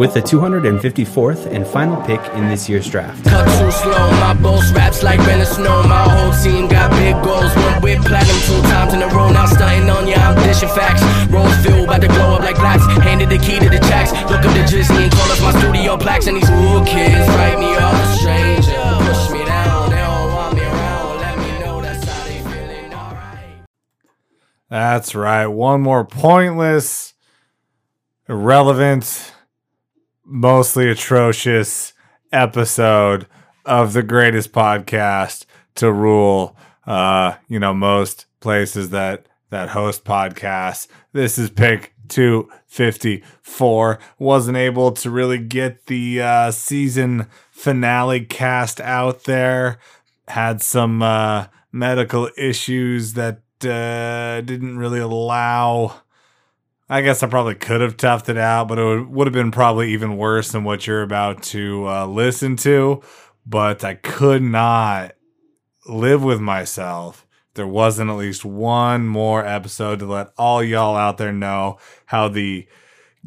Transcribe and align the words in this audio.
with 0.00 0.14
the 0.14 0.22
254th 0.22 1.44
and 1.52 1.66
final 1.66 2.00
pick 2.04 2.22
in 2.32 2.48
this 2.48 2.70
year's 2.70 2.88
draft. 2.88 3.22
Cut 3.22 3.44
too 3.60 3.70
slow, 3.70 4.10
my 4.12 4.32
boss 4.32 4.72
raps 4.72 5.02
like 5.02 5.18
Ben 5.28 5.44
Snow. 5.44 5.82
My 5.82 6.08
whole 6.08 6.32
team 6.42 6.68
got 6.68 6.90
big 6.92 7.12
goals. 7.22 7.54
Went 7.54 7.84
with 7.84 8.06
platinum 8.06 8.40
two 8.48 8.62
times 8.72 8.94
in 8.94 9.02
a 9.02 9.08
row. 9.08 9.30
Now 9.30 9.44
stunting 9.44 9.90
on 9.90 10.08
ya, 10.08 10.16
I'm 10.16 10.36
dishing 10.36 10.70
facts. 10.70 11.02
Rose 11.30 11.54
filled, 11.62 11.84
about 11.84 12.00
to 12.00 12.08
glow 12.08 12.36
up 12.36 12.40
like 12.40 12.56
blacks. 12.56 12.86
Handed 13.04 13.28
the 13.28 13.36
key 13.36 13.58
to 13.58 13.68
the 13.68 13.76
tracks. 13.76 14.12
Look 14.30 14.40
up 14.40 14.54
the 14.56 14.64
Disney 14.70 15.04
and 15.04 15.12
call 15.12 15.30
us 15.32 15.40
my 15.42 15.52
studio 15.60 15.98
plaques. 15.98 16.26
And 16.28 16.38
these 16.38 16.48
cool 16.48 16.82
kids 16.86 17.28
write 17.36 17.58
me 17.58 17.68
off 17.76 17.92
a 17.92 18.16
stranger. 18.16 18.80
Push 19.04 19.30
me 19.36 19.44
down, 19.44 19.90
they 19.90 19.96
don't 19.96 20.32
want 20.32 20.54
me 20.54 20.62
around. 20.62 21.20
Let 21.20 21.36
me 21.36 21.60
know 21.60 21.82
that's 21.82 22.04
how 22.08 22.24
they 22.24 22.40
feeling. 22.40 22.94
Alright. 22.94 23.68
That's 24.70 25.14
right. 25.14 25.46
One 25.46 25.82
more 25.82 26.06
pointless, 26.06 27.12
irrelevant, 28.30 29.34
mostly 30.30 30.88
atrocious 30.88 31.92
episode 32.32 33.26
of 33.66 33.92
the 33.92 34.02
greatest 34.02 34.52
podcast 34.52 35.44
to 35.74 35.92
rule 35.92 36.56
uh, 36.86 37.34
you 37.48 37.58
know, 37.58 37.72
most 37.74 38.26
places 38.40 38.90
that 38.90 39.26
that 39.50 39.70
host 39.70 40.04
podcasts. 40.04 40.86
This 41.12 41.38
is 41.38 41.50
pick 41.50 41.94
254. 42.08 43.98
Wasn't 44.18 44.56
able 44.56 44.92
to 44.92 45.10
really 45.10 45.38
get 45.38 45.86
the 45.86 46.20
uh, 46.22 46.50
season 46.50 47.26
finale 47.50 48.24
cast 48.24 48.80
out 48.80 49.24
there. 49.24 49.78
Had 50.28 50.62
some 50.62 51.02
uh, 51.02 51.46
medical 51.72 52.28
issues 52.36 53.14
that 53.14 53.42
uh, 53.62 54.40
didn't 54.40 54.78
really 54.78 55.00
allow. 55.00 56.02
I 56.92 57.02
guess 57.02 57.22
I 57.22 57.28
probably 57.28 57.54
could 57.54 57.80
have 57.80 57.96
toughed 57.96 58.28
it 58.28 58.36
out, 58.36 58.66
but 58.66 58.80
it 58.80 58.84
would, 58.84 59.08
would 59.10 59.26
have 59.28 59.32
been 59.32 59.52
probably 59.52 59.92
even 59.92 60.16
worse 60.16 60.50
than 60.50 60.64
what 60.64 60.88
you're 60.88 61.02
about 61.02 61.40
to 61.44 61.86
uh, 61.86 62.06
listen 62.06 62.56
to. 62.56 63.00
But 63.46 63.84
I 63.84 63.94
could 63.94 64.42
not 64.42 65.12
live 65.86 66.24
with 66.24 66.40
myself. 66.40 67.24
There 67.54 67.66
wasn't 67.66 68.10
at 68.10 68.16
least 68.16 68.44
one 68.44 69.06
more 69.06 69.46
episode 69.46 70.00
to 70.00 70.06
let 70.06 70.32
all 70.36 70.64
y'all 70.64 70.96
out 70.96 71.16
there 71.16 71.32
know 71.32 71.78
how 72.06 72.26
the 72.26 72.66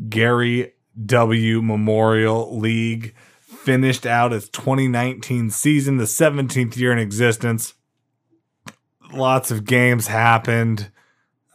Gary 0.10 0.74
W. 1.06 1.62
Memorial 1.62 2.60
League 2.60 3.16
finished 3.40 4.06
out 4.06 4.34
its 4.34 4.50
2019 4.50 5.50
season, 5.50 5.96
the 5.96 6.04
17th 6.04 6.76
year 6.76 6.92
in 6.92 7.00
existence. 7.00 7.76
Lots 9.14 9.52
of 9.52 9.64
games 9.64 10.08
happened, 10.08 10.92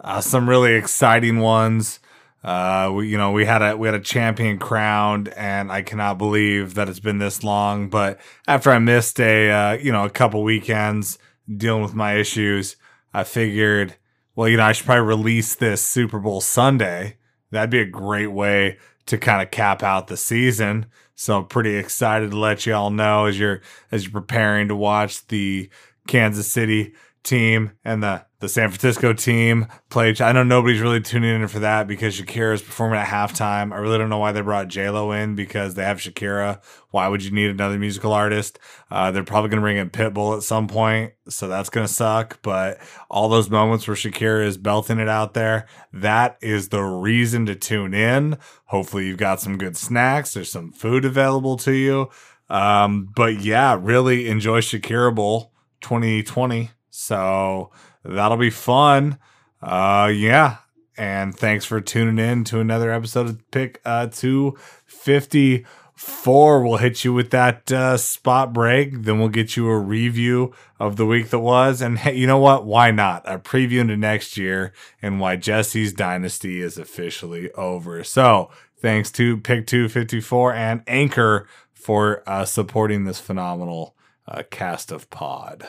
uh, 0.00 0.20
some 0.20 0.48
really 0.48 0.74
exciting 0.74 1.38
ones. 1.40 2.00
Uh, 2.42 2.92
we, 2.94 3.08
you 3.08 3.18
know, 3.18 3.32
we 3.32 3.44
had 3.44 3.62
a 3.62 3.76
we 3.76 3.88
had 3.88 3.94
a 3.94 4.00
champion 4.00 4.58
crowned, 4.58 5.28
and 5.30 5.72
I 5.72 5.82
cannot 5.82 6.18
believe 6.18 6.74
that 6.74 6.88
it's 6.88 7.00
been 7.00 7.18
this 7.18 7.42
long. 7.42 7.88
But 7.88 8.20
after 8.46 8.70
I 8.70 8.78
missed 8.78 9.18
a 9.20 9.50
uh, 9.50 9.72
you 9.72 9.92
know 9.92 10.04
a 10.04 10.10
couple 10.10 10.42
weekends 10.44 11.18
dealing 11.56 11.82
with 11.82 11.94
my 11.94 12.14
issues, 12.14 12.76
I 13.12 13.24
figured, 13.24 13.96
well, 14.36 14.48
you 14.48 14.56
know, 14.56 14.64
I 14.64 14.72
should 14.72 14.86
probably 14.86 15.06
release 15.06 15.54
this 15.54 15.82
Super 15.82 16.18
Bowl 16.18 16.40
Sunday. 16.40 17.16
That'd 17.50 17.70
be 17.70 17.80
a 17.80 17.86
great 17.86 18.30
way 18.30 18.78
to 19.06 19.18
kind 19.18 19.42
of 19.42 19.50
cap 19.50 19.82
out 19.82 20.06
the 20.06 20.16
season. 20.16 20.86
So 21.14 21.38
I'm 21.38 21.46
pretty 21.46 21.74
excited 21.74 22.30
to 22.30 22.38
let 22.38 22.66
you 22.66 22.74
all 22.74 22.90
know 22.90 23.26
as 23.26 23.38
you're 23.38 23.62
as 23.90 24.04
you're 24.04 24.12
preparing 24.12 24.68
to 24.68 24.76
watch 24.76 25.26
the 25.26 25.68
Kansas 26.06 26.50
City 26.50 26.94
team 27.28 27.72
and 27.84 28.02
the 28.02 28.24
the 28.40 28.48
San 28.48 28.68
Francisco 28.70 29.12
team 29.12 29.66
play. 29.90 30.14
I 30.20 30.30
know 30.30 30.44
nobody's 30.44 30.80
really 30.80 31.00
tuning 31.00 31.34
in 31.42 31.48
for 31.48 31.58
that 31.58 31.88
because 31.88 32.18
Shakira 32.18 32.54
is 32.54 32.62
performing 32.62 33.00
at 33.00 33.08
halftime. 33.08 33.72
I 33.72 33.78
really 33.78 33.98
don't 33.98 34.10
know 34.10 34.18
why 34.18 34.30
they 34.30 34.42
brought 34.42 34.68
J 34.68 34.88
Lo 34.90 35.10
in 35.10 35.34
because 35.34 35.74
they 35.74 35.82
have 35.82 35.98
Shakira. 35.98 36.62
Why 36.90 37.08
would 37.08 37.24
you 37.24 37.32
need 37.32 37.50
another 37.50 37.78
musical 37.78 38.12
artist? 38.12 38.60
Uh, 38.90 39.10
they're 39.10 39.24
probably 39.24 39.50
going 39.50 39.58
to 39.58 39.62
bring 39.62 39.76
in 39.76 39.90
Pitbull 39.90 40.36
at 40.36 40.44
some 40.44 40.68
point, 40.68 41.14
so 41.28 41.48
that's 41.48 41.68
going 41.68 41.86
to 41.86 41.92
suck. 41.92 42.40
But 42.42 42.78
all 43.10 43.28
those 43.28 43.50
moments 43.50 43.88
where 43.88 43.96
Shakira 43.96 44.46
is 44.46 44.56
belting 44.56 45.00
it 45.00 45.08
out 45.08 45.34
there, 45.34 45.66
that 45.92 46.38
is 46.40 46.68
the 46.68 46.82
reason 46.82 47.44
to 47.46 47.56
tune 47.56 47.92
in. 47.92 48.38
Hopefully, 48.66 49.06
you've 49.06 49.18
got 49.18 49.40
some 49.40 49.58
good 49.58 49.76
snacks. 49.76 50.34
There's 50.34 50.52
some 50.52 50.70
food 50.70 51.04
available 51.04 51.56
to 51.58 51.72
you. 51.72 52.08
Um, 52.48 53.10
but 53.14 53.40
yeah, 53.40 53.76
really 53.80 54.28
enjoy 54.28 54.60
Shakira 54.60 55.12
Bowl 55.12 55.52
2020. 55.80 56.70
So 56.98 57.70
that'll 58.04 58.38
be 58.38 58.50
fun. 58.50 59.18
Uh, 59.62 60.12
yeah. 60.12 60.56
And 60.96 61.32
thanks 61.32 61.64
for 61.64 61.80
tuning 61.80 62.18
in 62.18 62.42
to 62.44 62.58
another 62.58 62.90
episode 62.90 63.28
of 63.28 63.48
Pick 63.52 63.80
uh, 63.84 64.08
254. 64.08 66.60
We'll 66.60 66.78
hit 66.78 67.04
you 67.04 67.12
with 67.12 67.30
that 67.30 67.70
uh, 67.70 67.98
spot 67.98 68.52
break. 68.52 69.02
Then 69.02 69.20
we'll 69.20 69.28
get 69.28 69.56
you 69.56 69.68
a 69.68 69.78
review 69.78 70.52
of 70.80 70.96
the 70.96 71.06
week 71.06 71.30
that 71.30 71.38
was. 71.38 71.80
And 71.80 71.98
hey, 71.98 72.16
you 72.16 72.26
know 72.26 72.40
what? 72.40 72.66
Why 72.66 72.90
not? 72.90 73.22
A 73.26 73.38
preview 73.38 73.78
into 73.78 73.96
next 73.96 74.36
year 74.36 74.72
and 75.00 75.20
why 75.20 75.36
Jesse's 75.36 75.92
dynasty 75.92 76.60
is 76.60 76.78
officially 76.78 77.52
over. 77.52 78.02
So 78.02 78.50
thanks 78.76 79.12
to 79.12 79.36
Pick 79.36 79.68
254 79.68 80.52
and 80.52 80.82
Anchor 80.88 81.46
for 81.72 82.28
uh, 82.28 82.44
supporting 82.44 83.04
this 83.04 83.20
phenomenal 83.20 83.94
uh, 84.26 84.42
cast 84.50 84.90
of 84.90 85.08
pod. 85.10 85.68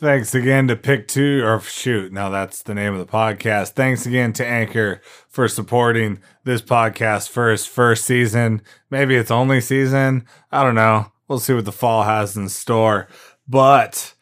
Thanks 0.00 0.32
again 0.32 0.68
to 0.68 0.76
Pick 0.76 1.08
Two, 1.08 1.42
or 1.44 1.58
shoot, 1.58 2.12
now 2.12 2.28
that's 2.28 2.62
the 2.62 2.72
name 2.72 2.94
of 2.94 3.00
the 3.00 3.12
podcast. 3.12 3.70
Thanks 3.70 4.06
again 4.06 4.32
to 4.34 4.46
Anchor 4.46 5.02
for 5.28 5.48
supporting 5.48 6.20
this 6.44 6.62
podcast 6.62 7.30
for 7.30 7.50
its 7.50 7.66
first 7.66 8.04
season. 8.04 8.62
Maybe 8.90 9.16
its 9.16 9.32
only 9.32 9.60
season. 9.60 10.24
I 10.52 10.62
don't 10.62 10.76
know. 10.76 11.10
We'll 11.26 11.40
see 11.40 11.52
what 11.52 11.64
the 11.64 11.72
fall 11.72 12.04
has 12.04 12.36
in 12.36 12.48
store. 12.48 13.08
But 13.48 14.14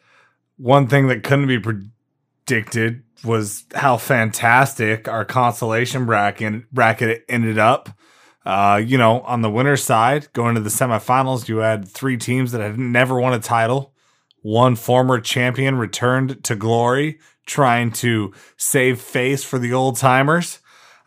one 0.57 0.87
thing 0.87 1.09
that 1.09 1.21
couldn't 1.21 1.45
be 1.45 1.59
predicted 1.59 3.03
was 3.23 3.65
how 3.75 3.97
fantastic 3.97 5.07
our 5.07 5.25
consolation 5.25 6.07
bracket 6.07 6.73
bracket 6.73 7.23
ended 7.29 7.59
up. 7.59 7.89
Uh, 8.43 8.81
you 8.83 8.97
know, 8.97 9.21
on 9.21 9.43
the 9.43 9.51
winner's 9.51 9.83
side, 9.83 10.33
going 10.33 10.55
to 10.55 10.61
the 10.61 10.71
semifinals, 10.71 11.47
you 11.47 11.57
had 11.57 11.87
three 11.87 12.17
teams 12.17 12.51
that 12.53 12.61
had 12.61 12.79
never 12.79 13.21
won 13.21 13.35
a 13.35 13.39
title 13.39 13.93
one 14.41 14.75
former 14.75 15.19
champion 15.19 15.77
returned 15.77 16.43
to 16.43 16.55
glory, 16.55 17.19
trying 17.45 17.91
to 17.91 18.33
save 18.55 18.99
face 18.99 19.43
for 19.43 19.59
the 19.59 19.73
old 19.73 19.97
timers. 19.97 20.59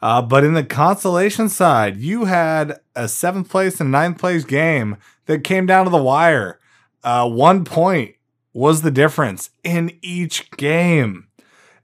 Uh, 0.02 0.22
but 0.22 0.44
in 0.44 0.54
the 0.54 0.64
consolation 0.64 1.48
side, 1.48 1.96
you 1.98 2.24
had 2.24 2.80
a 2.96 3.06
seventh 3.06 3.50
place 3.50 3.80
and 3.80 3.90
ninth 3.90 4.18
place 4.18 4.44
game 4.44 4.96
that 5.26 5.44
came 5.44 5.66
down 5.66 5.84
to 5.84 5.90
the 5.90 6.02
wire. 6.02 6.58
Uh, 7.04 7.28
one 7.28 7.64
point 7.64 8.14
was 8.52 8.82
the 8.82 8.90
difference 8.90 9.50
in 9.62 9.96
each 10.02 10.50
game. 10.52 11.28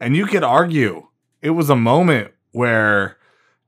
And 0.01 0.17
you 0.17 0.27
could 0.27 0.43
argue 0.43 1.09
it 1.43 1.51
was 1.51 1.71
a 1.71 1.77
moment 1.77 2.33
where 2.53 3.19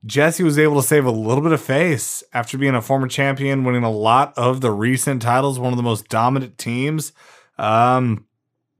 Jesse 0.05 0.43
was 0.43 0.57
able 0.57 0.81
to 0.81 0.87
save 0.87 1.05
a 1.05 1.11
little 1.11 1.43
bit 1.43 1.51
of 1.51 1.61
face 1.61 2.23
after 2.33 2.57
being 2.57 2.75
a 2.75 2.81
former 2.81 3.07
champion, 3.07 3.63
winning 3.63 3.83
a 3.83 3.91
lot 3.91 4.33
of 4.37 4.61
the 4.61 4.71
recent 4.71 5.21
titles, 5.21 5.59
one 5.59 5.73
of 5.73 5.77
the 5.77 5.83
most 5.83 6.07
dominant 6.07 6.57
teams. 6.57 7.11
Um, 7.59 8.25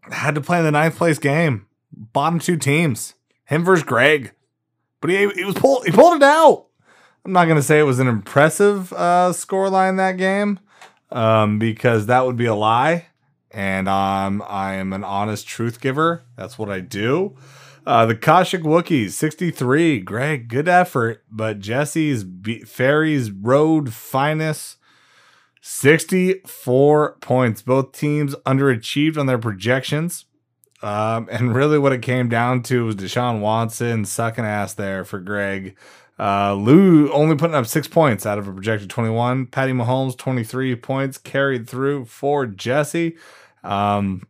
had 0.09 0.35
to 0.35 0.41
play 0.41 0.59
in 0.59 0.65
the 0.65 0.71
ninth 0.71 0.95
place 0.97 1.19
game. 1.19 1.67
Bottom 1.91 2.39
two 2.39 2.57
teams. 2.57 3.15
Him 3.45 3.63
versus 3.63 3.83
Greg. 3.83 4.31
But 5.01 5.09
he, 5.11 5.29
he 5.29 5.43
was 5.43 5.55
pulled 5.55 5.85
he 5.85 5.91
pulled 5.91 6.15
it 6.15 6.23
out. 6.23 6.67
I'm 7.25 7.33
not 7.33 7.47
gonna 7.47 7.61
say 7.61 7.79
it 7.79 7.83
was 7.83 7.99
an 7.99 8.07
impressive 8.07 8.93
uh 8.93 9.31
scoreline 9.33 9.97
that 9.97 10.17
game. 10.17 10.59
Um, 11.11 11.57
because 11.57 12.05
that 12.05 12.25
would 12.25 12.37
be 12.37 12.45
a 12.45 12.55
lie. 12.55 13.07
And 13.51 13.89
um 13.89 14.43
I 14.47 14.75
am 14.75 14.93
an 14.93 15.03
honest 15.03 15.47
truth 15.47 15.81
giver. 15.81 16.23
That's 16.35 16.57
what 16.57 16.69
I 16.69 16.79
do. 16.79 17.35
Uh, 17.85 18.05
the 18.05 18.13
Kashik 18.13 18.61
Wookiees, 18.61 19.11
63. 19.11 20.01
Greg, 20.01 20.47
good 20.47 20.67
effort. 20.67 21.23
But 21.31 21.59
Jesse's 21.59 22.23
B- 22.23 22.63
Fairies 22.63 23.31
Road 23.31 23.93
Finest 23.93 24.77
64 25.69 27.17
points. 27.21 27.61
Both 27.61 27.91
teams 27.91 28.33
underachieved 28.37 29.17
on 29.19 29.27
their 29.27 29.37
projections. 29.37 30.25
Um, 30.81 31.29
and 31.31 31.53
really, 31.53 31.77
what 31.77 31.93
it 31.93 32.01
came 32.01 32.27
down 32.27 32.63
to 32.63 32.85
was 32.85 32.95
Deshaun 32.95 33.39
Watson 33.39 34.03
sucking 34.05 34.45
ass 34.45 34.73
there 34.73 35.05
for 35.05 35.19
Greg. 35.19 35.77
Uh, 36.17 36.55
Lou 36.55 37.11
only 37.11 37.35
putting 37.35 37.55
up 37.55 37.67
six 37.67 37.87
points 37.87 38.25
out 38.25 38.39
of 38.39 38.47
a 38.47 38.51
projected 38.51 38.89
21. 38.89 39.45
Patty 39.45 39.71
Mahomes, 39.71 40.17
23 40.17 40.75
points 40.75 41.19
carried 41.19 41.69
through 41.69 42.05
for 42.05 42.47
Jesse. 42.47 43.15
Um, 43.63 44.27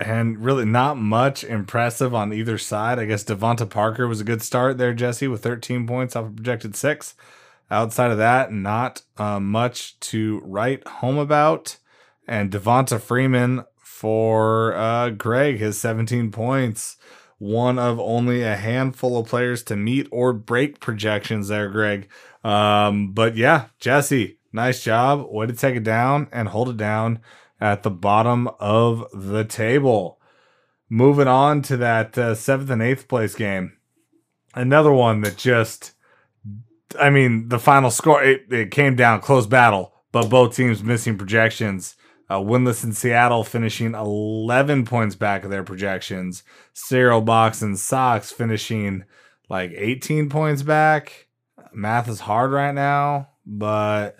and 0.00 0.44
really 0.44 0.64
not 0.64 0.98
much 0.98 1.44
impressive 1.44 2.14
on 2.16 2.32
either 2.32 2.58
side. 2.58 2.98
I 2.98 3.04
guess 3.04 3.22
DeVante 3.22 3.70
Parker 3.70 4.08
was 4.08 4.20
a 4.20 4.24
good 4.24 4.42
start 4.42 4.76
there, 4.76 4.92
Jesse, 4.92 5.28
with 5.28 5.44
13 5.44 5.86
points 5.86 6.16
off 6.16 6.26
a 6.26 6.30
projected 6.30 6.74
six. 6.74 7.14
Outside 7.70 8.10
of 8.10 8.18
that, 8.18 8.52
not 8.52 9.02
uh, 9.16 9.40
much 9.40 9.98
to 10.00 10.40
write 10.44 10.86
home 10.86 11.18
about. 11.18 11.76
And 12.28 12.50
Devonta 12.50 13.00
Freeman 13.00 13.64
for 13.78 14.74
uh, 14.74 15.10
Greg, 15.10 15.58
his 15.58 15.78
17 15.80 16.30
points 16.30 16.96
one 17.38 17.78
of 17.78 18.00
only 18.00 18.42
a 18.42 18.56
handful 18.56 19.18
of 19.18 19.28
players 19.28 19.62
to 19.64 19.76
meet 19.76 20.08
or 20.10 20.32
break 20.32 20.80
projections 20.80 21.48
there, 21.48 21.68
Greg. 21.68 22.08
Um, 22.42 23.12
but 23.12 23.36
yeah, 23.36 23.66
Jesse, 23.78 24.38
nice 24.52 24.82
job. 24.82 25.26
Way 25.28 25.46
to 25.46 25.52
take 25.52 25.76
it 25.76 25.84
down 25.84 26.28
and 26.32 26.48
hold 26.48 26.70
it 26.70 26.76
down 26.76 27.20
at 27.60 27.82
the 27.82 27.90
bottom 27.90 28.48
of 28.58 29.06
the 29.12 29.44
table. 29.44 30.20
Moving 30.88 31.28
on 31.28 31.62
to 31.62 31.76
that 31.76 32.16
uh, 32.16 32.34
seventh 32.34 32.70
and 32.70 32.82
eighth 32.82 33.08
place 33.08 33.34
game. 33.34 33.76
Another 34.54 34.92
one 34.92 35.20
that 35.22 35.36
just, 35.36 35.92
I 36.98 37.10
mean, 37.10 37.48
the 37.48 37.58
final 37.58 37.90
score, 37.90 38.22
it, 38.22 38.46
it 38.50 38.70
came 38.70 38.96
down 38.96 39.20
close 39.20 39.46
battle, 39.46 39.92
but 40.12 40.28
both 40.30 40.56
teams 40.56 40.82
missing 40.82 41.16
projections. 41.18 41.96
Uh, 42.28 42.40
winless 42.40 42.82
in 42.82 42.92
Seattle 42.92 43.44
finishing 43.44 43.94
11 43.94 44.84
points 44.84 45.14
back 45.14 45.44
of 45.44 45.50
their 45.50 45.62
projections. 45.62 46.42
Cereal 46.72 47.20
Box 47.20 47.62
and 47.62 47.78
Sox 47.78 48.32
finishing 48.32 49.04
like 49.48 49.70
18 49.72 50.28
points 50.28 50.62
back. 50.62 51.28
Math 51.72 52.08
is 52.08 52.20
hard 52.20 52.50
right 52.50 52.74
now, 52.74 53.28
but 53.44 54.16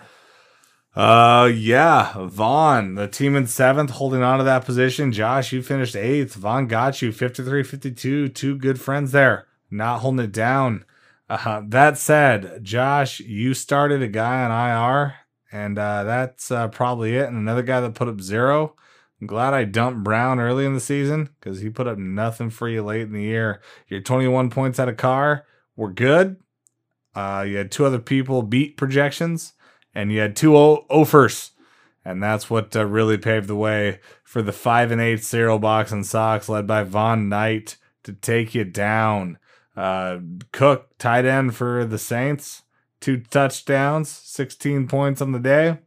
uh 0.94 1.50
yeah, 1.52 2.26
Vaughn, 2.26 2.94
the 2.94 3.08
team 3.08 3.34
in 3.34 3.46
seventh, 3.46 3.90
holding 3.90 4.22
on 4.22 4.38
to 4.38 4.44
that 4.44 4.64
position. 4.64 5.12
Josh, 5.12 5.52
you 5.52 5.62
finished 5.62 5.96
eighth. 5.96 6.34
Vaughn 6.34 6.66
got 6.68 7.02
you 7.02 7.12
53 7.12 7.62
52. 7.62 8.28
Two 8.28 8.56
good 8.56 8.80
friends 8.80 9.12
there, 9.12 9.46
not 9.70 10.00
holding 10.00 10.24
it 10.24 10.32
down. 10.32 10.84
Uh, 11.28 11.62
that 11.66 11.98
said, 11.98 12.60
Josh, 12.62 13.20
you 13.20 13.52
started 13.54 14.02
a 14.02 14.08
guy 14.08 14.44
on 14.44 14.50
IR 14.50 15.14
and 15.52 15.78
uh, 15.78 16.04
that's 16.04 16.50
uh, 16.50 16.68
probably 16.68 17.16
it. 17.16 17.28
And 17.28 17.36
another 17.36 17.62
guy 17.62 17.80
that 17.80 17.94
put 17.94 18.08
up 18.08 18.20
zero. 18.20 18.74
I'm 19.20 19.26
glad 19.26 19.54
I 19.54 19.64
dumped 19.64 20.04
Brown 20.04 20.38
early 20.38 20.66
in 20.66 20.74
the 20.74 20.80
season 20.80 21.30
because 21.40 21.60
he 21.60 21.70
put 21.70 21.86
up 21.86 21.96
nothing 21.96 22.50
for 22.50 22.68
you 22.68 22.82
late 22.82 23.02
in 23.02 23.12
the 23.12 23.22
year. 23.22 23.62
You're 23.88 24.00
21 24.00 24.50
points 24.50 24.78
out 24.78 24.90
of 24.90 24.98
car 24.98 25.46
We're 25.74 25.92
good. 25.92 26.36
Uh, 27.14 27.44
you 27.48 27.56
had 27.56 27.70
two 27.70 27.86
other 27.86 27.98
people 27.98 28.42
beat 28.42 28.76
projections, 28.76 29.54
and 29.94 30.12
you 30.12 30.20
had 30.20 30.36
two 30.36 30.54
o- 30.54 30.84
offers, 30.90 31.52
and 32.04 32.22
that's 32.22 32.50
what 32.50 32.76
uh, 32.76 32.84
really 32.84 33.16
paved 33.16 33.46
the 33.46 33.56
way 33.56 34.00
for 34.22 34.42
the 34.42 34.52
five 34.52 34.90
and 34.90 35.00
eight 35.00 35.24
cereal 35.24 35.58
box 35.58 35.92
and 35.92 36.04
socks 36.04 36.50
led 36.50 36.66
by 36.66 36.82
Von 36.82 37.30
Knight 37.30 37.78
to 38.04 38.12
take 38.12 38.54
you 38.54 38.64
down. 38.64 39.38
Uh, 39.76 40.18
Cook 40.52 40.96
tight 40.98 41.24
end 41.24 41.54
for 41.54 41.84
the 41.84 41.98
Saints 41.98 42.62
two 43.00 43.18
touchdowns, 43.18 44.08
16 44.08 44.88
points 44.88 45.20
on 45.20 45.32
the 45.32 45.38
day. 45.38 45.78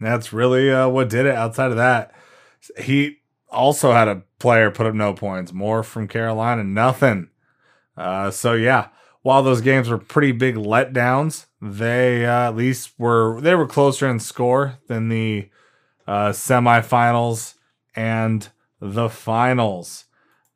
That's 0.00 0.32
really 0.32 0.70
uh, 0.70 0.88
what 0.88 1.08
did 1.08 1.26
it. 1.26 1.34
Outside 1.34 1.70
of 1.70 1.76
that, 1.76 2.12
he 2.78 3.18
also 3.48 3.92
had 3.92 4.08
a 4.08 4.22
player 4.38 4.70
put 4.70 4.86
up 4.86 4.94
no 4.94 5.12
points. 5.12 5.52
Moore 5.52 5.82
from 5.82 6.08
Carolina, 6.08 6.64
nothing. 6.64 7.28
Uh, 7.96 8.30
so 8.30 8.54
yeah, 8.54 8.88
while 9.22 9.42
those 9.42 9.60
games 9.60 9.88
were 9.88 9.98
pretty 9.98 10.32
big 10.32 10.54
letdowns, 10.54 11.46
they 11.60 12.24
uh, 12.24 12.48
at 12.48 12.56
least 12.56 12.92
were 12.98 13.40
they 13.40 13.54
were 13.54 13.66
closer 13.66 14.08
in 14.08 14.20
score 14.20 14.78
than 14.86 15.08
the 15.08 15.50
uh, 16.06 16.30
semifinals 16.30 17.54
and 17.94 18.48
the 18.80 19.10
finals. 19.10 20.06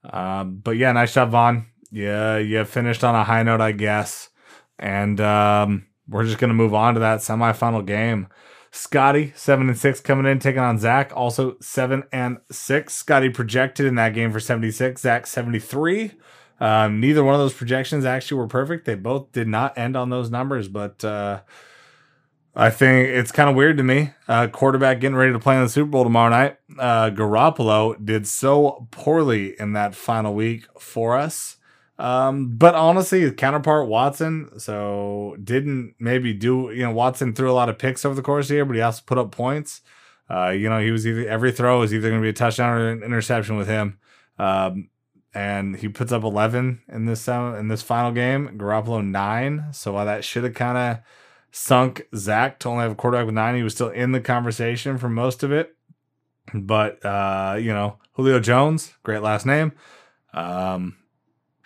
Um, 0.08 0.60
but 0.62 0.76
yeah, 0.76 0.92
nice 0.92 1.12
job, 1.14 1.30
Vaughn. 1.30 1.66
Yeah, 1.90 2.38
you 2.38 2.64
finished 2.64 3.04
on 3.04 3.14
a 3.14 3.24
high 3.24 3.42
note, 3.42 3.60
I 3.60 3.72
guess. 3.72 4.30
And 4.78 5.20
um, 5.20 5.86
we're 6.08 6.24
just 6.24 6.38
going 6.38 6.48
to 6.48 6.54
move 6.54 6.74
on 6.74 6.94
to 6.94 7.00
that 7.00 7.20
semifinal 7.20 7.84
game. 7.86 8.28
Scotty, 8.70 9.32
seven 9.36 9.68
and 9.68 9.78
six, 9.78 10.00
coming 10.00 10.26
in, 10.26 10.40
taking 10.40 10.60
on 10.60 10.78
Zach, 10.78 11.12
also 11.14 11.56
seven 11.60 12.02
and 12.12 12.38
six. 12.50 12.94
Scotty 12.94 13.28
projected 13.28 13.86
in 13.86 13.94
that 13.94 14.14
game 14.14 14.32
for 14.32 14.40
76, 14.40 15.00
Zach 15.00 15.28
73. 15.28 16.12
Um, 16.58 16.98
neither 16.98 17.22
one 17.22 17.34
of 17.34 17.40
those 17.40 17.54
projections 17.54 18.04
actually 18.04 18.38
were 18.38 18.48
perfect. 18.48 18.84
They 18.84 18.96
both 18.96 19.30
did 19.30 19.46
not 19.46 19.78
end 19.78 19.96
on 19.96 20.10
those 20.10 20.28
numbers, 20.28 20.66
but 20.66 21.04
uh, 21.04 21.42
I 22.56 22.70
think 22.70 23.08
it's 23.08 23.32
kind 23.32 23.48
of 23.48 23.54
weird 23.56 23.76
to 23.76 23.82
me. 23.82 24.12
Uh, 24.26 24.48
quarterback 24.48 25.00
getting 25.00 25.16
ready 25.16 25.32
to 25.32 25.38
play 25.38 25.56
in 25.56 25.62
the 25.62 25.68
Super 25.68 25.90
Bowl 25.90 26.04
tomorrow 26.04 26.30
night. 26.30 26.56
Uh, 26.78 27.10
Garoppolo 27.10 28.02
did 28.04 28.26
so 28.26 28.88
poorly 28.90 29.54
in 29.60 29.72
that 29.74 29.94
final 29.94 30.34
week 30.34 30.66
for 30.80 31.16
us. 31.16 31.58
Um, 31.98 32.56
but 32.56 32.74
honestly, 32.74 33.30
counterpart 33.30 33.88
Watson, 33.88 34.58
so 34.58 35.36
didn't 35.42 35.94
maybe 36.00 36.32
do 36.32 36.70
you 36.72 36.82
know 36.82 36.90
Watson 36.90 37.34
threw 37.34 37.50
a 37.50 37.54
lot 37.54 37.68
of 37.68 37.78
picks 37.78 38.04
over 38.04 38.14
the 38.14 38.22
course 38.22 38.46
of 38.46 38.48
the 38.48 38.54
year, 38.54 38.64
but 38.64 38.74
he 38.74 38.82
also 38.82 39.02
put 39.06 39.18
up 39.18 39.30
points. 39.30 39.80
Uh, 40.28 40.48
you 40.48 40.68
know, 40.68 40.80
he 40.80 40.90
was 40.90 41.06
either 41.06 41.28
every 41.28 41.52
throw 41.52 41.82
is 41.82 41.92
either 41.92 42.08
going 42.08 42.20
to 42.20 42.24
be 42.24 42.30
a 42.30 42.32
touchdown 42.32 42.76
or 42.76 42.90
an 42.90 43.02
interception 43.02 43.56
with 43.56 43.68
him. 43.68 43.98
Um, 44.38 44.88
and 45.34 45.76
he 45.76 45.88
puts 45.88 46.12
up 46.12 46.22
11 46.22 46.82
in 46.88 47.06
this 47.06 47.28
uh, 47.28 47.56
in 47.58 47.68
this 47.68 47.82
final 47.82 48.12
game. 48.12 48.56
Garoppolo 48.58 49.04
nine. 49.04 49.66
So 49.72 49.92
while 49.92 50.06
that 50.06 50.24
should 50.24 50.44
have 50.44 50.54
kind 50.54 50.78
of 50.78 50.98
sunk 51.50 52.06
Zach 52.16 52.58
to 52.60 52.68
only 52.68 52.82
have 52.82 52.92
a 52.92 52.96
quarterback 52.96 53.26
with 53.26 53.34
nine, 53.34 53.56
he 53.56 53.62
was 53.62 53.74
still 53.74 53.90
in 53.90 54.12
the 54.12 54.20
conversation 54.20 54.96
for 54.98 55.08
most 55.08 55.42
of 55.42 55.52
it. 55.52 55.76
But 56.52 57.04
uh, 57.04 57.56
you 57.60 57.72
know, 57.72 57.98
Julio 58.12 58.40
Jones, 58.40 58.94
great 59.02 59.22
last 59.22 59.44
name. 59.44 59.72
Um, 60.32 60.96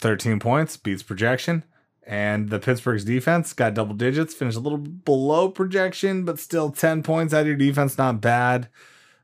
13 0.01 0.39
points, 0.39 0.77
beats 0.77 1.03
projection. 1.03 1.65
And 2.07 2.49
the 2.49 2.59
Pittsburgh's 2.59 3.05
defense 3.05 3.53
got 3.53 3.75
double 3.75 3.95
digits, 3.95 4.35
finished 4.35 4.57
a 4.57 4.61
little 4.61 4.79
below 4.79 5.51
projection, 5.51 6.25
but 6.25 6.39
still 6.39 6.71
10 6.71 7.03
points 7.03 7.35
out 7.35 7.43
of 7.43 7.47
your 7.47 7.57
defense, 7.57 7.99
not 7.99 8.23
bad. 8.23 8.69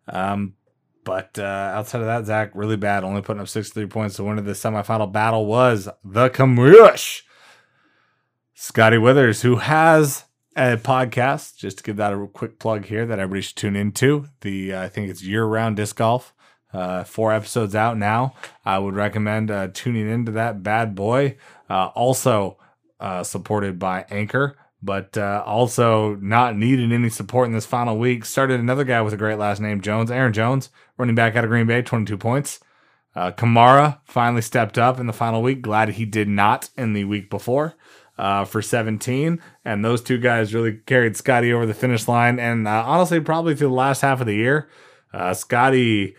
Um, 0.06 0.54
but 1.02 1.38
uh, 1.38 1.42
outside 1.74 2.00
of 2.00 2.06
that, 2.06 2.26
Zach, 2.26 2.50
really 2.54 2.76
bad, 2.76 3.04
only 3.04 3.22
putting 3.22 3.40
up 3.40 3.48
63 3.48 3.86
points. 3.86 4.16
The 4.16 4.24
winner 4.24 4.40
of 4.40 4.44
the 4.44 4.52
semifinal 4.52 5.10
battle 5.10 5.46
was 5.46 5.88
the 6.04 6.28
Kamush. 6.28 7.22
Scotty 8.54 8.98
Withers, 8.98 9.42
who 9.42 9.56
has 9.56 10.24
a 10.56 10.76
podcast, 10.76 11.56
just 11.56 11.78
to 11.78 11.84
give 11.84 11.96
that 11.96 12.12
a 12.12 12.26
quick 12.28 12.58
plug 12.58 12.86
here 12.86 13.04
that 13.06 13.18
everybody 13.18 13.42
should 13.42 13.56
tune 13.56 13.76
into. 13.76 14.26
The 14.40 14.72
uh, 14.72 14.82
I 14.82 14.88
think 14.88 15.10
it's 15.10 15.22
year 15.22 15.44
round 15.44 15.76
disc 15.76 15.96
golf. 15.96 16.32
Uh, 16.74 17.04
four 17.04 17.32
episodes 17.32 17.74
out 17.74 17.96
now. 17.96 18.34
I 18.64 18.78
would 18.78 18.94
recommend 18.94 19.50
uh, 19.50 19.68
tuning 19.72 20.10
into 20.10 20.32
that 20.32 20.62
bad 20.64 20.96
boy. 20.96 21.36
Uh, 21.70 21.86
also 21.94 22.58
uh, 22.98 23.22
supported 23.22 23.78
by 23.78 24.04
Anchor, 24.10 24.56
but 24.82 25.16
uh, 25.16 25.42
also 25.46 26.16
not 26.16 26.56
needing 26.56 26.90
any 26.90 27.10
support 27.10 27.46
in 27.46 27.54
this 27.54 27.64
final 27.64 27.96
week. 27.96 28.24
Started 28.24 28.58
another 28.58 28.84
guy 28.84 29.00
with 29.02 29.14
a 29.14 29.16
great 29.16 29.38
last 29.38 29.60
name, 29.60 29.80
Jones, 29.80 30.10
Aaron 30.10 30.32
Jones, 30.32 30.70
running 30.98 31.14
back 31.14 31.36
out 31.36 31.44
of 31.44 31.50
Green 31.50 31.66
Bay, 31.66 31.80
22 31.80 32.18
points. 32.18 32.58
Uh, 33.14 33.30
Kamara 33.30 34.00
finally 34.04 34.42
stepped 34.42 34.76
up 34.76 34.98
in 34.98 35.06
the 35.06 35.12
final 35.12 35.42
week. 35.42 35.62
Glad 35.62 35.90
he 35.90 36.04
did 36.04 36.28
not 36.28 36.70
in 36.76 36.92
the 36.92 37.04
week 37.04 37.30
before. 37.30 37.74
Uh, 38.16 38.44
for 38.44 38.62
17. 38.62 39.42
And 39.64 39.84
those 39.84 40.00
two 40.00 40.18
guys 40.18 40.54
really 40.54 40.78
carried 40.86 41.16
Scotty 41.16 41.52
over 41.52 41.66
the 41.66 41.74
finish 41.74 42.06
line. 42.06 42.38
And 42.38 42.68
uh, 42.68 42.84
honestly, 42.86 43.18
probably 43.18 43.56
through 43.56 43.70
the 43.70 43.74
last 43.74 44.02
half 44.02 44.20
of 44.20 44.28
the 44.28 44.36
year, 44.36 44.68
uh, 45.12 45.34
Scotty 45.34 46.14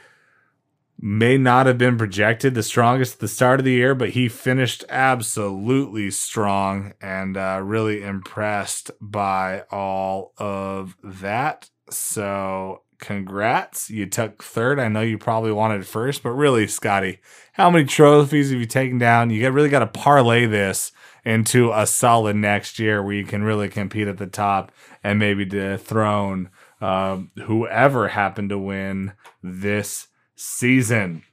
may 0.99 1.37
not 1.37 1.65
have 1.65 1.77
been 1.77 1.97
projected 1.97 2.53
the 2.53 2.63
strongest 2.63 3.15
at 3.15 3.19
the 3.19 3.27
start 3.27 3.59
of 3.59 3.65
the 3.65 3.73
year, 3.73 3.93
but 3.93 4.11
he 4.11 4.29
finished 4.29 4.83
absolutely 4.89 6.09
strong 6.09 6.93
and 7.01 7.37
uh, 7.37 7.59
really 7.63 8.01
impressed 8.01 8.91
by 9.01 9.63
all 9.71 10.33
of 10.37 10.95
that. 11.03 11.69
So, 11.89 12.81
congrats. 12.99 13.89
You 13.89 14.05
took 14.05 14.41
third. 14.41 14.79
I 14.79 14.87
know 14.87 15.01
you 15.01 15.17
probably 15.17 15.51
wanted 15.51 15.85
first, 15.85 16.23
but 16.23 16.31
really, 16.31 16.67
Scotty, 16.67 17.19
how 17.53 17.69
many 17.69 17.85
trophies 17.85 18.51
have 18.51 18.59
you 18.59 18.65
taken 18.65 18.97
down? 18.97 19.29
You 19.29 19.49
really 19.51 19.69
got 19.69 19.79
to 19.79 19.87
parlay 19.87 20.45
this 20.45 20.91
into 21.23 21.71
a 21.71 21.85
solid 21.85 22.35
next 22.35 22.79
year 22.79 23.01
where 23.03 23.15
you 23.15 23.25
can 23.25 23.43
really 23.43 23.67
compete 23.67 24.07
at 24.07 24.17
the 24.17 24.27
top 24.27 24.71
and 25.03 25.19
maybe 25.19 25.43
dethrone 25.43 26.49
um, 26.81 27.31
whoever 27.43 28.09
happened 28.09 28.49
to 28.49 28.59
win 28.59 29.13
this 29.41 30.07
season. 30.35 31.23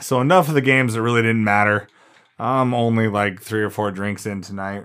So 0.00 0.20
enough 0.20 0.48
of 0.48 0.54
the 0.54 0.60
games 0.60 0.94
that 0.94 1.02
really 1.02 1.22
didn't 1.22 1.44
matter. 1.44 1.88
I'm 2.38 2.72
only 2.72 3.08
like 3.08 3.40
three 3.40 3.62
or 3.62 3.70
four 3.70 3.90
drinks 3.90 4.26
in 4.26 4.42
tonight. 4.42 4.84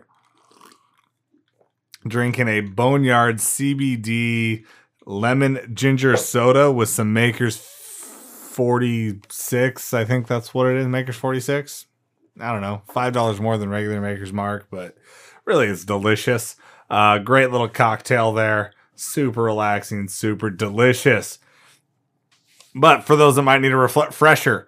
Drinking 2.07 2.47
a 2.47 2.61
Boneyard 2.61 3.37
CBD 3.37 4.65
lemon 5.05 5.71
ginger 5.73 6.17
soda 6.17 6.71
with 6.71 6.89
some 6.89 7.13
Makers 7.13 7.57
46. 7.57 9.93
I 9.93 10.05
think 10.05 10.27
that's 10.27 10.53
what 10.53 10.67
it 10.67 10.77
is. 10.77 10.87
Makers 10.87 11.15
46. 11.15 11.85
I 12.39 12.51
don't 12.51 12.61
know. 12.61 12.81
$5 12.89 13.39
more 13.39 13.57
than 13.57 13.69
regular 13.69 14.01
Makers 14.01 14.33
Mark, 14.33 14.67
but 14.71 14.97
really 15.45 15.67
it's 15.67 15.85
delicious. 15.85 16.55
Uh, 16.89 17.19
great 17.19 17.51
little 17.51 17.69
cocktail 17.69 18.33
there. 18.33 18.73
Super 18.95 19.43
relaxing, 19.43 20.07
super 20.07 20.49
delicious. 20.49 21.37
But 22.75 23.03
for 23.03 23.15
those 23.15 23.35
that 23.35 23.43
might 23.43 23.61
need 23.61 23.71
a 23.71 23.77
refresher, 23.77 24.67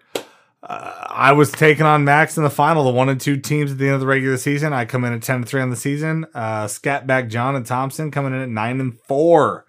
uh, 0.61 1.07
I 1.09 1.31
was 1.31 1.51
taking 1.51 1.85
on 1.85 2.03
Max 2.03 2.37
in 2.37 2.43
the 2.43 2.49
final, 2.49 2.83
the 2.83 2.91
one 2.91 3.09
and 3.09 3.19
two 3.21 3.37
teams 3.37 3.71
at 3.71 3.77
the 3.77 3.85
end 3.85 3.95
of 3.95 4.01
the 4.01 4.07
regular 4.07 4.37
season. 4.37 4.73
I 4.73 4.85
come 4.85 5.03
in 5.03 5.13
at 5.13 5.21
10 5.21 5.43
3 5.43 5.61
on 5.61 5.69
the 5.69 5.75
season. 5.75 6.25
Uh, 6.33 6.65
Scatback 6.65 7.29
John 7.29 7.55
and 7.55 7.65
Thompson 7.65 8.11
coming 8.11 8.33
in 8.33 8.41
at 8.41 8.49
9 8.49 8.79
and 8.79 8.99
4. 9.01 9.65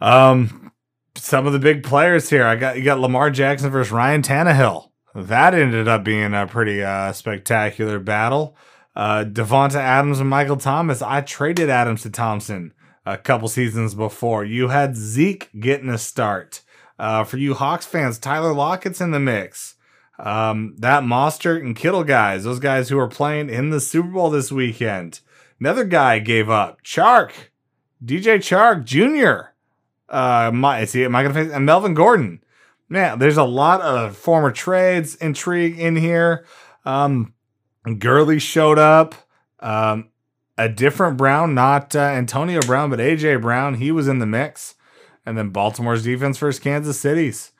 Um, 0.00 0.72
some 1.16 1.46
of 1.46 1.52
the 1.52 1.58
big 1.58 1.82
players 1.82 2.30
here. 2.30 2.46
I 2.46 2.56
got 2.56 2.76
you 2.76 2.84
got 2.84 3.00
Lamar 3.00 3.30
Jackson 3.30 3.70
versus 3.70 3.92
Ryan 3.92 4.22
Tannehill. 4.22 4.90
that 5.14 5.54
ended 5.54 5.88
up 5.88 6.04
being 6.04 6.34
a 6.34 6.46
pretty 6.46 6.82
uh, 6.82 7.12
spectacular 7.12 7.98
battle. 7.98 8.56
Uh, 8.94 9.24
Davante 9.24 9.76
Adams 9.76 10.20
and 10.20 10.30
Michael 10.30 10.56
Thomas. 10.56 11.02
I 11.02 11.20
traded 11.20 11.68
Adams 11.68 12.02
to 12.02 12.10
Thompson 12.10 12.72
a 13.04 13.18
couple 13.18 13.48
seasons 13.48 13.94
before. 13.94 14.44
You 14.44 14.68
had 14.68 14.96
Zeke 14.96 15.48
getting 15.58 15.88
a 15.90 15.98
start. 15.98 16.62
Uh, 16.98 17.24
for 17.24 17.36
you 17.36 17.54
Hawks 17.54 17.86
fans, 17.86 18.18
Tyler 18.18 18.52
Lockett's 18.52 19.00
in 19.00 19.10
the 19.10 19.20
mix. 19.20 19.74
Um, 20.18 20.74
that 20.78 21.02
Mostert 21.02 21.60
and 21.60 21.76
Kittle 21.76 22.04
guys, 22.04 22.44
those 22.44 22.58
guys 22.58 22.88
who 22.88 22.98
are 22.98 23.08
playing 23.08 23.50
in 23.50 23.70
the 23.70 23.80
Super 23.80 24.08
Bowl 24.08 24.30
this 24.30 24.50
weekend. 24.50 25.20
Another 25.60 25.84
guy 25.84 26.18
gave 26.18 26.48
up. 26.48 26.82
Chark, 26.82 27.32
DJ 28.04 28.38
Chark 28.38 28.84
Jr. 28.84 29.50
Uh, 30.08 30.50
my, 30.52 30.80
is 30.80 30.92
he, 30.92 31.04
am 31.04 31.16
I 31.16 31.22
to 31.24 31.32
face? 31.32 31.52
And 31.52 31.66
Melvin 31.66 31.94
Gordon. 31.94 32.42
Man, 32.88 33.18
there's 33.18 33.36
a 33.36 33.44
lot 33.44 33.80
of 33.80 34.16
former 34.16 34.52
trades 34.52 35.16
intrigue 35.16 35.78
in 35.78 35.96
here. 35.96 36.46
Um, 36.84 37.34
Gurley 37.98 38.38
showed 38.38 38.78
up. 38.78 39.14
Um, 39.60 40.10
a 40.58 40.68
different 40.68 41.16
Brown, 41.16 41.54
not 41.54 41.94
uh, 41.94 42.00
Antonio 42.00 42.60
Brown, 42.60 42.90
but 42.90 42.98
AJ 42.98 43.42
Brown. 43.42 43.74
He 43.74 43.90
was 43.90 44.08
in 44.08 44.18
the 44.18 44.26
mix. 44.26 44.75
And 45.26 45.36
then 45.36 45.50
Baltimore's 45.50 46.04
defense 46.04 46.38
versus 46.38 46.60
Kansas 46.60 46.98
City's. 46.98 47.52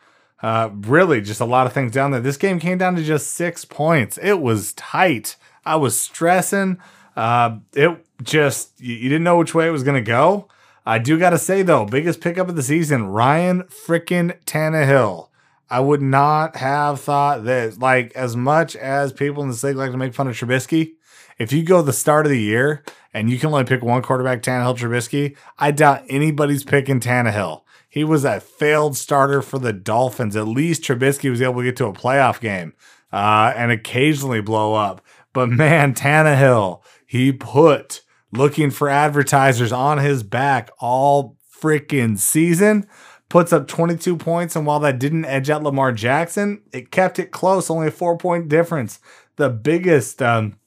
Uh, 0.42 0.70
really, 0.72 1.20
just 1.20 1.40
a 1.40 1.44
lot 1.44 1.66
of 1.66 1.72
things 1.72 1.92
down 1.92 2.12
there. 2.12 2.20
This 2.20 2.36
game 2.36 2.60
came 2.60 2.78
down 2.78 2.94
to 2.96 3.02
just 3.02 3.32
six 3.32 3.64
points. 3.64 4.18
It 4.22 4.40
was 4.40 4.72
tight. 4.74 5.36
I 5.64 5.76
was 5.76 5.98
stressing. 5.98 6.78
Uh, 7.16 7.58
it 7.74 8.06
just, 8.22 8.80
you, 8.80 8.94
you 8.94 9.08
didn't 9.08 9.24
know 9.24 9.38
which 9.38 9.54
way 9.54 9.66
it 9.66 9.72
was 9.72 9.82
going 9.82 10.02
to 10.02 10.08
go. 10.08 10.48
I 10.84 10.98
do 10.98 11.18
got 11.18 11.30
to 11.30 11.38
say, 11.38 11.62
though, 11.62 11.84
biggest 11.84 12.20
pickup 12.20 12.48
of 12.48 12.54
the 12.54 12.62
season 12.62 13.08
Ryan 13.08 13.64
freaking 13.64 14.38
Tannehill. 14.44 15.28
I 15.68 15.80
would 15.80 16.02
not 16.02 16.56
have 16.56 17.00
thought 17.00 17.44
that, 17.44 17.80
like, 17.80 18.12
as 18.14 18.36
much 18.36 18.76
as 18.76 19.12
people 19.12 19.42
in 19.42 19.48
the 19.48 19.60
league 19.66 19.76
like 19.76 19.90
to 19.90 19.96
make 19.96 20.14
fun 20.14 20.28
of 20.28 20.36
Trubisky, 20.36 20.92
if 21.38 21.52
you 21.52 21.64
go 21.64 21.82
the 21.82 21.92
start 21.92 22.24
of 22.24 22.30
the 22.30 22.40
year 22.40 22.84
and 23.16 23.30
you 23.30 23.38
can 23.38 23.48
only 23.48 23.64
pick 23.64 23.82
one 23.82 24.02
quarterback, 24.02 24.42
Tannehill, 24.42 24.76
Trubisky, 24.76 25.34
I 25.58 25.70
doubt 25.70 26.04
anybody's 26.10 26.64
picking 26.64 27.00
Tannehill. 27.00 27.62
He 27.88 28.04
was 28.04 28.26
a 28.26 28.40
failed 28.40 28.94
starter 28.94 29.40
for 29.40 29.58
the 29.58 29.72
Dolphins. 29.72 30.36
At 30.36 30.46
least 30.46 30.82
Trubisky 30.82 31.30
was 31.30 31.40
able 31.40 31.60
to 31.60 31.64
get 31.64 31.76
to 31.76 31.86
a 31.86 31.94
playoff 31.94 32.40
game 32.40 32.74
uh, 33.10 33.54
and 33.56 33.72
occasionally 33.72 34.42
blow 34.42 34.74
up. 34.74 35.00
But 35.32 35.48
man, 35.48 35.94
Tannehill, 35.94 36.82
he 37.06 37.32
put 37.32 38.02
looking 38.32 38.70
for 38.70 38.90
advertisers 38.90 39.72
on 39.72 39.96
his 39.96 40.22
back 40.22 40.68
all 40.78 41.38
freaking 41.58 42.18
season. 42.18 42.86
Puts 43.30 43.50
up 43.50 43.66
22 43.66 44.18
points, 44.18 44.54
and 44.54 44.66
while 44.66 44.80
that 44.80 44.98
didn't 44.98 45.24
edge 45.24 45.48
out 45.48 45.62
Lamar 45.62 45.90
Jackson, 45.90 46.60
it 46.70 46.90
kept 46.90 47.18
it 47.18 47.30
close, 47.30 47.70
only 47.70 47.88
a 47.88 47.90
four 47.90 48.18
point 48.18 48.50
difference. 48.50 49.00
The 49.36 49.48
biggest 49.48 50.20
um, 50.20 50.58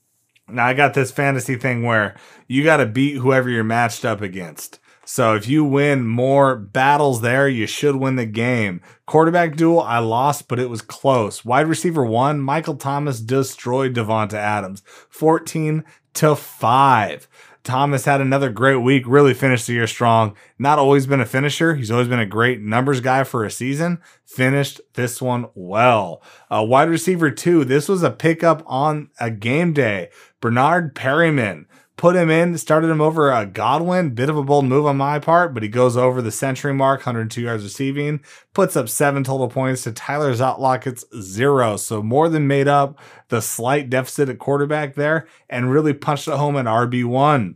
now 0.52 0.66
I 0.66 0.74
got 0.74 0.94
this 0.94 1.12
fantasy 1.12 1.56
thing 1.56 1.84
where 1.84 2.16
you 2.48 2.64
got 2.64 2.78
to 2.78 2.86
beat 2.86 3.18
whoever 3.18 3.50
you're 3.50 3.64
matched 3.64 4.06
up 4.06 4.22
against. 4.22 4.80
So 5.06 5.34
if 5.34 5.48
you 5.48 5.66
win 5.66 6.06
more 6.06 6.56
battles 6.56 7.22
there, 7.22 7.50
you 7.50 7.66
should 7.66 7.96
win 7.96 8.16
the 8.16 8.28
game. 8.28 8.80
Quarterback 9.08 9.56
duel, 9.56 9.82
I 9.82 9.98
lost, 9.98 10.48
but 10.48 10.60
it 10.60 10.70
was 10.70 10.84
close. 10.84 11.44
Wide 11.44 11.68
receiver 11.68 12.06
one, 12.06 12.40
Michael 12.40 12.76
Thomas 12.76 13.20
destroyed 13.20 13.96
Davante 13.96 14.34
Adams, 14.34 14.84
14 15.10 15.84
to 16.14 16.36
5. 16.36 17.28
Thomas 17.64 18.06
had 18.06 18.22
another 18.22 18.50
great 18.50 18.78
week, 18.78 19.04
really 19.06 19.34
finished 19.34 19.68
the 19.68 19.74
year 19.74 19.88
strong. 19.88 20.36
Not 20.58 20.80
always 20.80 21.06
been 21.06 21.20
a 21.20 21.26
finisher. 21.26 21.76
He's 21.76 21.92
always 21.92 22.08
been 22.08 22.20
a 22.20 22.26
great 22.26 22.62
numbers 22.62 23.02
guy 23.02 23.24
for 23.24 23.44
a 23.44 23.52
season. 23.52 24.00
Finished 24.26 24.80
this 24.94 25.22
one 25.22 25.48
well. 25.54 26.22
Uh, 26.50 26.66
wide 26.68 26.90
receiver 26.90 27.32
two, 27.32 27.66
this 27.66 27.90
was 27.90 28.02
a 28.02 28.12
pickup 28.12 28.64
on 28.66 29.10
a 29.20 29.30
game 29.30 29.74
day. 29.74 30.10
Bernard 30.42 30.96
Perriman. 30.96 31.66
put 31.98 32.16
him 32.16 32.30
in, 32.30 32.58
started 32.58 32.90
him 32.90 33.02
over 33.02 33.30
a 33.30 33.46
Godwin. 33.46 34.12
Bit 34.12 34.30
of 34.30 34.38
a 34.38 34.44
bold 34.44 34.64
move 34.64 34.86
on 34.86 34.96
my 34.96 35.20
part, 35.20 35.54
but 35.54 35.64
he 35.64 35.70
goes 35.70 35.98
over 35.98 36.22
the 36.22 36.32
century 36.32 36.74
mark, 36.74 37.02
102 37.02 37.42
yards 37.42 37.64
receiving, 37.64 38.22
puts 38.54 38.78
up 38.78 38.88
seven 38.88 39.22
total 39.24 39.50
points 39.50 39.84
to 39.84 39.92
Tyler 39.92 40.34
Lockett's 40.34 41.04
zero. 41.20 41.76
So 41.76 42.02
more 42.02 42.30
than 42.30 42.48
made 42.48 42.70
up 42.70 42.98
the 43.28 43.42
slight 43.42 43.90
deficit 43.90 44.30
at 44.30 44.40
quarterback 44.40 44.96
there 44.96 45.28
and 45.50 45.72
really 45.72 45.94
punched 45.94 46.30
it 46.30 46.36
home 46.36 46.56
at 46.56 46.66
RB1. 46.66 47.56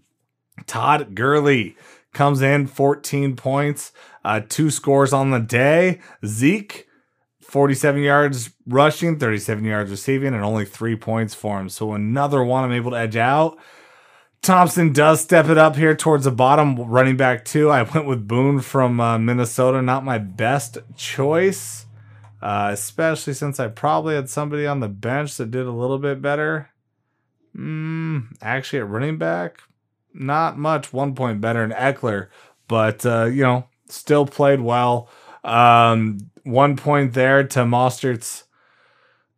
Todd 0.67 1.15
Gurley 1.15 1.77
comes 2.13 2.41
in 2.41 2.67
14 2.67 3.35
points, 3.35 3.91
uh, 4.23 4.41
two 4.47 4.69
scores 4.69 5.13
on 5.13 5.31
the 5.31 5.39
day. 5.39 5.99
Zeke, 6.25 6.82
47 7.53 8.01
yards 8.01 8.49
rushing, 8.65 9.19
37 9.19 9.63
yards 9.63 9.91
receiving, 9.91 10.33
and 10.33 10.43
only 10.43 10.65
three 10.65 10.95
points 10.95 11.35
for 11.35 11.59
him. 11.61 11.69
So 11.69 11.93
another 11.93 12.43
one 12.43 12.63
I'm 12.63 12.71
able 12.71 12.89
to 12.89 12.97
edge 12.97 13.15
out. 13.15 13.59
Thompson 14.41 14.91
does 14.91 15.21
step 15.21 15.47
it 15.49 15.57
up 15.59 15.75
here 15.75 15.95
towards 15.95 16.23
the 16.23 16.31
bottom, 16.31 16.75
running 16.77 17.15
back 17.15 17.45
two. 17.45 17.69
I 17.69 17.83
went 17.83 18.07
with 18.07 18.27
Boone 18.27 18.59
from 18.59 18.99
uh, 18.99 19.19
Minnesota, 19.19 19.83
not 19.83 20.03
my 20.03 20.17
best 20.17 20.79
choice, 20.95 21.85
uh, 22.41 22.69
especially 22.73 23.33
since 23.33 23.59
I 23.59 23.67
probably 23.67 24.15
had 24.15 24.31
somebody 24.31 24.65
on 24.65 24.79
the 24.79 24.89
bench 24.89 25.37
that 25.37 25.51
did 25.51 25.67
a 25.67 25.71
little 25.71 25.99
bit 25.99 26.23
better. 26.23 26.71
Mm, 27.55 28.35
actually, 28.41 28.79
at 28.79 28.89
running 28.89 29.19
back, 29.19 29.59
not 30.11 30.57
much, 30.57 30.91
one 30.91 31.13
point 31.13 31.39
better 31.39 31.67
than 31.67 31.77
Ekeler, 31.77 32.29
but 32.67 33.05
uh, 33.05 33.25
you 33.25 33.43
know, 33.43 33.67
still 33.89 34.25
played 34.25 34.61
well. 34.61 35.07
Um, 35.43 36.17
one 36.43 36.75
point 36.75 37.13
there 37.13 37.43
to 37.43 37.59
Mostert's 37.59 38.43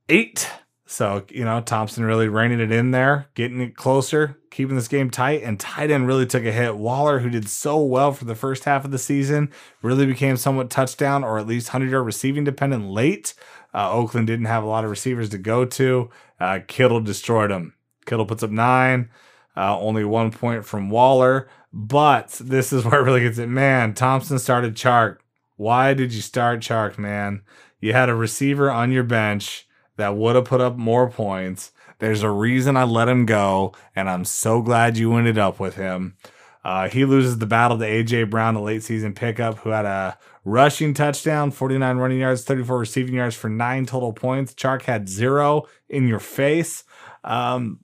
eight. 0.09 0.49
So, 0.87 1.25
you 1.29 1.43
know, 1.43 1.61
Thompson 1.61 2.05
really 2.05 2.27
reining 2.27 2.59
it 2.59 2.71
in 2.71 2.91
there, 2.91 3.27
getting 3.33 3.59
it 3.59 3.75
closer, 3.75 4.37
keeping 4.51 4.75
this 4.75 4.87
game 4.87 5.09
tight. 5.09 5.41
And 5.41 5.59
tight 5.59 5.89
end 5.89 6.07
really 6.07 6.27
took 6.27 6.45
a 6.45 6.51
hit. 6.51 6.77
Waller, 6.77 7.19
who 7.19 7.29
did 7.29 7.49
so 7.49 7.83
well 7.83 8.11
for 8.11 8.25
the 8.25 8.35
first 8.35 8.65
half 8.65 8.85
of 8.85 8.91
the 8.91 8.99
season, 8.99 9.51
really 9.81 10.05
became 10.05 10.37
somewhat 10.37 10.69
touchdown 10.69 11.23
or 11.23 11.39
at 11.39 11.47
least 11.47 11.69
100 11.69 11.91
yard 11.91 12.05
receiving 12.05 12.43
dependent 12.43 12.89
late. 12.89 13.33
Uh, 13.73 13.91
Oakland 13.91 14.27
didn't 14.27 14.45
have 14.45 14.63
a 14.63 14.67
lot 14.67 14.83
of 14.83 14.89
receivers 14.89 15.29
to 15.29 15.37
go 15.37 15.65
to. 15.65 16.09
Uh, 16.39 16.59
Kittle 16.67 17.01
destroyed 17.01 17.51
him. 17.51 17.73
Kittle 18.05 18.25
puts 18.25 18.43
up 18.43 18.51
nine, 18.51 19.09
uh, 19.57 19.77
only 19.79 20.05
one 20.05 20.31
point 20.31 20.65
from 20.65 20.89
Waller. 20.91 21.49
But 21.73 22.29
this 22.39 22.71
is 22.71 22.85
where 22.85 23.01
it 23.01 23.03
really 23.03 23.21
gets 23.21 23.39
it. 23.39 23.49
Man, 23.49 23.93
Thompson 23.93 24.39
started 24.39 24.75
Chark. 24.75 25.17
Why 25.55 25.93
did 25.93 26.13
you 26.13 26.21
start 26.21 26.59
Chark, 26.59 26.97
man? 26.97 27.41
You 27.79 27.93
had 27.93 28.09
a 28.09 28.15
receiver 28.15 28.69
on 28.69 28.91
your 28.91 29.03
bench 29.03 29.67
that 29.97 30.15
would 30.15 30.35
have 30.35 30.45
put 30.45 30.61
up 30.61 30.75
more 30.77 31.09
points. 31.09 31.71
There's 31.99 32.23
a 32.23 32.29
reason 32.29 32.75
I 32.75 32.83
let 32.83 33.07
him 33.07 33.25
go, 33.25 33.73
and 33.95 34.09
I'm 34.09 34.25
so 34.25 34.61
glad 34.61 34.97
you 34.97 35.15
ended 35.15 35.37
up 35.37 35.59
with 35.59 35.75
him. 35.75 36.17
Uh, 36.63 36.89
he 36.89 37.05
loses 37.05 37.37
the 37.37 37.45
battle 37.45 37.77
to 37.77 37.85
AJ 37.85 38.29
Brown, 38.29 38.55
the 38.55 38.59
late 38.59 38.83
season 38.83 39.13
pickup, 39.13 39.59
who 39.59 39.69
had 39.69 39.85
a 39.85 40.17
rushing 40.43 40.93
touchdown, 40.93 41.51
49 41.51 41.97
running 41.97 42.19
yards, 42.19 42.43
34 42.43 42.79
receiving 42.79 43.15
yards 43.15 43.35
for 43.35 43.49
nine 43.49 43.85
total 43.85 44.11
points. 44.11 44.53
Chark 44.53 44.81
had 44.81 45.07
zero 45.07 45.67
in 45.87 46.07
your 46.07 46.19
face. 46.19 46.83
Um, 47.23 47.81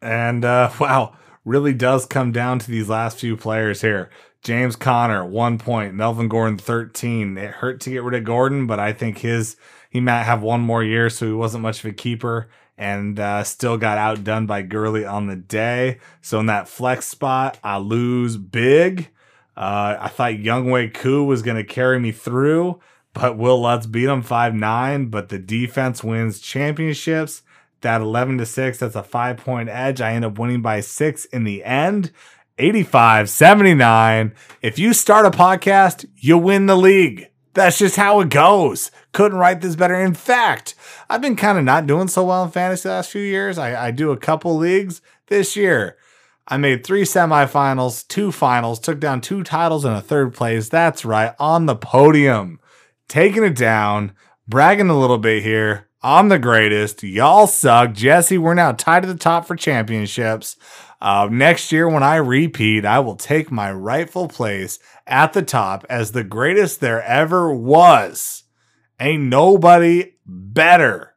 and 0.00 0.44
uh, 0.44 0.70
wow, 0.80 1.16
really 1.44 1.74
does 1.74 2.06
come 2.06 2.32
down 2.32 2.58
to 2.60 2.70
these 2.70 2.88
last 2.88 3.18
few 3.18 3.36
players 3.36 3.80
here. 3.80 4.10
James 4.42 4.76
Conner, 4.76 5.24
one 5.24 5.58
point. 5.58 5.94
Melvin 5.94 6.28
Gordon, 6.28 6.58
13. 6.58 7.36
It 7.36 7.50
hurt 7.50 7.80
to 7.80 7.90
get 7.90 8.02
rid 8.02 8.14
of 8.14 8.24
Gordon, 8.24 8.66
but 8.66 8.78
I 8.78 8.92
think 8.92 9.18
his 9.18 9.56
he 9.90 10.00
might 10.00 10.22
have 10.22 10.42
one 10.42 10.60
more 10.60 10.84
year, 10.84 11.10
so 11.10 11.26
he 11.26 11.32
wasn't 11.32 11.62
much 11.62 11.80
of 11.80 11.90
a 11.90 11.92
keeper 11.92 12.48
and 12.80 13.20
uh, 13.20 13.44
still 13.44 13.76
got 13.76 13.98
outdone 13.98 14.46
by 14.46 14.62
Gurley 14.62 15.04
on 15.04 15.26
the 15.26 15.36
day. 15.36 15.98
So 16.22 16.40
in 16.40 16.46
that 16.46 16.66
flex 16.66 17.06
spot, 17.06 17.58
I 17.62 17.76
lose 17.76 18.38
big. 18.38 19.10
Uh, 19.54 19.98
I 20.00 20.08
thought 20.08 20.32
Younghoe 20.32 20.94
Koo 20.94 21.24
was 21.24 21.42
going 21.42 21.58
to 21.58 21.64
carry 21.64 22.00
me 22.00 22.10
through, 22.10 22.80
but 23.12 23.36
Wil 23.36 23.60
Lutz 23.60 23.84
beat 23.84 24.08
him 24.08 24.22
5 24.22 24.54
9. 24.54 25.10
But 25.10 25.28
the 25.28 25.38
defense 25.38 26.02
wins 26.02 26.40
championships. 26.40 27.42
That 27.82 28.00
11 28.00 28.38
to 28.38 28.46
6, 28.46 28.78
that's 28.78 28.94
a 28.94 29.02
five 29.02 29.38
point 29.38 29.68
edge. 29.68 30.00
I 30.00 30.12
end 30.12 30.24
up 30.24 30.38
winning 30.38 30.60
by 30.62 30.80
six 30.80 31.24
in 31.26 31.44
the 31.44 31.64
end. 31.64 32.12
85 32.60 33.30
79. 33.30 34.34
If 34.60 34.78
you 34.78 34.92
start 34.92 35.26
a 35.26 35.30
podcast, 35.30 36.06
you 36.16 36.36
win 36.36 36.66
the 36.66 36.76
league. 36.76 37.30
That's 37.54 37.78
just 37.78 37.96
how 37.96 38.20
it 38.20 38.28
goes. 38.28 38.90
Couldn't 39.12 39.38
write 39.38 39.60
this 39.60 39.74
better. 39.74 39.94
In 39.94 40.14
fact, 40.14 40.74
I've 41.08 41.22
been 41.22 41.36
kind 41.36 41.58
of 41.58 41.64
not 41.64 41.86
doing 41.86 42.08
so 42.08 42.24
well 42.24 42.44
in 42.44 42.50
fantasy 42.50 42.88
the 42.88 42.94
last 42.94 43.10
few 43.10 43.22
years. 43.22 43.58
I, 43.58 43.86
I 43.86 43.90
do 43.90 44.12
a 44.12 44.16
couple 44.16 44.56
leagues 44.56 45.00
this 45.26 45.56
year. 45.56 45.96
I 46.46 46.58
made 46.58 46.84
three 46.84 47.02
semifinals, 47.02 48.06
two 48.06 48.30
finals, 48.30 48.78
took 48.78 49.00
down 49.00 49.20
two 49.20 49.42
titles 49.42 49.84
and 49.84 49.96
a 49.96 50.00
third 50.00 50.34
place. 50.34 50.68
That's 50.68 51.04
right, 51.04 51.34
on 51.38 51.66
the 51.66 51.76
podium. 51.76 52.60
Taking 53.08 53.44
it 53.44 53.56
down, 53.56 54.12
bragging 54.46 54.90
a 54.90 54.98
little 54.98 55.18
bit 55.18 55.42
here. 55.42 55.88
I'm 56.02 56.28
the 56.28 56.38
greatest. 56.38 57.02
Y'all 57.02 57.46
suck. 57.46 57.92
Jesse, 57.92 58.38
we're 58.38 58.54
now 58.54 58.72
tied 58.72 59.04
at 59.04 59.08
the 59.08 59.14
top 59.14 59.46
for 59.46 59.54
championships. 59.54 60.56
Uh, 61.00 61.28
next 61.30 61.72
year, 61.72 61.88
when 61.88 62.02
I 62.02 62.16
repeat, 62.16 62.84
I 62.84 63.00
will 63.00 63.16
take 63.16 63.50
my 63.50 63.72
rightful 63.72 64.28
place 64.28 64.78
at 65.06 65.32
the 65.32 65.42
top 65.42 65.86
as 65.88 66.12
the 66.12 66.24
greatest 66.24 66.80
there 66.80 67.02
ever 67.02 67.54
was. 67.54 68.44
Ain't 68.98 69.22
nobody 69.22 70.12
better 70.26 71.14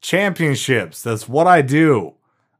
championships. 0.00 1.02
That's 1.02 1.28
what 1.28 1.46
I 1.46 1.62
do. 1.62 2.14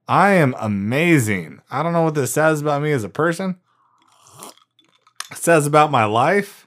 I 0.06 0.32
am 0.32 0.54
amazing. 0.58 1.60
I 1.70 1.82
don't 1.82 1.92
know 1.92 2.02
what 2.02 2.14
this 2.14 2.34
says 2.34 2.60
about 2.60 2.82
me 2.82 2.92
as 2.92 3.04
a 3.04 3.08
person. 3.08 3.58
It 5.30 5.38
says 5.38 5.66
about 5.66 5.90
my 5.90 6.04
life. 6.04 6.66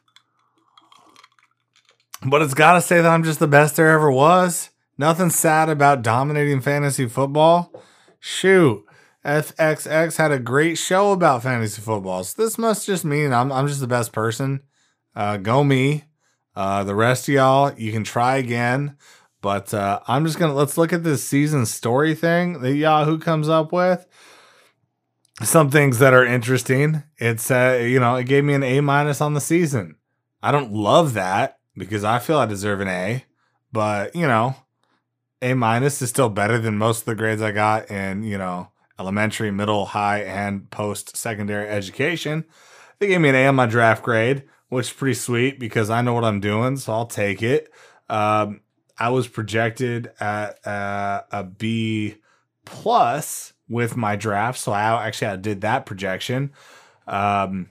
But 2.25 2.41
it's 2.41 2.53
got 2.53 2.73
to 2.73 2.81
say 2.81 3.01
that 3.01 3.11
I'm 3.11 3.23
just 3.23 3.39
the 3.39 3.47
best 3.47 3.75
there 3.75 3.91
ever 3.91 4.11
was. 4.11 4.71
Nothing 4.97 5.29
sad 5.29 5.69
about 5.69 6.01
dominating 6.01 6.61
fantasy 6.61 7.07
football. 7.07 7.71
Shoot. 8.19 8.84
FXX 9.25 10.17
had 10.17 10.32
a 10.32 10.39
great 10.39 10.77
show 10.77 11.12
about 11.12 11.44
fantasy 11.44 11.82
football. 11.82 12.24
So 12.24 12.41
this 12.44 12.58
must 12.58 12.86
just 12.86 13.03
mean 13.03 13.34
I'm, 13.34 13.51
I'm 13.51 13.67
just 13.67 13.79
the 13.79 13.88
best 13.88 14.13
person. 14.13 14.62
Uh, 15.15 15.38
go 15.38 15.63
me. 15.63 16.03
Uh, 16.55 16.84
the 16.84 16.96
rest 16.96 17.27
of 17.27 17.34
y'all, 17.34 17.74
you 17.74 17.91
can 17.91 18.03
try 18.03 18.38
again. 18.38 18.98
But 19.41 19.74
uh, 19.74 20.00
I'm 20.08 20.25
just 20.25 20.39
gonna 20.39 20.53
let's 20.53 20.77
look 20.77 20.94
at 20.94 21.03
this 21.03 21.24
season 21.24 21.65
story 21.65 22.15
thing 22.15 22.62
that 22.62 22.75
Yahoo 22.75 23.20
comes 23.20 23.50
up 23.50 23.72
with. 23.72 24.05
Some 25.44 25.70
things 25.70 26.00
that 26.00 26.13
are 26.13 26.25
interesting. 26.25 27.03
It's 27.17 27.51
uh, 27.51 27.79
you 27.82 28.00
know, 28.00 28.15
it 28.15 28.24
gave 28.24 28.44
me 28.44 28.53
an 28.53 28.63
A 28.63 28.82
minus 28.82 29.22
on 29.22 29.34
the 29.34 29.41
season. 29.41 29.98
I 30.41 30.51
don't 30.51 30.72
love 30.72 31.13
that 31.13 31.60
because 31.75 32.03
I 32.03 32.20
feel 32.20 32.38
I 32.38 32.46
deserve 32.46 32.79
an 32.79 32.88
A, 32.88 33.25
but 33.72 34.15
you 34.15 34.25
know, 34.25 34.55
A 35.41 35.53
minus 35.53 36.01
is 36.01 36.10
still 36.10 36.29
better 36.29 36.58
than 36.58 36.77
most 36.77 37.01
of 37.01 37.05
the 37.05 37.15
grades 37.15 37.41
I 37.41 37.51
got 37.51 37.91
in, 37.91 38.24
you 38.24 38.38
know, 38.39 38.70
elementary, 38.99 39.51
middle, 39.51 39.85
high, 39.85 40.19
and 40.21 40.69
post 40.69 41.15
secondary 41.17 41.67
education. 41.67 42.45
They 42.99 43.07
gave 43.07 43.21
me 43.21 43.29
an 43.29 43.35
A 43.35 43.47
on 43.47 43.55
my 43.55 43.65
draft 43.65 44.03
grade, 44.03 44.43
which 44.69 44.87
is 44.87 44.93
pretty 44.93 45.15
sweet 45.15 45.59
because 45.59 45.89
I 45.89 46.01
know 46.01 46.13
what 46.13 46.23
I'm 46.23 46.39
doing, 46.39 46.77
so 46.77 46.93
I'll 46.93 47.05
take 47.05 47.43
it. 47.43 47.71
Um, 48.09 48.61
I 48.97 49.09
was 49.09 49.27
projected 49.27 50.11
at 50.19 50.65
uh, 50.65 51.23
a 51.31 51.43
B 51.43 52.15
plus 52.63 53.53
with 53.67 53.97
my 53.97 54.15
draft, 54.15 54.59
so 54.59 54.71
I 54.71 55.05
actually 55.05 55.27
I 55.27 55.35
did 55.35 55.61
that 55.61 55.85
projection. 55.85 56.53
Um, 57.07 57.69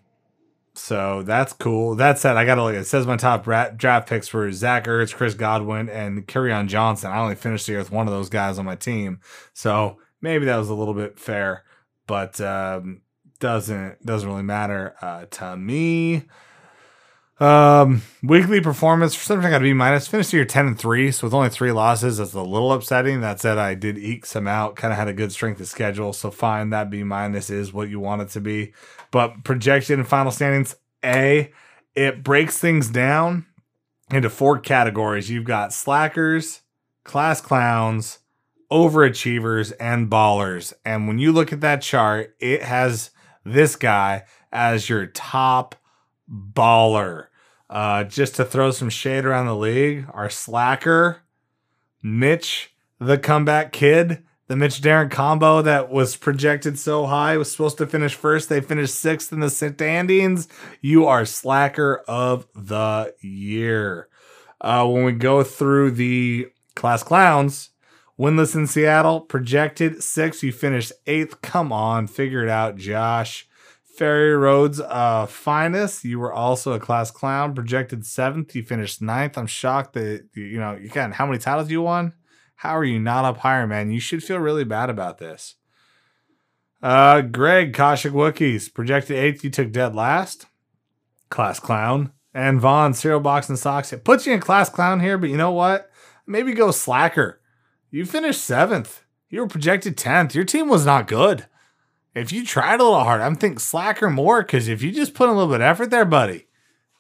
so 0.75 1.23
that's 1.23 1.53
cool. 1.53 1.95
That 1.95 2.19
said, 2.19 2.37
I 2.37 2.45
got 2.45 2.57
to 2.57 2.65
look. 2.65 2.75
It 2.75 2.85
says 2.85 3.07
my 3.07 3.17
top 3.17 3.45
draft 3.45 4.09
picks 4.09 4.33
were 4.33 4.51
Zach 4.51 4.87
Ertz, 4.87 5.15
Chris 5.15 5.35
Godwin, 5.35 5.89
and 5.89 6.27
Kerryon 6.27 6.67
Johnson. 6.67 7.13
I 7.13 7.21
only 7.21 7.37
finished 7.37 7.67
the 7.67 7.73
year 7.73 7.79
with 7.79 7.93
one 7.93 8.09
of 8.09 8.13
those 8.13 8.29
guys 8.29 8.59
on 8.59 8.65
my 8.65 8.77
team, 8.77 9.21
so 9.53 9.99
maybe 10.25 10.47
that 10.47 10.57
was 10.57 10.71
a 10.71 10.75
little 10.75 10.95
bit 10.95 11.21
fair, 11.21 11.63
but 12.09 12.41
um, 12.41 13.03
doesn't 13.39 14.05
doesn't 14.05 14.29
really 14.29 14.43
matter 14.43 14.97
uh, 15.01 15.27
to 15.27 15.57
me. 15.57 16.25
Um, 17.41 18.03
weekly 18.23 18.61
performance 18.61 19.15
for 19.15 19.25
something 19.25 19.45
I 19.45 19.51
got 19.51 19.59
to 19.59 19.65
be 19.65 19.75
minus. 19.75 20.09
Finished 20.09 20.31
the 20.31 20.39
year 20.39 20.47
ten 20.47 20.67
and 20.67 20.79
three, 20.79 21.13
so 21.13 21.27
with 21.27 21.35
only 21.35 21.51
three 21.51 21.73
losses, 21.73 22.17
that's 22.17 22.33
a 22.33 22.43
little 22.43 22.73
upsetting. 22.73 23.21
That 23.21 23.41
said, 23.41 23.59
I 23.59 23.75
did 23.75 23.99
eke 23.99 24.25
some 24.25 24.49
out. 24.49 24.77
Kind 24.77 24.93
of 24.93 24.99
had 24.99 25.09
a 25.09 25.13
good 25.13 25.31
strength 25.31 25.61
of 25.61 25.69
schedule, 25.69 26.13
so 26.13 26.31
fine. 26.31 26.71
That 26.71 26.91
B 26.91 27.05
minus 27.05 27.51
is 27.51 27.73
what 27.73 27.89
you 27.89 28.01
want 28.01 28.23
it 28.23 28.31
to 28.31 28.41
be. 28.41 28.73
But 29.11 29.45
projected 29.45 29.99
and 29.99 30.09
final 30.09 30.33
standings, 30.33 30.75
A. 31.05 31.53
It 31.95 32.25
breaks 32.25 32.59
things 32.59 32.89
down 32.89 33.47
into 34.11 34.31
four 34.31 34.59
categories. 34.59 35.31
You've 35.31 35.45
got 35.45 35.73
slackers, 35.73 36.63
class 37.05 37.41
clowns, 37.41 38.19
overachievers, 38.75 39.73
and 39.79 40.11
ballers. 40.11 40.73
And 40.85 41.07
when 41.07 41.21
you 41.21 41.31
look 41.31 41.53
at 41.53 41.61
that 41.61 41.81
chart, 41.81 42.35
it 42.41 42.61
has 42.61 43.11
this 43.45 43.77
guy 43.77 44.25
as 44.53 44.89
your 44.89 45.07
top 45.07 45.77
baller. 46.29 47.27
Uh, 47.71 48.03
just 48.03 48.35
to 48.35 48.45
throw 48.45 48.73
some 48.73 48.91
shade 48.91 49.25
around 49.25 49.47
the 49.47 49.57
league, 49.57 50.07
our 50.13 50.29
slacker, 50.29 51.23
Mitch, 52.03 52.75
the 52.99 53.17
comeback 53.17 53.73
kid, 53.73 54.25
the 54.49 54.57
Mitch 54.57 54.81
Darren 54.81 55.11
combo 55.11 55.63
that 55.63 55.89
was 55.89 56.17
projected 56.17 56.77
so 56.79 57.07
high 57.07 57.37
was 57.37 57.51
supposed 57.51 57.79
to 57.79 57.87
finish 57.87 58.15
first. 58.15 58.49
They 58.49 58.61
finished 58.61 58.97
sixth 58.97 59.33
in 59.33 59.41
the 59.41 59.51
standings. 59.51 60.49
You 60.81 61.07
are 61.07 61.25
slacker 61.25 62.03
of 62.09 62.47
the 62.55 63.15
year. 63.21 64.09
Uh, 64.61 64.87
when 64.87 65.05
we 65.05 65.13
go 65.13 65.45
through 65.45 65.93
the 65.93 66.49
class 66.75 67.03
clowns, 67.03 67.71
winless 68.19 68.55
in 68.55 68.67
Seattle, 68.67 69.21
projected 69.21 70.03
six. 70.03 70.43
You 70.43 70.53
finished 70.53 70.93
eighth. 71.07 71.41
Come 71.43 71.73
on, 71.73 72.07
figure 72.07 72.43
it 72.43 72.51
out, 72.51 72.77
Josh. 72.77 73.49
Ferry 73.97 74.35
Road's 74.35 74.81
uh, 74.81 75.27
finest. 75.27 76.05
You 76.05 76.19
were 76.19 76.33
also 76.33 76.73
a 76.73 76.81
class 76.81 77.11
clown, 77.11 77.55
projected 77.55 78.05
seventh. 78.05 78.55
You 78.55 78.65
finished 78.65 79.01
ninth. 79.01 79.39
I'm 79.39 79.47
shocked 79.47 79.93
that 79.95 80.27
you 80.35 80.59
know 80.59 80.75
you 80.75 80.91
how 80.91 81.27
many 81.27 81.39
titles 81.39 81.69
do 81.69 81.75
you 81.75 81.83
won. 81.83 82.13
How 82.57 82.77
are 82.77 82.85
you 82.85 82.99
not 82.99 83.25
up 83.25 83.39
higher, 83.39 83.67
man? 83.67 83.91
You 83.91 84.01
should 84.01 84.25
feel 84.25 84.39
really 84.39 84.65
bad 84.65 84.91
about 84.91 85.19
this. 85.19 85.55
Uh, 86.83 87.21
Greg 87.21 87.73
Koshik 87.73 88.11
Wookiees 88.11 88.73
projected 88.73 89.17
eighth. 89.17 89.45
You 89.45 89.51
took 89.51 89.73
dead 89.73 89.95
last. 89.95 90.47
Class 91.31 91.59
clown 91.59 92.13
and 92.35 92.61
Vaughn 92.61 92.95
cereal 92.95 93.21
box 93.21 93.49
and 93.49 93.59
socks. 93.59 93.93
It 93.93 94.05
puts 94.05 94.27
you 94.27 94.35
in 94.35 94.41
class 94.41 94.69
clown 94.69 95.01
here, 95.01 95.17
but 95.17 95.31
you 95.31 95.37
know 95.37 95.53
what? 95.53 95.91
Maybe 96.27 96.53
go 96.53 96.71
slacker. 96.73 97.41
You 97.95 98.07
finished 98.07 98.43
seventh. 98.43 99.05
You 99.29 99.41
were 99.41 99.47
projected 99.47 99.97
tenth. 99.97 100.35
Your 100.35 100.45
team 100.45 100.69
was 100.69 100.85
not 100.85 101.07
good 101.07 101.47
if 102.15 102.33
you 102.33 102.45
tried 102.45 102.81
a 102.81 102.85
little 102.85 103.03
hard, 103.03 103.21
I'm 103.21 103.37
thinking 103.37 103.59
slacker 103.59 104.09
more 104.09 104.43
because 104.43 104.69
if 104.69 104.83
you 104.83 104.93
just 104.93 105.15
put 105.15 105.29
a 105.29 105.33
little 105.33 105.49
bit 105.49 105.61
of 105.61 105.63
effort 105.63 105.91
there, 105.91 106.05
buddy, 106.05 106.47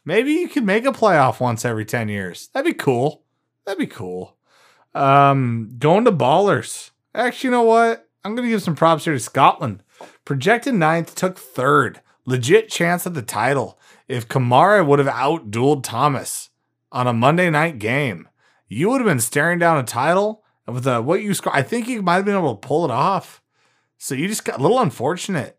maybe 0.04 0.32
you 0.32 0.48
could 0.48 0.64
make 0.64 0.84
a 0.84 0.92
playoff 0.92 1.40
once 1.40 1.64
every 1.64 1.84
10 1.84 2.08
years. 2.08 2.48
That'd 2.48 2.66
be 2.66 2.74
cool. 2.74 3.22
That'd 3.64 3.78
be 3.78 3.86
cool. 3.86 4.36
Um, 4.94 5.76
going 5.78 6.04
to 6.04 6.12
ballers. 6.12 6.90
Actually, 7.14 7.48
you 7.48 7.52
know 7.52 7.62
what? 7.62 8.08
I'm 8.24 8.34
going 8.34 8.46
to 8.46 8.50
give 8.50 8.62
some 8.62 8.74
props 8.74 9.04
here 9.04 9.14
to 9.14 9.20
Scotland. 9.20 9.82
Projected 10.24 10.74
ninth, 10.74 11.14
took 11.14 11.38
third. 11.38 12.00
Legit 12.26 12.68
chance 12.68 13.06
at 13.06 13.14
the 13.14 13.22
title. 13.22 13.78
If 14.08 14.28
Kamara 14.28 14.84
would 14.84 14.98
have 14.98 15.08
outdueled 15.08 15.84
Thomas 15.84 16.50
on 16.90 17.06
a 17.06 17.12
Monday 17.12 17.50
night 17.50 17.78
game, 17.78 18.28
you 18.66 18.88
would 18.90 19.00
have 19.00 19.08
been 19.08 19.20
staring 19.20 19.58
down 19.58 19.78
a 19.78 19.84
title 19.84 20.43
with 20.66 20.86
a, 20.86 21.02
what 21.02 21.22
you 21.22 21.34
score. 21.34 21.54
I 21.54 21.62
think 21.62 21.88
you 21.88 22.02
might 22.02 22.16
have 22.16 22.24
been 22.24 22.36
able 22.36 22.56
to 22.56 22.66
pull 22.66 22.84
it 22.84 22.90
off. 22.90 23.42
So 23.98 24.14
you 24.14 24.28
just 24.28 24.44
got 24.44 24.58
a 24.58 24.62
little 24.62 24.80
unfortunate. 24.80 25.58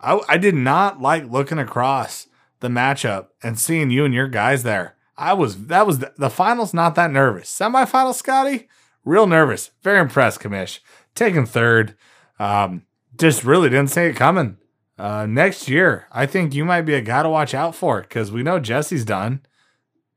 I, 0.00 0.20
I 0.28 0.38
did 0.38 0.54
not 0.54 1.00
like 1.00 1.30
looking 1.30 1.58
across 1.58 2.26
the 2.60 2.68
matchup 2.68 3.28
and 3.42 3.58
seeing 3.58 3.90
you 3.90 4.04
and 4.04 4.14
your 4.14 4.28
guys 4.28 4.62
there. 4.62 4.96
I 5.16 5.32
was 5.32 5.66
that 5.66 5.86
was 5.86 6.00
the, 6.00 6.12
the 6.16 6.30
finals 6.30 6.74
not 6.74 6.94
that 6.96 7.10
nervous. 7.10 7.48
Semifinal, 7.48 8.14
Scotty, 8.14 8.68
real 9.04 9.26
nervous. 9.26 9.70
Very 9.82 10.00
impressed, 10.00 10.40
Kamish. 10.40 10.80
Taking 11.14 11.46
third. 11.46 11.94
Um, 12.38 12.82
just 13.16 13.44
really 13.44 13.70
didn't 13.70 13.90
see 13.90 14.02
it 14.02 14.16
coming. 14.16 14.56
Uh, 14.98 15.26
next 15.26 15.68
year, 15.68 16.06
I 16.10 16.26
think 16.26 16.54
you 16.54 16.64
might 16.64 16.82
be 16.82 16.94
a 16.94 17.00
guy 17.00 17.22
to 17.22 17.28
watch 17.28 17.54
out 17.54 17.74
for 17.74 18.00
because 18.02 18.32
we 18.32 18.42
know 18.42 18.58
Jesse's 18.58 19.04
done. 19.04 19.42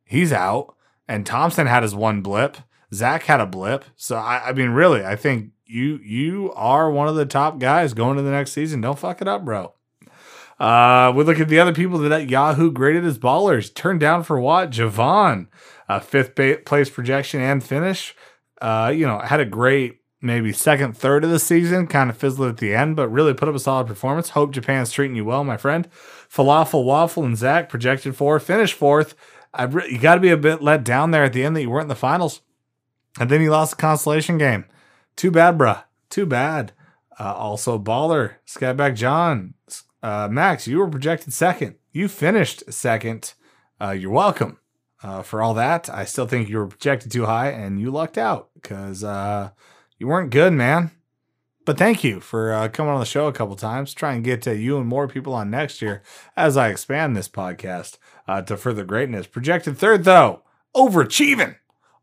He's 0.03 0.33
out. 0.33 0.75
And 1.07 1.25
Thompson 1.25 1.67
had 1.67 1.83
his 1.83 1.95
one 1.95 2.21
blip. 2.21 2.57
Zach 2.93 3.23
had 3.23 3.39
a 3.39 3.45
blip. 3.45 3.85
So 3.95 4.15
I, 4.15 4.49
I 4.49 4.53
mean, 4.53 4.69
really, 4.69 5.05
I 5.05 5.15
think 5.15 5.51
you 5.65 5.99
you 6.03 6.51
are 6.53 6.89
one 6.91 7.07
of 7.07 7.15
the 7.15 7.25
top 7.25 7.59
guys 7.59 7.93
going 7.93 8.17
to 8.17 8.23
the 8.23 8.31
next 8.31 8.51
season. 8.51 8.81
Don't 8.81 8.99
fuck 8.99 9.21
it 9.21 9.27
up, 9.27 9.45
bro. 9.45 9.73
Uh, 10.59 11.13
we 11.15 11.23
look 11.23 11.39
at 11.39 11.49
the 11.49 11.59
other 11.59 11.73
people 11.73 11.99
that 11.99 12.29
Yahoo 12.29 12.71
graded 12.71 13.05
as 13.05 13.19
ballers. 13.19 13.73
Turned 13.73 13.99
down 13.99 14.23
for 14.23 14.39
what? 14.39 14.71
Javon, 14.71 15.47
uh, 15.87 15.99
fifth 15.99 16.35
place 16.65 16.89
projection 16.89 17.41
and 17.41 17.63
finish. 17.63 18.15
Uh, 18.59 18.91
you 18.95 19.05
know, 19.05 19.19
had 19.19 19.39
a 19.39 19.45
great 19.45 19.99
maybe 20.19 20.51
second 20.51 20.97
third 20.97 21.23
of 21.23 21.29
the 21.29 21.37
season, 21.37 21.85
kind 21.85 22.09
of 22.09 22.17
fizzled 22.17 22.49
at 22.49 22.57
the 22.57 22.73
end, 22.73 22.95
but 22.95 23.09
really 23.09 23.35
put 23.35 23.47
up 23.47 23.53
a 23.53 23.59
solid 23.59 23.85
performance. 23.85 24.29
Hope 24.29 24.51
Japan's 24.51 24.91
treating 24.91 25.15
you 25.15 25.25
well, 25.25 25.43
my 25.43 25.57
friend. 25.57 25.87
Falafel 26.31 26.83
Waffle 26.83 27.23
and 27.23 27.37
Zach 27.37 27.69
projected 27.69 28.15
for 28.15 28.39
finish 28.39 28.73
fourth. 28.73 29.13
Re- 29.69 29.89
you 29.91 29.99
got 29.99 30.15
to 30.15 30.21
be 30.21 30.29
a 30.29 30.37
bit 30.37 30.61
let 30.61 30.83
down 30.83 31.11
there 31.11 31.23
at 31.23 31.33
the 31.33 31.43
end 31.43 31.55
that 31.55 31.61
you 31.61 31.69
weren't 31.69 31.83
in 31.83 31.89
the 31.89 31.95
finals, 31.95 32.41
and 33.19 33.29
then 33.29 33.41
you 33.41 33.51
lost 33.51 33.71
the 33.71 33.81
consolation 33.81 34.37
game. 34.37 34.65
Too 35.15 35.31
bad, 35.31 35.57
bruh. 35.57 35.83
Too 36.09 36.25
bad. 36.25 36.73
Uh, 37.19 37.33
also, 37.33 37.79
Baller, 37.79 38.35
Skyback 38.45 38.95
John, 38.95 39.55
uh, 40.03 40.27
Max, 40.31 40.67
you 40.67 40.77
were 40.77 40.87
projected 40.87 41.33
second. 41.33 41.75
You 41.91 42.07
finished 42.07 42.71
second. 42.71 43.33
Uh, 43.81 43.91
you're 43.91 44.11
welcome 44.11 44.59
uh, 45.01 45.23
for 45.23 45.41
all 45.41 45.55
that. 45.55 45.89
I 45.89 46.05
still 46.05 46.27
think 46.27 46.47
you 46.47 46.57
were 46.57 46.67
projected 46.67 47.11
too 47.11 47.25
high 47.25 47.49
and 47.49 47.79
you 47.79 47.89
lucked 47.89 48.17
out 48.17 48.49
because 48.53 49.03
uh, 49.03 49.49
you 49.97 50.07
weren't 50.07 50.29
good, 50.29 50.53
man. 50.53 50.91
But 51.65 51.77
thank 51.77 52.03
you 52.03 52.21
for 52.21 52.53
uh, 52.53 52.69
coming 52.69 52.93
on 52.93 52.99
the 52.99 53.05
show 53.05 53.27
a 53.27 53.33
couple 53.33 53.55
times. 53.55 53.93
Try 53.93 54.13
and 54.13 54.23
get 54.23 54.45
you 54.45 54.77
and 54.77 54.87
more 54.87 55.07
people 55.07 55.33
on 55.33 55.49
next 55.49 55.81
year 55.81 56.01
as 56.37 56.55
I 56.55 56.69
expand 56.69 57.17
this 57.17 57.27
podcast 57.27 57.97
to 58.45 58.55
further 58.55 58.85
greatness. 58.85 59.27
Projected 59.27 59.77
third, 59.77 60.05
though, 60.05 60.43
overachieving 60.73 61.57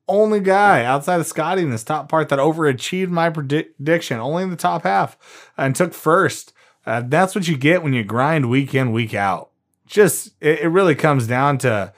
only 0.09 0.40
guy 0.40 0.85
outside 0.85 1.21
of 1.21 1.27
Scotty 1.27 1.62
in 1.62 1.71
this 1.71 1.85
top 1.85 2.09
part 2.09 2.29
that 2.29 2.38
overachieved 2.38 3.09
my 3.09 3.31
prediction, 3.31 4.19
only 4.19 4.43
in 4.43 4.51
the 4.51 4.57
top 4.57 4.83
half, 4.83 5.17
and 5.57 5.75
took 5.75 5.95
first. 5.95 6.53
Uh, 6.87 7.03
that's 7.07 7.35
what 7.35 7.49
you 7.49 7.57
get 7.57 7.83
when 7.83 7.95
you 7.95 8.05
grind 8.05 8.51
week 8.51 8.75
in, 8.75 8.93
week 8.93 9.14
out. 9.14 9.51
Just, 9.87 10.35
it, 10.40 10.61
it 10.61 10.69
really 10.69 10.95
comes 10.95 11.27
down 11.27 11.59
to, 11.59 11.93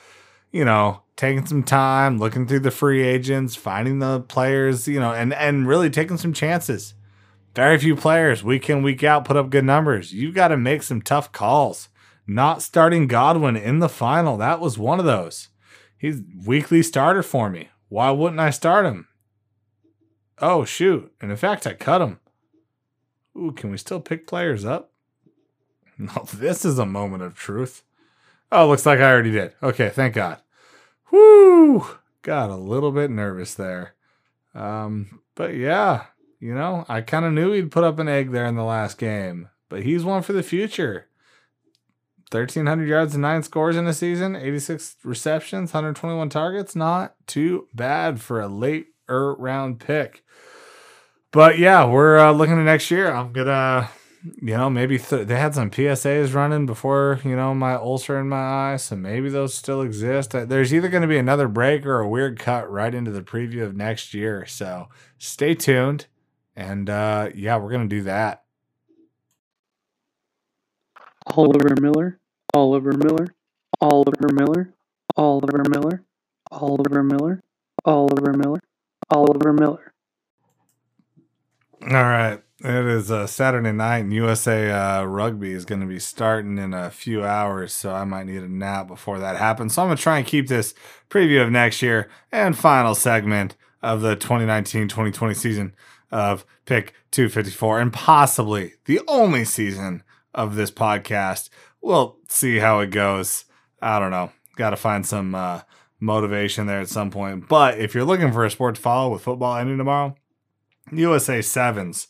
you 0.53 0.65
know, 0.65 1.03
taking 1.17 1.47
some 1.47 1.63
time, 1.63 2.19
looking 2.19 2.47
through 2.47 2.61
the 2.61 2.71
free 2.71 3.03
agents, 3.03 3.57
finding 3.57 3.99
the 3.99 4.21
players, 4.21 4.87
you 4.87 5.01
know, 5.01 5.13
and 5.13 5.33
and 5.35 5.67
really 5.67 5.91
taking 5.91 6.19
some 6.19 6.33
chances. 6.33 6.95
Very 7.55 7.79
few 7.79 7.97
players 7.97 8.45
week 8.45 8.69
in 8.69 8.83
week 8.83 9.03
out 9.03 9.25
put 9.25 9.37
up 9.37 9.51
good 9.51 9.65
numbers. 9.65 10.13
You've 10.13 10.35
got 10.35 10.49
to 10.49 10.57
make 10.57 10.83
some 10.83 11.01
tough 11.01 11.33
calls. 11.33 11.89
Not 12.27 12.61
starting 12.61 13.07
Godwin 13.07 13.57
in 13.57 13.79
the 13.79 13.89
final, 13.89 14.37
that 14.37 14.61
was 14.61 14.77
one 14.77 14.99
of 14.99 15.07
those. 15.07 15.49
He's 15.97 16.23
weekly 16.45 16.83
starter 16.83 17.23
for 17.23 17.49
me. 17.49 17.71
Why 17.89 18.11
wouldn't 18.11 18.41
I 18.41 18.51
start 18.51 18.87
him? 18.87 19.09
Oh 20.39 20.65
shoot! 20.65 21.13
And 21.21 21.31
in 21.31 21.37
fact, 21.37 21.67
I 21.67 21.75
cut 21.75 22.03
him. 22.03 22.21
Ooh, 23.37 23.53
can 23.53 23.71
we 23.71 23.79
still 23.79 24.01
pick 24.01 24.27
players 24.27 24.65
up? 24.65 24.93
No, 25.99 26.27
this 26.35 26.67
is 26.67 26.79
a 26.79 26.85
moment 26.85 27.23
of 27.23 27.35
truth. 27.35 27.83
Oh, 28.53 28.69
looks 28.69 28.85
like 28.85 28.99
I 28.99 29.11
already 29.11 29.31
did. 29.31 29.55
Okay, 29.63 29.89
thank 29.89 30.15
God. 30.15 30.43
Whoo! 31.11 31.87
Got 32.21 32.51
a 32.51 32.57
little 32.57 32.93
bit 32.93 33.11
nervous 33.11 33.55
there. 33.55 33.95
Um, 34.55 35.21
but 35.35 35.55
yeah, 35.55 36.05
you 36.39 36.55
know, 36.55 36.85
I 36.87 37.01
kind 37.01 37.25
of 37.25 37.33
knew 37.33 37.53
he'd 37.53 37.71
put 37.71 37.83
up 37.85 37.99
an 37.99 38.09
egg 38.09 38.31
there 38.31 38.45
in 38.45 38.57
the 38.57 38.63
last 38.63 38.99
game, 38.99 39.49
but 39.71 39.85
he's 39.85 40.05
one 40.05 40.23
for 40.23 40.35
the 40.35 40.43
future. 40.43 41.07
1,300 42.31 42.89
yards 42.89 43.15
and 43.15 43.23
nine 43.23 43.43
scores 43.43 43.77
in 43.77 43.87
a 43.87 43.95
season, 43.95 44.35
86 44.35 44.97
receptions, 45.05 45.73
121 45.73 46.29
targets. 46.29 46.75
Not 46.75 47.15
too 47.27 47.69
bad 47.73 48.21
for 48.21 48.41
a 48.41 48.49
late 48.49 48.89
round 49.09 49.79
pick. 49.79 50.25
But 51.31 51.59
yeah, 51.59 51.85
we're 51.85 52.19
uh, 52.19 52.33
looking 52.33 52.57
to 52.57 52.63
next 52.63 52.91
year. 52.91 53.13
I'm 53.13 53.33
going 53.33 53.47
to 53.47 53.89
you 54.41 54.57
know, 54.57 54.71
maybe 54.71 54.99
th- 54.99 55.27
they 55.27 55.39
had 55.39 55.55
some 55.55 55.71
PSAs 55.71 56.35
running 56.35 56.67
before, 56.67 57.21
you 57.25 57.37
know, 57.37 57.55
my 57.55 57.75
ulcer 57.75 58.19
in 58.19 58.29
my 58.29 58.73
eye. 58.73 58.77
So 58.77 58.97
maybe 58.97 59.29
those 59.29 59.55
still 59.55 59.83
exist. 59.83 60.35
Uh, 60.35 60.45
there's 60.45 60.75
either 60.75 60.89
going 60.89 61.03
to 61.03 61.09
be 61.09 61.19
another 61.19 61.49
break 61.49 61.87
or 61.87 62.01
a 62.01 62.09
weird 62.09 62.39
cut 62.39 62.71
right 62.71 62.95
into 62.95 63.11
the 63.11 63.23
preview 63.23 63.63
of 63.63 63.77
next 63.77 64.15
year. 64.15 64.47
So 64.47 64.89
stay 65.19 65.55
tuned. 65.55 66.07
And 66.55 66.89
uh, 66.89 67.31
yeah, 67.35 67.57
we're 67.57 67.71
going 67.71 67.89
to 67.89 67.97
do 67.97 68.03
that. 68.03 68.45
Oliver 71.27 71.75
Miller, 71.81 72.21
Oliver 72.55 72.93
Miller, 72.93 73.35
Oliver 73.81 74.29
Miller, 74.33 74.75
Oliver 75.17 75.65
Miller, 75.69 76.05
Oliver 76.51 77.03
Miller, 77.03 77.43
Oliver 77.85 78.33
Miller, 78.33 78.61
Oliver 79.11 79.53
Miller. 79.53 79.93
All 81.83 81.89
right. 81.91 82.43
It 82.61 82.87
is 82.87 83.11
a 83.11 83.29
Saturday 83.29 83.73
night, 83.73 83.99
and 83.99 84.15
USA 84.15 84.71
uh, 84.71 85.05
Rugby 85.05 85.53
is 85.53 85.67
going 85.67 85.83
to 85.83 85.87
be 85.87 85.99
starting 85.99 86.57
in 86.57 86.73
a 86.73 86.91
few 86.91 87.23
hours, 87.23 87.75
so 87.75 87.93
I 87.93 88.05
might 88.05 88.27
need 88.27 88.43
a 88.43 88.49
nap 88.49 88.89
before 88.89 89.19
that 89.19 89.37
happens. 89.37 89.75
So 89.75 89.83
I'm 89.83 89.89
going 89.89 89.99
to 89.99 90.03
try 90.03 90.17
and 90.17 90.27
keep 90.27 90.49
this 90.49 90.73
preview 91.11 91.45
of 91.45 91.53
next 91.53 91.83
year 91.83 92.09
and 92.33 92.57
final 92.57 92.95
segment 92.95 93.57
of 93.83 94.01
the 94.01 94.17
2019 94.17 94.89
2020 94.89 95.35
season 95.35 95.75
of 96.11 96.47
Pick 96.65 96.95
254, 97.11 97.79
and 97.79 97.93
possibly 97.93 98.73
the 98.87 99.01
only 99.07 99.45
season 99.45 100.03
of 100.37 100.55
this 100.55 100.71
podcast. 100.71 101.49
We'll 101.81 102.19
see 102.29 102.59
how 102.59 102.79
it 102.81 102.91
goes. 102.91 103.47
I 103.83 103.99
don't 103.99 104.13
know. 104.13 104.31
Got 104.55 104.71
to 104.71 104.77
find 104.77 105.05
some 105.05 105.35
uh, 105.35 105.63
motivation 105.99 106.67
there 106.67 106.81
at 106.81 106.89
some 106.89 107.11
point. 107.11 107.49
But 107.49 107.79
if 107.79 107.95
you're 107.95 108.05
looking 108.05 108.33
for 108.33 108.45
a 108.45 108.51
sport 108.51 108.77
to 108.77 108.81
follow 108.81 109.13
with 109.13 109.23
football 109.23 109.57
ending 109.57 109.79
tomorrow, 109.79 110.15
USA 110.93 111.43
Sevens 111.43 112.07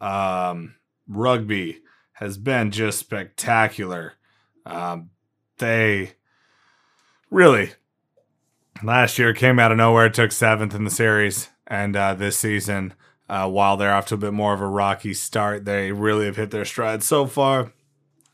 um, 0.00 0.74
rugby 1.06 1.78
has 2.14 2.38
been 2.38 2.70
just 2.70 2.98
spectacular. 2.98 4.14
Um, 4.64 5.10
they 5.58 6.12
really 7.30 7.72
last 8.82 9.18
year 9.18 9.32
came 9.32 9.58
out 9.58 9.70
of 9.70 9.78
nowhere, 9.78 10.08
took 10.08 10.32
seventh 10.32 10.74
in 10.74 10.84
the 10.84 10.90
series, 10.90 11.50
and 11.66 11.96
uh, 11.96 12.14
this 12.14 12.38
season, 12.38 12.94
uh, 13.28 13.48
while 13.48 13.76
they're 13.76 13.94
off 13.94 14.06
to 14.06 14.14
a 14.14 14.18
bit 14.18 14.32
more 14.32 14.54
of 14.54 14.60
a 14.60 14.66
rocky 14.66 15.14
start, 15.14 15.64
they 15.64 15.92
really 15.92 16.26
have 16.26 16.36
hit 16.36 16.50
their 16.50 16.64
stride 16.64 17.02
so 17.02 17.26
far. 17.26 17.72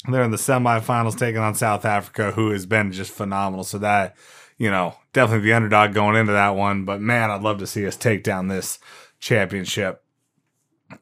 They're 0.08 0.24
in 0.24 0.32
the 0.32 0.36
semifinals 0.36 1.18
taking 1.18 1.40
on 1.40 1.54
South 1.54 1.84
Africa, 1.84 2.32
who 2.32 2.50
has 2.50 2.66
been 2.66 2.92
just 2.92 3.12
phenomenal. 3.12 3.64
So 3.64 3.78
that, 3.78 4.16
you 4.58 4.70
know, 4.70 4.96
definitely 5.12 5.44
the 5.44 5.54
underdog 5.54 5.94
going 5.94 6.16
into 6.16 6.32
that 6.32 6.56
one. 6.56 6.84
But 6.84 7.00
man, 7.00 7.30
I'd 7.30 7.42
love 7.42 7.58
to 7.58 7.66
see 7.66 7.86
us 7.86 7.96
take 7.96 8.24
down 8.24 8.48
this 8.48 8.78
championship 9.20 10.02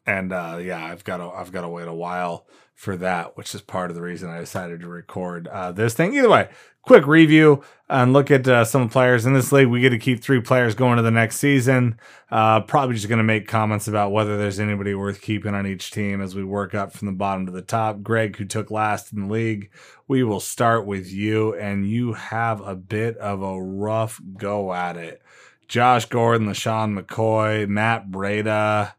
and 0.07 0.33
uh, 0.33 0.59
yeah, 0.61 0.85
I've 0.85 1.05
got 1.05 1.19
to 1.19 1.25
I've 1.25 1.53
got 1.53 1.63
to 1.63 1.69
wait 1.69 1.89
a 1.89 1.95
while 1.95 2.47
for 2.81 2.97
that, 2.97 3.37
which 3.37 3.55
is 3.55 3.61
part 3.61 3.91
of 3.91 3.95
the 3.95 4.01
reason 4.01 4.31
I 4.31 4.41
decided 4.41 4.81
to 4.81 4.89
record 4.89 5.47
uh, 5.49 5.71
this 5.71 5.93
thing. 5.93 6.15
Either 6.15 6.31
way, 6.31 6.49
quick 6.81 7.07
review 7.07 7.63
and 7.91 8.15
look 8.15 8.31
at 8.31 8.49
uh, 8.49 8.65
some 8.65 8.89
players 8.89 9.27
in 9.27 9.35
this 9.35 9.53
league. 9.53 9.69
We 9.69 9.83
get 9.83 9.91
to 9.91 9.99
keep 9.99 10.23
three 10.23 10.41
players 10.41 10.75
going 10.75 10.97
to 10.97 11.03
the 11.03 11.11
next 11.11 11.37
season. 11.37 12.01
Uh, 12.31 12.63
probably 12.63 12.95
just 12.95 13.07
going 13.07 13.19
to 13.19 13.23
make 13.23 13.47
comments 13.47 13.87
about 13.87 14.13
whether 14.13 14.39
there's 14.39 14.59
anybody 14.59 14.95
worth 14.95 15.21
keeping 15.21 15.55
on 15.55 15.67
each 15.67 15.91
team 15.91 16.23
as 16.23 16.35
we 16.35 16.43
work 16.43 16.75
up 16.75 16.95
from 16.95 17.05
the 17.05 17.13
bottom 17.13 17.45
to 17.45 17.53
the 17.53 17.61
top. 17.61 18.01
Greg, 18.01 18.37
who 18.37 18.47
took 18.47 18.71
last 18.71 19.13
in 19.13 19.29
the 19.29 19.33
league, 19.33 19.71
we 20.09 20.23
will 20.23 20.41
start 20.41 20.87
with 20.87 21.13
you, 21.13 21.55
and 21.57 21.87
you 21.87 22.15
have 22.15 22.63
a 22.63 22.75
bit 22.75 23.19
of 23.19 23.43
a 23.43 23.63
rough 23.63 24.19
go 24.39 24.73
at 24.73 24.97
it. 24.97 25.21
Josh 25.69 26.07
Gordon, 26.07 26.47
LeSean 26.47 26.99
McCoy, 26.99 27.69
Matt 27.69 28.11
Breida. 28.11 28.95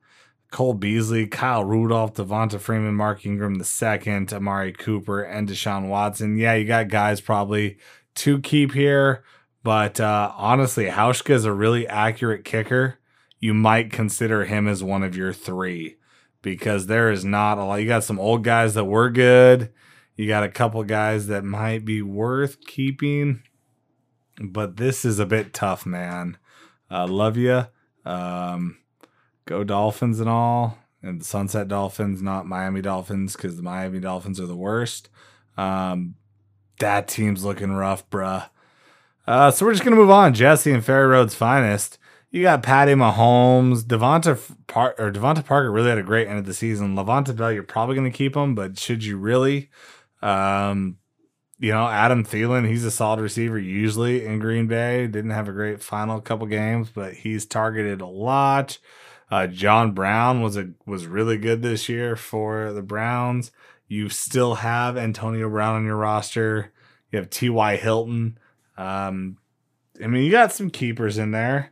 Cole 0.52 0.74
Beasley, 0.74 1.28
Kyle 1.28 1.64
Rudolph, 1.64 2.14
Devonta 2.14 2.60
Freeman, 2.60 2.94
Mark 2.94 3.26
Ingram 3.26 3.56
the 3.56 3.64
second, 3.64 4.32
Amari 4.34 4.74
Cooper, 4.74 5.22
and 5.22 5.48
Deshaun 5.48 5.88
Watson. 5.88 6.38
Yeah, 6.38 6.56
you 6.56 6.66
got 6.66 6.90
guys 6.90 7.22
probably 7.22 7.78
to 8.16 8.40
keep 8.42 8.74
here, 8.74 9.24
but 9.64 10.02
uh, 10.02 10.34
honestly, 10.36 10.86
Hauschka 10.88 11.32
is 11.32 11.46
a 11.46 11.54
really 11.54 11.88
accurate 11.88 12.44
kicker. 12.44 13.00
You 13.40 13.54
might 13.54 13.92
consider 13.92 14.44
him 14.44 14.68
as 14.68 14.84
one 14.84 15.04
of 15.04 15.16
your 15.16 15.32
three 15.32 15.96
because 16.42 16.88
there 16.88 17.10
is 17.10 17.24
not 17.24 17.58
a 17.58 17.64
lot. 17.64 17.82
You 17.82 17.88
got 17.88 18.04
some 18.04 18.20
old 18.20 18.44
guys 18.44 18.74
that 18.74 18.86
were 18.86 19.10
good. 19.10 19.72
You 20.18 20.28
got 20.28 20.44
a 20.44 20.50
couple 20.50 20.84
guys 20.84 21.28
that 21.28 21.46
might 21.46 21.86
be 21.86 22.02
worth 22.02 22.60
keeping, 22.66 23.42
but 24.40 24.76
this 24.76 25.06
is 25.06 25.18
a 25.18 25.26
bit 25.26 25.54
tough, 25.54 25.86
man. 25.86 26.38
Uh, 26.90 27.08
love 27.08 27.38
you. 27.38 27.66
Um, 28.06 28.78
go 29.45 29.63
Dolphins 29.63 30.19
and 30.19 30.30
all. 30.30 30.77
And 31.04 31.21
the 31.21 31.25
Sunset 31.25 31.67
Dolphins, 31.67 32.21
not 32.21 32.45
Miami 32.45 32.82
Dolphins, 32.82 33.36
because 33.36 33.58
the 33.58 33.63
Miami 33.63 33.99
Dolphins 33.99 34.39
are 34.39 34.45
the 34.45 34.56
worst. 34.56 35.10
Um, 35.58 36.15
that 36.80 37.08
team's 37.08 37.43
looking 37.43 37.71
rough, 37.71 38.08
bruh. 38.10 38.49
Uh, 39.25 39.49
so 39.49 39.65
we're 39.65 39.73
just 39.73 39.84
gonna 39.84 39.95
move 39.95 40.10
on. 40.10 40.34
Jesse 40.34 40.71
and 40.71 40.86
Ferry 40.86 41.08
Road's 41.08 41.36
finest. 41.36 41.97
You 42.30 42.43
got 42.43 42.63
Patty 42.63 42.93
Mahomes, 42.93 43.84
DeVante 43.84 44.39
Par- 44.67 44.95
or 44.97 45.12
DeVante 45.12 45.45
Parker 45.45 45.71
really 45.71 45.89
had 45.89 45.97
a 45.97 46.04
great 46.04 46.27
end 46.27 46.39
of 46.39 46.45
the 46.45 46.54
season. 46.54 46.95
Le'Veon 46.95 47.36
Bell, 47.36 47.51
you're 47.51 47.63
probably 47.63 47.95
gonna 47.95 48.12
keep 48.12 48.36
him, 48.36 48.56
but 48.56 48.80
should 48.80 49.04
you 49.04 49.17
really? 49.17 49.69
Um, 50.21 50.97
you 51.60 51.71
know, 51.71 51.88
Adam 51.88 52.23
Thielen, 52.25 52.67
he's 52.67 52.86
a 52.86 52.91
solid 52.91 53.19
receiver 53.19 53.60
usually 53.60 54.25
in 54.25 54.39
Green 54.39 54.67
Bay. 54.67 55.06
Didn't 55.08 55.32
have 55.32 55.47
a 55.47 55.54
great 55.54 55.82
final 55.84 56.19
couple 56.19 56.47
games, 56.47 56.89
but 56.89 57.13
he's 57.13 57.45
targeted 57.45 58.01
a 58.01 58.08
lot. 58.08 58.80
Uh, 59.32 59.48
John 59.48 59.94
Brown 59.94 60.41
was 60.41 60.58
a 60.58 60.72
was 60.86 61.08
really 61.08 61.38
good 61.38 61.62
this 61.62 61.88
year 61.88 62.17
for 62.17 62.74
the 62.74 62.82
Browns. 62.82 63.52
You 63.88 64.10
still 64.10 64.56
have 64.56 64.98
Antonio 64.98 65.50
Brown 65.50 65.78
on 65.78 65.86
your 65.86 65.96
roster. 65.96 66.74
You 67.12 67.20
have 67.20 67.30
T.Y. 67.30 67.78
Hilton. 67.78 68.38
Um, 68.78 69.38
I 70.04 70.08
mean, 70.08 70.24
you 70.24 70.32
got 70.32 70.52
some 70.52 70.70
keepers 70.70 71.17
in 71.17 71.32
there, 71.32 71.72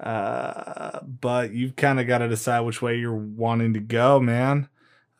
uh, 0.00 1.00
but 1.02 1.52
you've 1.52 1.76
kind 1.76 1.98
of 1.98 2.06
got 2.06 2.18
to 2.18 2.28
decide 2.28 2.60
which 2.60 2.82
way 2.82 2.96
you're 2.96 3.14
wanting 3.14 3.74
to 3.74 3.80
go, 3.80 4.20
man. 4.20 4.68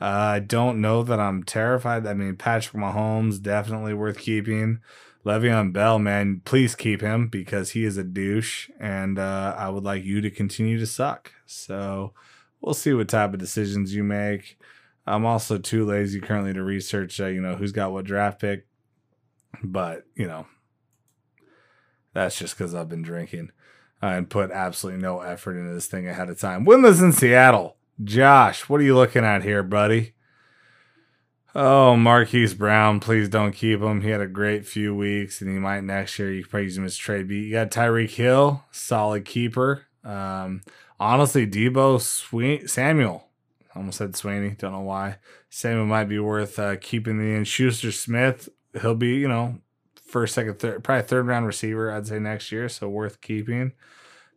Uh, 0.00 0.04
I 0.04 0.38
don't 0.40 0.80
know 0.80 1.02
that 1.02 1.18
I'm 1.18 1.42
terrified. 1.42 2.06
I 2.06 2.14
mean, 2.14 2.36
Patrick 2.36 2.80
Mahomes 2.82 3.42
definitely 3.42 3.94
worth 3.94 4.18
keeping. 4.18 4.80
Le'Veon 5.28 5.74
Bell, 5.74 5.98
man, 5.98 6.40
please 6.46 6.74
keep 6.74 7.02
him 7.02 7.28
because 7.28 7.72
he 7.72 7.84
is 7.84 7.98
a 7.98 8.02
douche, 8.02 8.70
and 8.80 9.18
uh, 9.18 9.54
I 9.58 9.68
would 9.68 9.84
like 9.84 10.02
you 10.02 10.22
to 10.22 10.30
continue 10.30 10.78
to 10.78 10.86
suck. 10.86 11.32
So 11.44 12.14
we'll 12.62 12.72
see 12.72 12.94
what 12.94 13.08
type 13.08 13.34
of 13.34 13.38
decisions 13.38 13.94
you 13.94 14.02
make. 14.02 14.58
I'm 15.06 15.26
also 15.26 15.58
too 15.58 15.84
lazy 15.84 16.20
currently 16.20 16.54
to 16.54 16.62
research, 16.62 17.20
uh, 17.20 17.26
you 17.26 17.42
know, 17.42 17.56
who's 17.56 17.72
got 17.72 17.92
what 17.92 18.06
draft 18.06 18.40
pick, 18.40 18.66
but 19.62 20.04
you 20.14 20.26
know, 20.26 20.46
that's 22.14 22.38
just 22.38 22.56
because 22.56 22.74
I've 22.74 22.88
been 22.88 23.02
drinking 23.02 23.50
and 24.00 24.30
put 24.30 24.50
absolutely 24.50 25.02
no 25.02 25.20
effort 25.20 25.58
into 25.58 25.74
this 25.74 25.88
thing 25.88 26.08
ahead 26.08 26.30
of 26.30 26.40
time. 26.40 26.64
Winless 26.64 27.02
in 27.02 27.12
Seattle. 27.12 27.76
Josh, 28.02 28.66
what 28.66 28.80
are 28.80 28.84
you 28.84 28.96
looking 28.96 29.24
at 29.24 29.42
here, 29.42 29.62
buddy? 29.62 30.14
Oh, 31.54 31.96
Marquise 31.96 32.52
Brown, 32.54 33.00
please 33.00 33.28
don't 33.28 33.52
keep 33.52 33.80
him. 33.80 34.02
He 34.02 34.10
had 34.10 34.20
a 34.20 34.26
great 34.26 34.66
few 34.66 34.94
weeks, 34.94 35.40
and 35.40 35.50
he 35.50 35.58
might 35.58 35.82
next 35.82 36.18
year. 36.18 36.30
You 36.32 36.42
can 36.42 36.50
probably 36.50 36.64
use 36.64 36.76
him 36.76 36.84
as 36.84 36.96
trade 36.96 37.26
beat. 37.26 37.46
You 37.46 37.52
got 37.52 37.70
Tyreek 37.70 38.10
Hill, 38.10 38.64
solid 38.70 39.24
keeper. 39.24 39.86
Um, 40.04 40.62
honestly, 41.00 41.46
Deebo 41.46 42.00
Swe- 42.00 42.66
Samuel, 42.66 43.28
almost 43.74 43.98
said 43.98 44.12
Swaney, 44.12 44.58
don't 44.58 44.72
know 44.72 44.80
why. 44.80 45.16
Samuel 45.48 45.86
might 45.86 46.04
be 46.04 46.18
worth 46.18 46.58
uh, 46.58 46.76
keeping 46.76 47.18
the 47.18 47.34
in. 47.34 47.44
Schuster 47.44 47.92
Smith, 47.92 48.50
he'll 48.80 48.94
be, 48.94 49.16
you 49.16 49.28
know, 49.28 49.58
first, 50.06 50.34
second, 50.34 50.58
third, 50.58 50.84
probably 50.84 51.02
third 51.02 51.26
round 51.26 51.46
receiver, 51.46 51.90
I'd 51.90 52.06
say 52.06 52.18
next 52.18 52.52
year. 52.52 52.68
So 52.68 52.88
worth 52.90 53.22
keeping. 53.22 53.72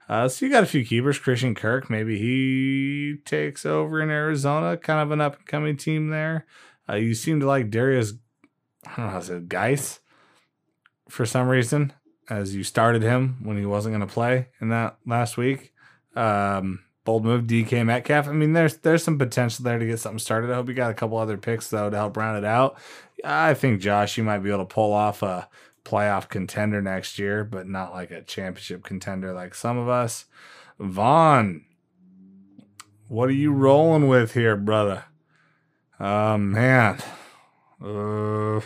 Uh, 0.07 0.27
so 0.27 0.45
you 0.45 0.51
got 0.51 0.63
a 0.63 0.67
few 0.67 0.83
keepers. 0.85 1.19
Christian 1.19 1.55
Kirk, 1.55 1.89
maybe 1.89 2.17
he 2.17 3.17
takes 3.25 3.65
over 3.65 4.01
in 4.01 4.09
Arizona, 4.09 4.77
kind 4.77 4.99
of 5.01 5.11
an 5.11 5.21
up 5.21 5.37
and 5.37 5.45
coming 5.45 5.77
team 5.77 6.09
there. 6.09 6.45
Uh, 6.91 6.95
you 6.95 7.13
seem 7.13 7.39
to 7.39 7.45
like 7.45 7.69
Darius, 7.69 8.13
I 8.85 8.95
don't 8.95 9.05
know 9.05 9.11
how 9.11 9.19
to 9.19 9.25
say 9.25 9.39
Geis 9.39 9.99
for 11.07 11.25
some 11.25 11.47
reason, 11.47 11.93
as 12.29 12.55
you 12.55 12.63
started 12.63 13.01
him 13.01 13.37
when 13.43 13.57
he 13.57 13.65
wasn't 13.65 13.93
going 13.93 14.07
to 14.07 14.13
play 14.13 14.49
in 14.59 14.69
that 14.69 14.97
last 15.05 15.37
week. 15.37 15.73
Um, 16.15 16.79
bold 17.05 17.23
move, 17.23 17.45
DK 17.45 17.85
Metcalf. 17.85 18.27
I 18.27 18.33
mean, 18.33 18.53
there's 18.53 18.77
there's 18.77 19.03
some 19.03 19.17
potential 19.17 19.63
there 19.63 19.79
to 19.79 19.85
get 19.85 19.99
something 19.99 20.19
started. 20.19 20.51
I 20.51 20.55
hope 20.55 20.67
you 20.67 20.73
got 20.73 20.91
a 20.91 20.95
couple 20.95 21.17
other 21.17 21.37
picks 21.37 21.69
though 21.69 21.89
to 21.89 21.95
help 21.95 22.17
round 22.17 22.37
it 22.37 22.47
out. 22.47 22.77
I 23.23 23.53
think 23.53 23.81
Josh, 23.81 24.17
you 24.17 24.23
might 24.23 24.39
be 24.39 24.49
able 24.49 24.65
to 24.65 24.73
pull 24.73 24.93
off 24.93 25.21
a 25.21 25.47
playoff 25.85 26.29
contender 26.29 26.81
next 26.81 27.17
year, 27.19 27.43
but 27.43 27.67
not 27.67 27.93
like 27.93 28.11
a 28.11 28.21
championship 28.21 28.83
contender 28.83 29.33
like 29.33 29.55
some 29.55 29.77
of 29.77 29.87
us. 29.87 30.25
Vaughn, 30.79 31.65
what 33.07 33.29
are 33.29 33.33
you 33.33 33.51
rolling 33.51 34.07
with 34.07 34.33
here, 34.33 34.55
brother? 34.55 35.05
Oh 36.03 36.35
man. 36.35 36.97
Uh, 37.79 38.61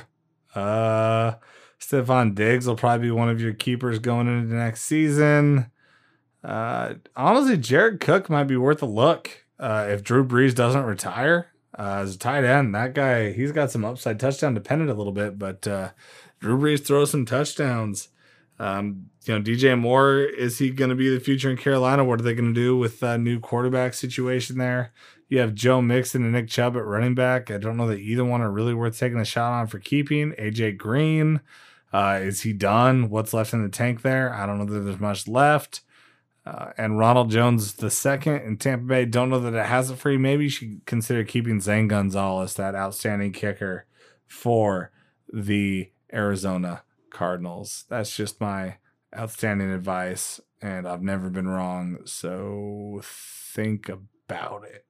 uh 0.57 1.35
Stefon 1.81 2.33
Diggs 2.33 2.65
will 2.65 2.77
probably 2.77 3.07
be 3.07 3.11
one 3.11 3.27
of 3.29 3.41
your 3.41 3.53
keepers 3.53 3.99
going 3.99 4.27
into 4.27 4.55
next 4.55 4.83
season. 4.83 5.69
Uh, 6.41 6.93
honestly, 7.13 7.57
Jared 7.57 7.99
Cook 7.99 8.29
might 8.29 8.45
be 8.45 8.55
worth 8.55 8.81
a 8.81 8.85
look 8.85 9.45
uh, 9.59 9.85
if 9.89 10.01
Drew 10.01 10.25
Brees 10.25 10.55
doesn't 10.55 10.83
retire. 10.83 11.47
Uh, 11.77 11.99
as 12.03 12.15
a 12.15 12.17
tight 12.17 12.45
end, 12.45 12.73
that 12.73 12.93
guy, 12.93 13.33
he's 13.33 13.51
got 13.51 13.69
some 13.69 13.83
upside 13.83 14.17
touchdown 14.17 14.53
dependent 14.53 14.89
a 14.89 14.93
little 14.93 15.11
bit, 15.11 15.37
but 15.37 15.67
uh, 15.67 15.89
Drew 16.39 16.57
Brees 16.57 16.85
throws 16.85 17.11
some 17.11 17.25
touchdowns. 17.25 18.07
Um, 18.57 19.09
you 19.25 19.33
know, 19.33 19.41
DJ 19.41 19.77
Moore, 19.77 20.19
is 20.19 20.59
he 20.59 20.69
going 20.69 20.89
to 20.89 20.95
be 20.95 21.09
the 21.09 21.19
future 21.19 21.49
in 21.49 21.57
Carolina? 21.57 22.05
What 22.05 22.21
are 22.21 22.23
they 22.23 22.33
going 22.33 22.53
to 22.53 22.59
do 22.59 22.77
with 22.77 23.01
that 23.01 23.19
new 23.19 23.41
quarterback 23.41 23.93
situation 23.93 24.57
there? 24.57 24.93
You 25.35 25.41
have 25.41 25.53
Joe 25.53 25.81
Mixon 25.81 26.23
and 26.23 26.31
Nick 26.31 26.47
Chubb 26.47 26.77
at 26.77 26.85
running 26.85 27.13
back. 27.13 27.51
I 27.51 27.57
don't 27.57 27.75
know 27.75 27.89
that 27.89 27.99
either 27.99 28.23
one 28.23 28.39
are 28.39 28.49
really 28.49 28.73
worth 28.73 28.97
taking 28.97 29.19
a 29.19 29.25
shot 29.25 29.51
on 29.51 29.67
for 29.67 29.79
keeping. 29.79 30.31
AJ 30.31 30.77
Green, 30.77 31.41
uh, 31.91 32.19
is 32.21 32.43
he 32.43 32.53
done? 32.53 33.09
What's 33.09 33.33
left 33.33 33.51
in 33.51 33.61
the 33.61 33.67
tank 33.67 34.01
there? 34.01 34.33
I 34.33 34.45
don't 34.45 34.59
know 34.59 34.73
that 34.73 34.79
there's 34.79 34.97
much 35.01 35.27
left. 35.27 35.81
Uh, 36.45 36.71
and 36.77 36.97
Ronald 36.97 37.31
Jones 37.31 37.73
the 37.73 37.89
second 37.89 38.43
in 38.43 38.55
Tampa 38.55 38.85
Bay. 38.85 39.03
Don't 39.03 39.29
know 39.29 39.41
that 39.41 39.53
it 39.53 39.65
has 39.65 39.89
it 39.91 39.97
for 39.97 40.09
you. 40.09 40.19
Maybe 40.19 40.45
you 40.45 40.49
should 40.49 40.85
consider 40.85 41.25
keeping 41.25 41.59
Zane 41.59 41.89
Gonzalez, 41.89 42.53
that 42.53 42.73
outstanding 42.73 43.33
kicker 43.33 43.87
for 44.25 44.93
the 45.33 45.91
Arizona 46.13 46.83
Cardinals. 47.09 47.83
That's 47.89 48.15
just 48.15 48.39
my 48.39 48.77
outstanding 49.13 49.69
advice, 49.69 50.39
and 50.61 50.87
I've 50.87 51.03
never 51.03 51.29
been 51.29 51.49
wrong. 51.49 51.97
So 52.05 53.01
think 53.03 53.89
about 53.89 54.63
it. 54.63 54.84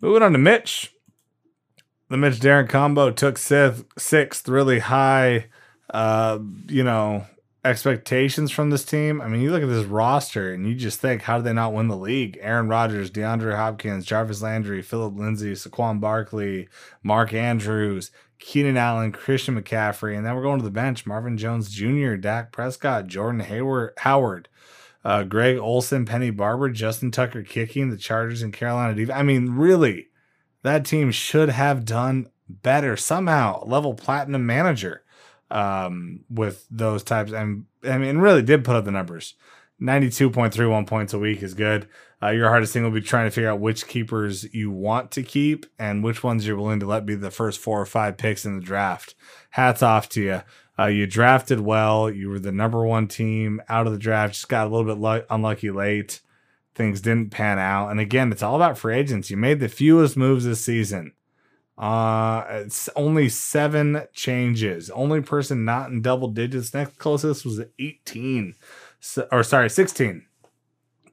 Moving 0.00 0.22
on 0.22 0.32
to 0.32 0.38
Mitch. 0.38 0.94
The 2.08 2.16
Mitch 2.16 2.40
Darren 2.40 2.68
combo 2.68 3.10
took 3.10 3.38
sixth, 3.38 4.48
really 4.48 4.80
high, 4.80 5.46
uh, 5.90 6.38
you 6.66 6.82
know, 6.82 7.26
expectations 7.64 8.50
from 8.50 8.70
this 8.70 8.84
team. 8.84 9.20
I 9.20 9.28
mean, 9.28 9.42
you 9.42 9.50
look 9.50 9.62
at 9.62 9.68
this 9.68 9.86
roster 9.86 10.52
and 10.52 10.66
you 10.66 10.74
just 10.74 11.00
think, 11.00 11.22
how 11.22 11.36
did 11.36 11.44
they 11.44 11.52
not 11.52 11.74
win 11.74 11.88
the 11.88 11.96
league? 11.96 12.38
Aaron 12.40 12.68
Rodgers, 12.68 13.10
DeAndre 13.10 13.54
Hopkins, 13.54 14.06
Jarvis 14.06 14.42
Landry, 14.42 14.82
Philip 14.82 15.16
Lindsay, 15.16 15.52
Saquon 15.52 16.00
Barkley, 16.00 16.68
Mark 17.02 17.34
Andrews, 17.34 18.10
Keenan 18.38 18.78
Allen, 18.78 19.12
Christian 19.12 19.60
McCaffrey, 19.60 20.16
and 20.16 20.24
then 20.24 20.34
we're 20.34 20.42
going 20.42 20.58
to 20.58 20.64
the 20.64 20.70
bench. 20.70 21.06
Marvin 21.06 21.36
Jones 21.36 21.70
Jr., 21.70 22.14
Dak 22.14 22.50
Prescott, 22.52 23.06
Jordan 23.06 23.40
Hayward, 23.40 23.92
Howard, 23.98 24.48
uh, 25.04 25.22
Greg 25.24 25.56
Olsen, 25.58 26.04
Penny 26.04 26.30
Barber, 26.30 26.70
Justin 26.70 27.10
Tucker 27.10 27.42
kicking 27.42 27.90
the 27.90 27.96
Chargers 27.96 28.42
and 28.42 28.52
Carolina. 28.52 28.94
Def- 28.94 29.10
I 29.10 29.22
mean, 29.22 29.50
really, 29.50 30.08
that 30.62 30.84
team 30.84 31.10
should 31.10 31.48
have 31.48 31.84
done 31.84 32.28
better 32.48 32.96
somehow. 32.96 33.64
Level 33.64 33.94
platinum 33.94 34.44
manager 34.44 35.02
um, 35.50 36.20
with 36.28 36.66
those 36.70 37.02
types. 37.02 37.32
And 37.32 37.64
I 37.84 37.98
mean, 37.98 38.18
really 38.18 38.42
did 38.42 38.64
put 38.64 38.76
up 38.76 38.84
the 38.84 38.90
numbers. 38.90 39.34
92.31 39.80 40.86
points 40.86 41.14
a 41.14 41.18
week 41.18 41.42
is 41.42 41.54
good. 41.54 41.88
Uh, 42.22 42.28
your 42.28 42.50
hardest 42.50 42.74
thing 42.74 42.82
will 42.82 42.90
be 42.90 43.00
trying 43.00 43.26
to 43.26 43.30
figure 43.30 43.48
out 43.48 43.60
which 43.60 43.86
keepers 43.86 44.52
you 44.52 44.70
want 44.70 45.10
to 45.12 45.22
keep 45.22 45.64
and 45.78 46.04
which 46.04 46.22
ones 46.22 46.46
you're 46.46 46.56
willing 46.56 46.80
to 46.80 46.86
let 46.86 47.06
be 47.06 47.14
the 47.14 47.30
first 47.30 47.58
four 47.58 47.80
or 47.80 47.86
five 47.86 48.18
picks 48.18 48.44
in 48.44 48.58
the 48.58 48.64
draft. 48.64 49.14
Hats 49.50 49.82
off 49.82 50.10
to 50.10 50.20
you. 50.20 50.42
Uh, 50.80 50.86
you 50.86 51.06
drafted 51.06 51.60
well. 51.60 52.10
You 52.10 52.30
were 52.30 52.38
the 52.38 52.52
number 52.52 52.84
one 52.84 53.06
team 53.06 53.60
out 53.68 53.86
of 53.86 53.92
the 53.92 53.98
draft. 53.98 54.34
Just 54.34 54.48
got 54.48 54.66
a 54.66 54.70
little 54.70 54.86
bit 54.86 55.00
lu- 55.00 55.24
unlucky 55.28 55.70
late. 55.70 56.20
Things 56.74 57.00
didn't 57.00 57.30
pan 57.30 57.58
out. 57.58 57.90
And 57.90 58.00
again, 58.00 58.32
it's 58.32 58.42
all 58.42 58.56
about 58.56 58.78
free 58.78 58.96
agents. 58.96 59.30
You 59.30 59.36
made 59.36 59.60
the 59.60 59.68
fewest 59.68 60.16
moves 60.16 60.44
this 60.44 60.64
season. 60.64 61.12
Uh, 61.76 62.44
it's 62.48 62.88
only 62.96 63.28
seven 63.28 64.02
changes. 64.12 64.88
Only 64.90 65.20
person 65.20 65.64
not 65.64 65.90
in 65.90 66.02
double 66.02 66.28
digits. 66.28 66.72
Next 66.72 66.98
closest 66.98 67.44
was 67.44 67.60
18. 67.78 68.54
So, 69.00 69.26
or 69.30 69.42
sorry, 69.42 69.68
16 69.68 70.26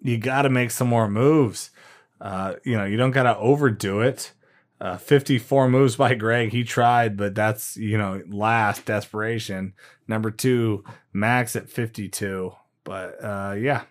you 0.02 0.18
got 0.18 0.44
to 0.44 0.50
make 0.50 0.72
some 0.72 0.88
more 0.88 1.10
moves. 1.10 1.72
Uh, 2.20 2.56
you 2.64 2.78
know, 2.78 2.86
you 2.86 2.98
don't 2.98 3.12
got 3.12 3.24
to 3.24 3.38
overdo 3.38 4.02
it. 4.02 4.32
Uh, 4.80 4.98
54 4.98 5.70
moves 5.70 5.96
by 5.96 6.14
Greg. 6.14 6.52
He 6.52 6.64
tried, 6.64 7.18
but 7.18 7.34
that's, 7.34 7.78
you 7.78 7.98
know, 7.98 8.22
last 8.30 8.86
desperation. 8.86 9.74
Number 10.08 10.30
two, 10.30 10.84
Max 11.14 11.56
at 11.56 11.70
52. 11.70 12.54
But 12.84 13.24
uh, 13.24 13.56
yeah, 13.58 13.84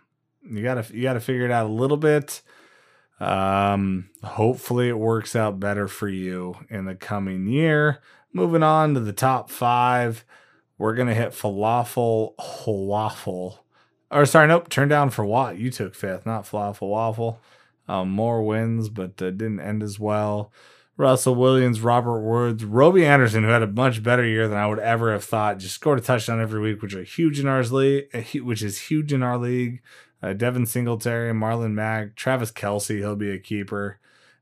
you 0.49 0.63
gotta 0.63 0.87
you 0.95 1.03
gotta 1.03 1.21
figure 1.21 1.45
it 1.45 1.51
out 1.51 1.67
a 1.67 1.73
little 1.73 1.97
bit. 1.97 2.41
Um, 3.19 4.11
hopefully 4.23 4.89
it 4.89 4.99
works 4.99 5.35
out 5.35 5.59
better 5.59 5.89
for 5.89 6.09
you 6.09 6.55
in 6.71 6.85
the 6.85 6.95
coming 6.95 7.47
year. 7.47 8.01
Moving 8.33 8.63
on 8.63 8.95
to 8.95 9.01
the 9.01 9.13
top 9.13 9.51
five, 9.51 10.25
we're 10.79 10.95
gonna 10.95 11.15
hit 11.15 11.33
falafel 11.33 12.35
waffle 12.67 13.67
or 14.11 14.25
sorry, 14.25 14.49
nope, 14.49 14.69
turn 14.69 14.89
down 14.89 15.11
for 15.11 15.25
what 15.25 15.59
You 15.59 15.71
took 15.71 15.95
fifth, 15.95 16.27
not 16.27 16.45
Falafel 16.45 16.89
Waffle. 16.89 17.41
Um, 17.89 18.11
more 18.11 18.43
wins, 18.43 18.89
but 18.89 19.21
uh, 19.23 19.31
didn't 19.31 19.61
end 19.61 19.83
as 19.83 19.99
well. 19.99 20.53
Russell 20.97 21.35
Williams, 21.35 21.81
Robert 21.81 22.21
Woods, 22.21 22.65
Robbie 22.65 23.05
Anderson, 23.05 23.45
who 23.45 23.51
had 23.51 23.63
a 23.63 23.67
much 23.67 24.03
better 24.03 24.25
year 24.25 24.49
than 24.49 24.57
I 24.57 24.67
would 24.67 24.79
ever 24.79 25.13
have 25.13 25.25
thought, 25.25 25.59
just 25.59 25.75
scored 25.75 25.99
a 25.99 26.03
touchdown 26.03 26.41
every 26.41 26.61
week, 26.61 26.81
which 26.81 26.95
are 26.95 27.03
huge 27.03 27.39
in 27.39 27.47
our 27.47 27.63
league, 27.63 28.09
which 28.43 28.63
is 28.63 28.83
huge 28.83 29.13
in 29.13 29.23
our 29.23 29.37
league. 29.37 29.83
Uh, 30.23 30.33
Devin 30.33 30.65
Singletary, 30.65 31.33
Marlon 31.33 31.73
Mack, 31.73 32.17
Travis 32.17 32.51
Kelce, 32.51 32.99
he'll 32.99 33.17
be 33.17 33.31
a 33.31 33.39
keeper. 33.39 33.99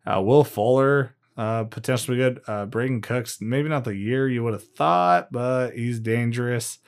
Uh, 0.06 0.20
Will 0.22 0.44
Fuller, 0.44 1.16
uh, 1.36 1.64
potentially 1.64 2.16
good. 2.16 2.40
Uh, 2.46 2.66
Brandin 2.66 3.02
Cooks, 3.02 3.40
maybe 3.40 3.68
not 3.68 3.84
the 3.84 3.96
year 3.96 4.28
you 4.28 4.44
would 4.44 4.52
have 4.52 4.68
thought, 4.68 5.32
but 5.32 5.72
he's 5.72 5.98
dangerous. 5.98 6.78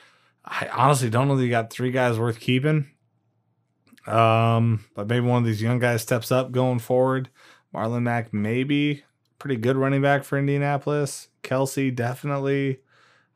I 0.44 0.68
honestly 0.68 1.10
don't 1.10 1.26
know 1.26 1.36
that 1.36 1.44
you 1.44 1.50
got 1.50 1.70
three 1.72 1.90
guys 1.90 2.18
worth 2.18 2.38
keeping. 2.38 2.88
Um, 4.06 4.84
but 4.94 5.08
maybe 5.08 5.26
one 5.26 5.42
of 5.42 5.46
these 5.46 5.60
young 5.60 5.80
guys 5.80 6.02
steps 6.02 6.30
up 6.30 6.52
going 6.52 6.78
forward. 6.78 7.28
Marlon 7.74 8.02
Mack, 8.02 8.32
maybe 8.32 9.02
pretty 9.38 9.56
good 9.56 9.76
running 9.76 10.02
back 10.02 10.24
for 10.24 10.38
Indianapolis. 10.38 11.28
Kelce, 11.42 11.94
definitely. 11.94 12.80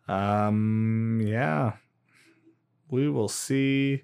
Um, 0.08 1.20
yeah, 1.24 1.74
we 2.88 3.08
will 3.08 3.28
see. 3.28 4.02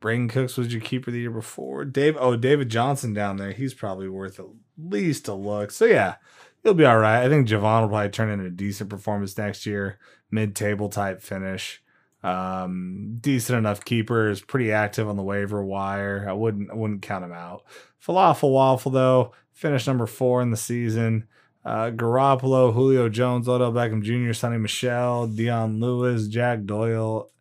Brandin 0.00 0.28
Cooks 0.28 0.56
was 0.56 0.72
your 0.72 0.82
keeper 0.82 1.10
the 1.10 1.20
year 1.20 1.30
before. 1.30 1.84
Dave, 1.84 2.16
oh, 2.20 2.36
David 2.36 2.68
Johnson 2.68 3.14
down 3.14 3.38
there. 3.38 3.52
He's 3.52 3.74
probably 3.74 4.08
worth 4.08 4.38
at 4.38 4.46
least 4.76 5.28
a 5.28 5.34
look. 5.34 5.70
So 5.70 5.86
yeah, 5.86 6.16
he'll 6.62 6.74
be 6.74 6.84
all 6.84 6.98
right. 6.98 7.24
I 7.24 7.28
think 7.28 7.48
Javon 7.48 7.82
will 7.82 7.88
probably 7.88 8.10
turn 8.10 8.30
in 8.30 8.40
a 8.40 8.50
decent 8.50 8.90
performance 8.90 9.36
next 9.38 9.64
year, 9.64 9.98
mid-table 10.30 10.90
type 10.90 11.22
finish. 11.22 11.82
Um, 12.22 13.18
decent 13.20 13.58
enough 13.58 13.84
keeper 13.84 14.28
is 14.28 14.40
pretty 14.40 14.72
active 14.72 15.08
on 15.08 15.16
the 15.16 15.22
waiver 15.22 15.64
wire. 15.64 16.26
I 16.28 16.32
wouldn't 16.32 16.70
I 16.70 16.74
wouldn't 16.74 17.02
count 17.02 17.24
him 17.24 17.32
out. 17.32 17.62
Falafel 18.04 18.52
Waffle 18.52 18.90
though 18.90 19.32
finished 19.56 19.88
number 19.88 20.06
four 20.06 20.42
in 20.42 20.50
the 20.50 20.56
season. 20.56 21.26
Uh, 21.64 21.90
Garoppolo, 21.90 22.72
Julio 22.72 23.08
Jones, 23.08 23.48
Odell 23.48 23.72
Beckham 23.72 24.02
Jr., 24.02 24.30
Sony 24.30 24.60
Michel, 24.60 25.26
Dion 25.26 25.80
Lewis, 25.80 26.28
Jack 26.28 26.64
Doyle, 26.64 27.32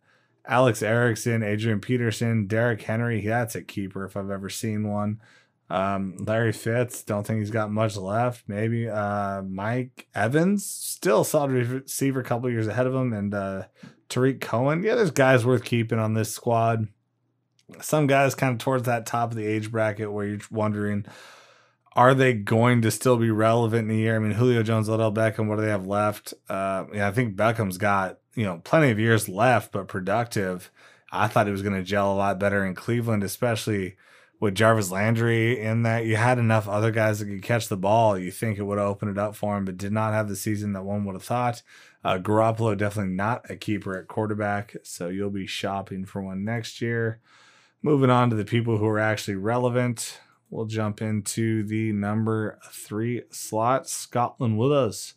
Alex 0.47 0.81
Erickson, 0.81 1.43
Adrian 1.43 1.79
Peterson, 1.79 2.47
Derrick 2.47 2.81
Henry. 2.81 3.21
That's 3.21 3.53
a 3.53 3.61
keeper 3.61 4.03
if 4.05 4.17
I've 4.17 4.31
ever 4.31 4.49
seen 4.49 4.89
one. 4.89 5.21
Um, 5.69 6.17
Larry 6.19 6.53
Fitz, 6.53 7.03
don't 7.03 7.25
think 7.25 7.39
he's 7.39 7.51
got 7.51 7.71
much 7.71 7.97
left. 7.97 8.45
Maybe 8.47 8.87
uh, 8.89 9.41
Mike 9.43 10.07
Evans, 10.15 10.65
still 10.65 11.23
solid 11.23 11.51
receiver, 11.51 12.21
a 12.21 12.23
couple 12.23 12.49
years 12.49 12.67
ahead 12.67 12.87
of 12.87 12.95
him, 12.95 13.13
and 13.13 13.33
uh, 13.33 13.63
Tarik 14.09 14.41
Cohen. 14.41 14.83
Yeah, 14.83 14.95
there's 14.95 15.11
guys 15.11 15.45
worth 15.45 15.63
keeping 15.63 15.99
on 15.99 16.13
this 16.13 16.33
squad. 16.33 16.87
Some 17.81 18.07
guys 18.07 18.35
kind 18.35 18.53
of 18.53 18.59
towards 18.59 18.83
that 18.83 19.05
top 19.05 19.31
of 19.31 19.37
the 19.37 19.45
age 19.45 19.71
bracket 19.71 20.11
where 20.11 20.25
you're 20.25 20.39
wondering, 20.51 21.05
are 21.95 22.13
they 22.13 22.33
going 22.33 22.81
to 22.81 22.91
still 22.91 23.17
be 23.17 23.31
relevant 23.31 23.83
in 23.83 23.87
the 23.87 24.01
year? 24.01 24.15
I 24.15 24.19
mean, 24.19 24.31
Julio 24.31 24.63
Jones, 24.63 24.89
Odell 24.89 25.13
Beckham, 25.13 25.47
what 25.47 25.55
do 25.55 25.61
they 25.61 25.69
have 25.69 25.87
left? 25.87 26.33
Uh, 26.49 26.85
yeah, 26.93 27.07
I 27.07 27.11
think 27.11 27.35
Beckham's 27.35 27.77
got 27.77 28.19
you 28.35 28.43
know, 28.43 28.61
plenty 28.63 28.91
of 28.91 28.99
years 28.99 29.27
left, 29.27 29.71
but 29.71 29.87
productive. 29.87 30.69
I 31.11 31.27
thought 31.27 31.45
he 31.45 31.51
was 31.51 31.61
going 31.61 31.75
to 31.75 31.83
gel 31.83 32.11
a 32.11 32.15
lot 32.15 32.39
better 32.39 32.65
in 32.65 32.75
Cleveland, 32.75 33.23
especially 33.23 33.95
with 34.39 34.55
Jarvis 34.55 34.91
Landry 34.91 35.59
in 35.59 35.83
that 35.83 36.05
you 36.05 36.17
had 36.17 36.37
enough 36.37 36.67
other 36.67 36.91
guys 36.91 37.19
that 37.19 37.27
could 37.27 37.41
catch 37.41 37.69
the 37.69 37.77
ball. 37.77 38.17
You 38.17 38.31
think 38.31 38.57
it 38.57 38.63
would 38.63 38.77
have 38.77 38.87
opened 38.87 39.11
it 39.11 39.17
up 39.17 39.35
for 39.35 39.57
him, 39.57 39.63
but 39.63 39.77
did 39.77 39.93
not 39.93 40.13
have 40.13 40.27
the 40.27 40.35
season 40.35 40.73
that 40.73 40.83
one 40.83 41.05
would 41.05 41.15
have 41.15 41.23
thought. 41.23 41.63
Uh, 42.03 42.17
Garoppolo 42.17 42.77
definitely 42.77 43.13
not 43.13 43.49
a 43.49 43.55
keeper 43.55 43.97
at 43.97 44.09
quarterback, 44.09 44.75
so 44.83 45.07
you'll 45.07 45.29
be 45.29 45.47
shopping 45.47 46.05
for 46.05 46.21
one 46.21 46.43
next 46.43 46.81
year. 46.81 47.21
Moving 47.81 48.09
on 48.09 48.29
to 48.29 48.35
the 48.35 48.45
people 48.45 48.77
who 48.77 48.87
are 48.87 48.99
actually 48.99 49.35
relevant, 49.35 50.19
we'll 50.55 50.65
jump 50.65 51.01
into 51.01 51.63
the 51.63 51.91
number 51.91 52.59
three 52.71 53.23
slot. 53.29 53.89
Scotland 53.89 54.59
us. 54.71 55.13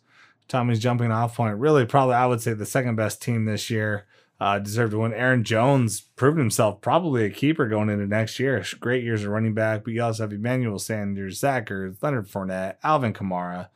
Tommy's 0.47 0.79
jumping 0.79 1.11
off 1.11 1.35
point. 1.35 1.57
Really, 1.57 1.85
probably 1.85 2.15
I 2.15 2.25
would 2.25 2.41
say 2.41 2.53
the 2.53 2.65
second 2.65 2.95
best 2.95 3.21
team 3.21 3.45
this 3.45 3.69
year. 3.69 4.05
Uh, 4.41 4.57
deserved 4.57 4.91
to 4.91 4.99
win. 4.99 5.13
Aaron 5.13 5.43
Jones 5.43 5.99
proved 5.99 6.37
himself 6.37 6.79
probably 6.79 7.25
a 7.25 7.29
keeper 7.29 7.67
going 7.67 7.89
into 7.89 8.07
next 8.07 8.39
year. 8.39 8.63
Great 8.79 9.03
years 9.03 9.25
of 9.25 9.31
running 9.31 9.53
back, 9.53 9.83
but 9.83 9.91
you 9.91 10.01
also 10.01 10.23
have 10.23 10.31
Emmanuel 10.31 10.79
Sanders, 10.79 11.39
Zach 11.39 11.67
Ertz, 11.67 12.01
Leonard 12.01 12.29
Fournette, 12.29 12.77
Alvin 12.81 13.11
Kamara, 13.11 13.67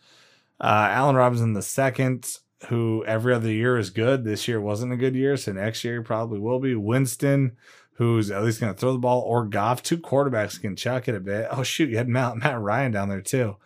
uh, 0.61 0.87
Allen 0.89 1.17
Robinson 1.17 1.51
the 1.51 1.61
second, 1.61 2.37
who 2.69 3.03
every 3.05 3.33
other 3.33 3.51
year 3.51 3.77
is 3.77 3.89
good. 3.89 4.23
This 4.23 4.47
year 4.47 4.61
wasn't 4.61 4.93
a 4.93 4.97
good 4.97 5.15
year, 5.15 5.35
so 5.35 5.51
next 5.51 5.83
year 5.83 6.01
probably 6.01 6.39
will 6.39 6.59
be. 6.59 6.75
Winston, 6.75 7.57
who's 7.95 8.31
at 8.31 8.43
least 8.43 8.59
going 8.59 8.73
to 8.73 8.79
throw 8.79 8.93
the 8.93 8.99
ball, 8.99 9.21
or 9.21 9.45
Goff. 9.45 9.83
Two 9.83 9.97
quarterbacks 9.97 10.59
can 10.59 10.75
chuck 10.75 11.07
it 11.07 11.15
a 11.15 11.19
bit. 11.19 11.47
Oh 11.51 11.63
shoot, 11.63 11.89
you 11.89 11.97
had 11.97 12.07
Matt, 12.07 12.37
Matt 12.37 12.59
Ryan 12.59 12.91
down 12.91 13.09
there 13.09 13.21
too. 13.21 13.57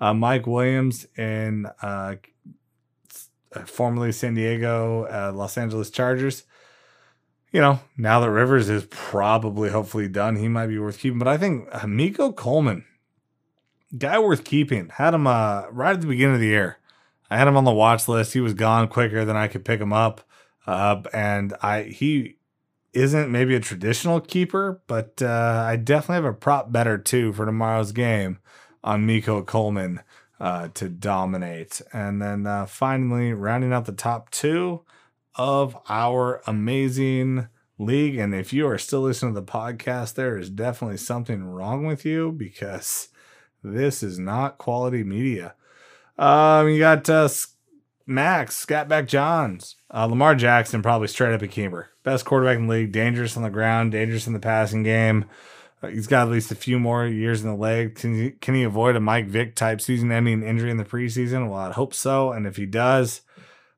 Uh, 0.00 0.14
Mike 0.14 0.46
Williams 0.46 1.06
and 1.16 1.68
uh, 1.80 2.16
formerly 3.66 4.12
San 4.12 4.34
Diego, 4.34 5.04
uh, 5.04 5.32
Los 5.34 5.56
Angeles 5.56 5.90
Chargers. 5.90 6.44
You 7.52 7.60
know, 7.60 7.80
now 7.96 8.18
that 8.18 8.30
Rivers 8.30 8.68
is 8.68 8.86
probably 8.90 9.70
hopefully 9.70 10.08
done, 10.08 10.36
he 10.36 10.48
might 10.48 10.66
be 10.66 10.78
worth 10.78 10.98
keeping. 10.98 11.20
But 11.20 11.28
I 11.28 11.38
think 11.38 11.68
uh, 11.70 11.80
Mecole 11.80 12.38
Hardman, 12.38 12.84
guy 13.96 14.18
worth 14.18 14.42
keeping, 14.42 14.88
had 14.88 15.14
him 15.14 15.28
uh, 15.28 15.66
right 15.70 15.94
at 15.94 16.00
the 16.00 16.08
beginning 16.08 16.34
of 16.34 16.40
the 16.40 16.48
year. 16.48 16.78
I 17.30 17.38
had 17.38 17.46
him 17.46 17.56
on 17.56 17.64
the 17.64 17.72
watch 17.72 18.08
list. 18.08 18.32
He 18.32 18.40
was 18.40 18.54
gone 18.54 18.88
quicker 18.88 19.24
than 19.24 19.36
I 19.36 19.46
could 19.46 19.64
pick 19.64 19.80
him 19.80 19.92
up, 19.92 20.22
uh, 20.66 21.02
and 21.12 21.54
I 21.62 21.84
he 21.84 22.38
isn't 22.94 23.30
maybe 23.30 23.54
a 23.54 23.60
traditional 23.60 24.20
keeper, 24.20 24.80
but 24.86 25.20
uh, 25.20 25.64
I 25.66 25.76
definitely 25.76 26.16
have 26.16 26.24
a 26.24 26.32
prop 26.32 26.72
better 26.72 26.96
too 26.96 27.32
for 27.32 27.44
tomorrow's 27.44 27.92
game 27.92 28.38
on 28.82 29.06
Mecole 29.06 29.48
Hardman 29.48 30.00
uh, 30.40 30.68
to 30.74 30.88
dominate. 30.88 31.80
And 31.92 32.20
then 32.20 32.46
uh, 32.46 32.66
finally, 32.66 33.32
rounding 33.32 33.72
out 33.72 33.86
the 33.86 33.92
top 33.92 34.30
two 34.30 34.82
of 35.34 35.76
our 35.88 36.42
amazing 36.46 37.48
league. 37.78 38.16
And 38.16 38.34
if 38.34 38.52
you 38.52 38.66
are 38.68 38.78
still 38.78 39.00
listening 39.00 39.34
to 39.34 39.40
the 39.40 39.46
podcast, 39.46 40.14
there 40.14 40.36
is 40.36 40.50
definitely 40.50 40.98
something 40.98 41.44
wrong 41.44 41.86
with 41.86 42.04
you 42.04 42.32
because 42.32 43.08
this 43.62 44.02
is 44.02 44.18
not 44.18 44.58
quality 44.58 45.02
media. 45.02 45.54
Um, 46.16 46.68
you 46.68 46.78
got 46.78 47.08
uh, 47.10 47.28
Max, 48.06 48.64
Scatback 48.64 49.06
Johns, 49.06 49.76
uh, 49.90 50.06
Lamar 50.06 50.34
Jackson, 50.34 50.82
probably 50.82 51.08
straight 51.08 51.34
up 51.34 51.42
a 51.42 51.48
keeper. 51.48 51.88
Best 52.04 52.24
quarterback 52.24 52.58
in 52.58 52.66
the 52.66 52.72
league, 52.72 52.92
dangerous 52.92 53.36
on 53.36 53.42
the 53.42 53.50
ground, 53.50 53.92
dangerous 53.92 54.26
in 54.26 54.34
the 54.34 54.38
passing 54.38 54.82
game. 54.82 55.24
Uh, 55.82 55.88
he's 55.88 56.06
got 56.06 56.26
at 56.26 56.32
least 56.32 56.52
a 56.52 56.54
few 56.54 56.78
more 56.78 57.06
years 57.06 57.42
in 57.42 57.48
the 57.48 57.56
leg. 57.56 57.96
Can 57.96 58.14
he, 58.14 58.30
can 58.30 58.54
he 58.54 58.62
avoid 58.62 58.94
a 58.94 59.00
Mike 59.00 59.26
Vick 59.26 59.56
type 59.56 59.80
season 59.80 60.12
ending 60.12 60.42
injury 60.42 60.70
in 60.70 60.76
the 60.76 60.84
preseason? 60.84 61.48
Well, 61.48 61.58
I'd 61.58 61.72
hope 61.72 61.94
so. 61.94 62.30
And 62.30 62.46
if 62.46 62.56
he 62.56 62.66
does, 62.66 63.22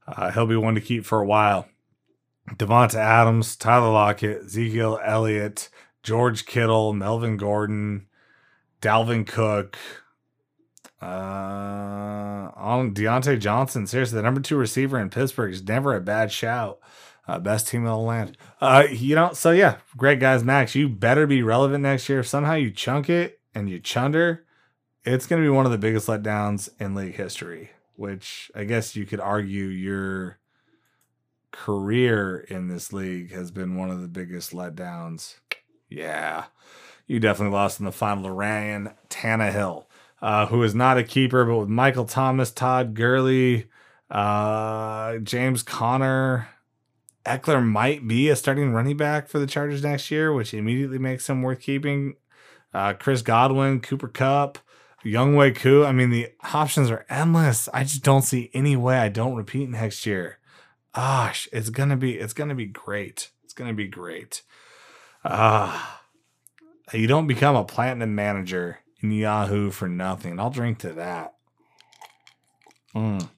uh, 0.07 0.33
he'll 0.33 0.47
be 0.47 0.57
one 0.57 0.75
to 0.75 0.81
keep 0.81 1.05
for 1.05 1.21
a 1.21 1.27
while. 1.27 1.69
Davante 2.55 2.97
Adams, 2.97 3.57
Tyler 3.57 3.91
Lockett, 3.91 4.45
Ezekiel 4.45 5.01
Elliott, 5.05 5.69
George 6.03 6.47
Kittle, 6.47 6.93
Melvin 6.93 7.37
Gordon, 7.37 8.07
Dalvin 8.81 9.27
Cook, 9.27 9.77
uh, 11.03 11.07
on 12.57 12.95
Diontae 12.95 13.39
Johnson. 13.39 13.87
Seriously, 13.87 14.17
the 14.17 14.23
number 14.23 14.41
two 14.41 14.57
receiver 14.57 14.99
in 14.99 15.11
Pittsburgh 15.11 15.53
is 15.53 15.63
never 15.63 15.95
a 15.95 16.01
bad 16.01 16.31
shout. 16.33 16.79
Uh, 17.29 17.41
best 17.41 17.69
team 17.69 17.81
in 17.81 17.87
the 17.87 17.97
land. 17.97 18.37
Uh, 18.61 18.85
you 18.91 19.15
know, 19.17 19.33
so 19.33 19.51
yeah, 19.51 19.79
great 19.97 20.21
guys, 20.21 20.45
Max. 20.45 20.75
You 20.75 20.89
better 20.89 21.27
be 21.27 21.43
relevant 21.43 21.83
next 21.83 22.09
year. 22.09 22.21
If 22.21 22.29
somehow 22.29 22.55
you 22.55 22.71
chunk 22.71 23.11
it 23.11 23.41
and 23.55 23.69
you 23.69 23.81
chunder, 23.81 24.45
it's 25.05 25.27
going 25.27 25.43
to 25.43 25.47
be 25.47 25.51
one 25.51 25.67
of 25.67 25.73
the 25.73 25.79
biggest 25.79 26.07
letdowns 26.07 26.69
in 26.79 26.95
league 26.95 27.17
history. 27.17 27.71
Which 27.97 28.51
I 28.55 28.65
guess 28.65 28.95
you 28.95 29.07
could 29.07 29.21
argue 29.21 29.65
your 29.65 30.39
career 31.51 32.39
in 32.49 32.69
this 32.69 32.93
league 32.93 33.33
has 33.33 33.51
been 33.51 33.77
one 33.77 33.91
of 33.91 34.03
the 34.03 34.09
biggest 34.09 34.53
letdowns. 34.53 35.37
Yeah, 35.89 36.45
you 37.07 37.19
definitely 37.19 37.55
lost 37.55 37.81
in 37.81 37.87
the 37.87 37.93
final 37.93 38.25
to 38.25 38.31
Ryan 38.31 38.91
Tannehill, 39.09 39.87
uh, 40.21 40.47
who 40.47 40.63
is 40.63 40.75
not 40.75 40.99
a 40.99 41.05
keeper, 41.05 41.45
but 41.45 41.57
with 41.57 41.69
Michael 41.69 42.05
Thomas, 42.05 42.51
Todd 42.51 42.95
Gurley, 42.95 43.69
uh, 44.11 45.17
James 45.19 45.63
Conner, 45.63 46.49
Ekeler 47.27 47.65
might 47.65 48.07
be 48.07 48.29
a 48.29 48.37
starting 48.37 48.73
running 48.73 48.97
back 48.97 49.29
for 49.29 49.39
the 49.39 49.47
Chargers 49.47 49.83
next 49.83 50.11
year, 50.11 50.33
which 50.33 50.55
immediately 50.55 50.99
makes 50.99 51.29
him 51.29 51.43
worth 51.43 51.61
keeping. 51.61 52.15
Uh, 52.73 52.93
Chris 52.93 53.23
Godwin, 53.23 53.81
Cooper 53.81 54.09
Kupp, 54.09 54.59
Younghoe 55.05 55.55
Koo. 55.55 55.85
I 55.85 55.93
mean, 55.93 56.11
the 56.11 56.29
options 56.55 56.91
are 56.91 57.05
endless. 57.09 57.69
I 57.75 57.83
just 57.83 58.05
don't 58.05 58.23
see 58.23 58.51
any 58.55 58.77
way 58.77 58.99
I 58.99 59.09
don't 59.09 59.35
repeat 59.35 59.69
next 59.69 60.07
year. 60.07 60.39
Gosh, 60.95 61.49
it's 61.53 61.71
gonna 61.71 61.97
be 61.97 62.17
it's 62.17 62.33
gonna 62.33 62.55
be 62.55 62.67
great. 62.67 63.31
It's 63.45 63.53
gonna 63.53 63.75
be 63.75 63.89
great. 63.89 64.43
Ah, 65.25 66.03
uh, 66.93 66.97
you 66.97 67.07
don't 67.07 67.27
become 67.27 67.57
a 67.57 67.65
platinum 67.65 68.15
manager 68.15 68.79
in 69.03 69.11
Yahoo 69.11 69.71
for 69.71 69.89
nothing. 69.89 70.39
I'll 70.39 70.51
drink 70.51 70.79
to 70.79 70.93
that. 70.93 71.35
Mm. 72.95 73.29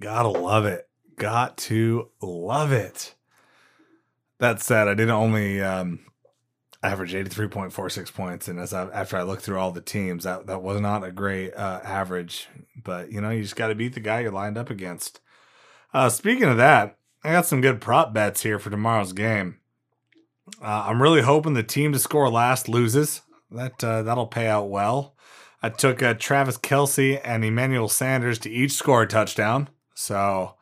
Gotta 0.00 0.28
love 0.28 0.64
it 0.64 0.88
got 1.22 1.56
to 1.56 2.08
love 2.20 2.72
it. 2.72 3.14
That 4.40 4.60
said, 4.60 4.88
I 4.88 4.94
did 4.94 5.08
only 5.08 5.62
um, 5.62 6.00
average 6.82 7.12
83.46 7.12 8.12
points. 8.12 8.48
And 8.48 8.58
as 8.58 8.74
I, 8.74 8.88
after 8.90 9.16
I 9.16 9.22
looked 9.22 9.42
through 9.42 9.60
all 9.60 9.70
the 9.70 9.80
teams, 9.80 10.24
that, 10.24 10.48
that 10.48 10.62
was 10.62 10.80
not 10.80 11.04
a 11.04 11.12
great 11.12 11.54
uh, 11.54 11.78
average. 11.84 12.48
But, 12.82 13.12
you 13.12 13.20
know, 13.20 13.30
you 13.30 13.42
just 13.42 13.54
got 13.54 13.68
to 13.68 13.76
beat 13.76 13.94
the 13.94 14.00
guy 14.00 14.20
you're 14.20 14.32
lined 14.32 14.58
up 14.58 14.68
against. 14.68 15.20
Uh, 15.94 16.08
speaking 16.08 16.48
of 16.48 16.56
that, 16.56 16.98
I 17.22 17.30
got 17.30 17.46
some 17.46 17.60
good 17.60 17.80
prop 17.80 18.12
bets 18.12 18.42
here 18.42 18.58
for 18.58 18.70
tomorrow's 18.70 19.12
game. 19.12 19.60
Uh, 20.60 20.86
I'm 20.88 21.00
really 21.00 21.22
hoping 21.22 21.54
the 21.54 21.62
team 21.62 21.92
to 21.92 22.00
score 22.00 22.28
last 22.28 22.68
loses. 22.68 23.22
That 23.52 23.84
uh, 23.84 24.02
that'll 24.02 24.26
pay 24.26 24.48
out 24.48 24.70
well. 24.70 25.14
I 25.62 25.68
took 25.68 26.02
uh, 26.02 26.14
Travis 26.14 26.58
Kelce 26.58 27.20
and 27.22 27.44
Emmanuel 27.44 27.88
Sanders 27.88 28.40
to 28.40 28.50
each 28.50 28.72
score 28.72 29.02
a 29.02 29.06
touchdown. 29.06 29.68
So 29.94 30.56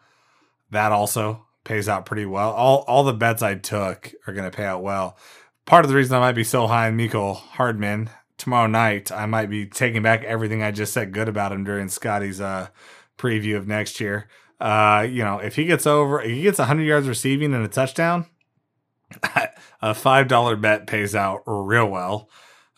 that 0.70 0.92
also 0.92 1.46
pays 1.64 1.88
out 1.88 2.06
pretty 2.06 2.26
well. 2.26 2.50
All 2.50 2.85
all 2.88 3.04
the 3.04 3.12
bets 3.12 3.42
I 3.42 3.54
took 3.54 4.12
are 4.26 4.33
going 4.33 4.50
to 4.50 4.56
pay 4.56 4.64
out 4.64 4.83
well. 4.83 5.16
Part 5.66 5.85
of 5.85 5.90
the 5.90 5.96
reason 5.96 6.16
I 6.16 6.20
might 6.20 6.33
be 6.33 6.44
so 6.44 6.66
high 6.66 6.88
on 6.88 6.96
Mecole 6.96 7.37
Hardman 7.37 8.11
tomorrow 8.38 8.66
night, 8.66 9.12
I 9.12 9.26
might 9.26 9.50
be 9.50 9.66
taking 9.66 10.02
back 10.02 10.24
everything 10.24 10.62
I 10.62 10.70
just 10.70 10.92
said 10.92 11.12
good 11.12 11.28
about 11.28 11.52
him 11.52 11.62
during 11.62 11.88
Scotty's 11.88 12.40
uh, 12.40 12.68
preview 13.18 13.56
of 13.56 13.68
next 13.68 14.00
year. 14.00 14.28
Uh, 14.59 15.06
you 15.09 15.22
know, 15.22 15.38
if 15.38 15.56
he 15.56 15.64
gets 15.66 15.87
over, 15.87 16.20
if 16.20 16.30
he 16.30 16.42
gets 16.42 16.59
100 16.59 16.83
yards 16.83 17.06
receiving 17.06 17.54
and 17.54 17.64
a 17.64 17.68
touchdown, 17.68 18.26
a 19.83 19.94
five 19.94 20.28
dollar 20.28 20.56
bet 20.56 20.87
pays 20.87 21.14
out 21.14 21.42
real 21.46 21.87
well. 21.87 22.28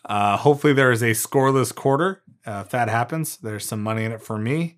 Uh, 0.05 0.37
hopefully, 0.37 0.73
there 0.73 0.91
is 0.91 1.01
a 1.01 1.11
scoreless 1.11 1.73
quarter. 1.73 2.21
Uh, 2.45 2.63
if 2.65 2.71
that 2.71 2.89
happens, 2.89 3.37
there's 3.37 3.65
some 3.65 3.81
money 3.81 4.03
in 4.03 4.11
it 4.11 4.21
for 4.21 4.37
me. 4.37 4.77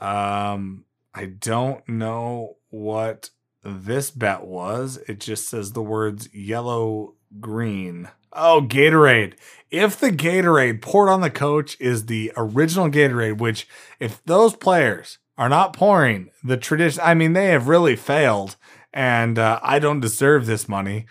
Um, 0.00 0.84
I 1.14 1.26
don't 1.26 1.86
know 1.88 2.56
what 2.70 3.30
this 3.62 4.10
bet 4.10 4.44
was. 4.44 4.98
It 5.08 5.20
just 5.20 5.48
says 5.48 5.72
the 5.72 5.82
words 5.82 6.32
yellow 6.34 7.14
green. 7.40 8.08
Oh, 8.32 8.62
Gatorade. 8.66 9.34
If 9.70 9.98
the 9.98 10.10
Gatorade 10.10 10.82
poured 10.82 11.08
on 11.08 11.20
the 11.20 11.30
coach 11.30 11.76
is 11.80 12.06
the 12.06 12.32
original 12.36 12.90
Gatorade, 12.90 13.38
which 13.38 13.66
if 13.98 14.22
those 14.24 14.54
players 14.54 15.18
are 15.38 15.48
not 15.48 15.72
pouring 15.72 16.30
the 16.44 16.56
tradition, 16.56 17.02
I 17.04 17.14
mean, 17.14 17.32
they 17.32 17.46
have 17.46 17.68
really 17.68 17.96
failed 17.96 18.56
and 18.92 19.38
uh, 19.38 19.60
I 19.62 19.78
don't 19.78 20.00
deserve 20.00 20.46
this 20.46 20.68
money. 20.68 21.06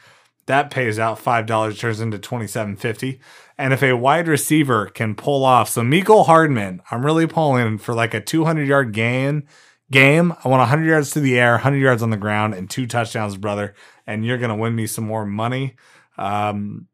That 0.47 0.71
pays 0.71 0.99
out 0.99 1.23
$5, 1.23 1.77
turns 1.77 1.99
into 1.99 2.19
twenty 2.19 2.47
seven 2.47 2.75
fifty. 2.75 3.19
And 3.57 3.73
if 3.73 3.81
a 3.81 3.93
wide 3.93 4.27
receiver 4.27 4.87
can 4.87 5.15
pull 5.15 5.45
off, 5.45 5.69
so 5.69 5.81
Mecole 5.81 6.25
Hardman, 6.25 6.81
I'm 6.91 7.05
really 7.05 7.27
pulling 7.27 7.77
for 7.77 7.93
like 7.93 8.13
a 8.13 8.21
200 8.21 8.67
yard 8.67 8.91
gain 8.91 9.47
game. 9.91 10.33
I 10.43 10.47
want 10.49 10.59
100 10.61 10.85
yards 10.85 11.11
to 11.11 11.19
the 11.19 11.39
air, 11.39 11.53
100 11.53 11.77
yards 11.77 12.03
on 12.03 12.09
the 12.09 12.17
ground, 12.17 12.53
and 12.53 12.69
two 12.69 12.87
touchdowns, 12.87 13.37
brother. 13.37 13.75
And 14.07 14.25
you're 14.25 14.37
going 14.37 14.49
to 14.49 14.55
win 14.55 14.75
me 14.75 14.87
some 14.87 15.05
more 15.05 15.25
money. 15.25 15.75
Um, 16.17 16.87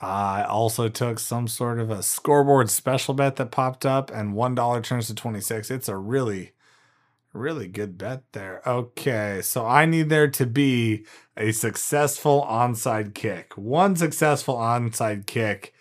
I 0.00 0.42
also 0.44 0.88
took 0.88 1.18
some 1.18 1.48
sort 1.48 1.78
of 1.78 1.90
a 1.90 2.02
scoreboard 2.02 2.70
special 2.70 3.14
bet 3.14 3.36
that 3.36 3.50
popped 3.50 3.86
up, 3.86 4.10
and 4.10 4.34
$1 4.34 4.84
turns 4.84 5.06
to 5.08 5.14
26. 5.14 5.70
It's 5.70 5.88
a 5.88 5.96
really, 5.96 6.52
Really 7.34 7.68
good 7.68 7.96
bet 7.96 8.24
there. 8.32 8.60
Okay, 8.66 9.40
so 9.42 9.66
I 9.66 9.86
need 9.86 10.10
there 10.10 10.28
to 10.28 10.46
be 10.46 11.06
a 11.36 11.52
successful 11.52 12.46
onside 12.48 13.14
kick. 13.14 13.56
One 13.56 13.96
successful 13.96 14.56
onside 14.56 15.26
kick 15.26 15.72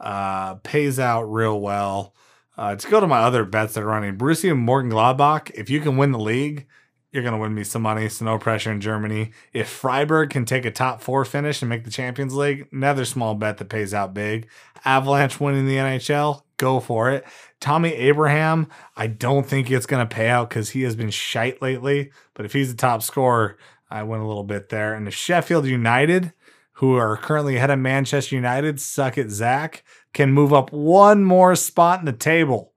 uh, 0.00 0.56
pays 0.56 0.98
out 0.98 1.24
real 1.24 1.60
well. 1.60 2.14
Uh, 2.56 2.76
to 2.76 2.88
go 2.88 3.00
to 3.00 3.06
my 3.06 3.20
other 3.20 3.44
bets 3.44 3.74
that 3.74 3.82
are 3.82 3.86
running, 3.86 4.16
Borussia 4.16 4.52
Mönchengladbach. 4.52 5.50
If 5.54 5.70
you 5.70 5.80
can 5.80 5.96
win 5.96 6.12
the 6.12 6.18
league, 6.18 6.66
you're 7.10 7.22
going 7.22 7.34
to 7.34 7.38
win 7.38 7.54
me 7.54 7.64
some 7.64 7.82
money. 7.82 8.08
So 8.08 8.24
no 8.24 8.38
pressure 8.38 8.72
in 8.72 8.80
Germany. 8.80 9.30
If 9.52 9.68
Freiburg 9.68 10.30
can 10.30 10.44
take 10.44 10.64
a 10.64 10.70
top 10.70 11.00
four 11.00 11.24
finish 11.24 11.62
and 11.62 11.68
make 11.68 11.84
the 11.84 11.90
Champions 11.90 12.34
League, 12.34 12.68
another 12.72 13.04
small 13.04 13.34
bet 13.34 13.58
that 13.58 13.68
pays 13.68 13.94
out 13.94 14.14
big. 14.14 14.48
Avalanche 14.84 15.40
winning 15.40 15.66
the 15.66 15.76
NHL, 15.76 16.42
go 16.56 16.80
for 16.80 17.10
it. 17.10 17.24
Tammy 17.60 17.94
Abraham, 17.94 18.68
I 18.96 19.06
don't 19.06 19.46
think 19.46 19.70
it's 19.70 19.86
going 19.86 20.06
to 20.06 20.14
pay 20.14 20.28
out 20.28 20.48
because 20.48 20.70
he 20.70 20.82
has 20.82 20.96
been 20.96 21.10
shite 21.10 21.62
lately. 21.62 22.10
But 22.34 22.46
if 22.46 22.52
he's 22.52 22.70
the 22.70 22.76
top 22.76 23.02
scorer, 23.02 23.58
I 23.88 24.02
win 24.02 24.20
a 24.20 24.26
little 24.26 24.44
bit 24.44 24.68
there. 24.68 24.94
And 24.94 25.06
if 25.06 25.14
Sheffield 25.14 25.66
United, 25.66 26.32
who 26.74 26.96
are 26.96 27.16
currently 27.16 27.56
ahead 27.56 27.70
of 27.70 27.78
Manchester 27.78 28.34
United, 28.34 28.80
suck 28.80 29.16
it, 29.16 29.30
Zach, 29.30 29.84
can 30.14 30.32
move 30.32 30.54
up 30.54 30.72
one 30.72 31.24
more 31.24 31.54
spot 31.54 31.98
in 31.98 32.06
the 32.06 32.12
table. 32.12 32.72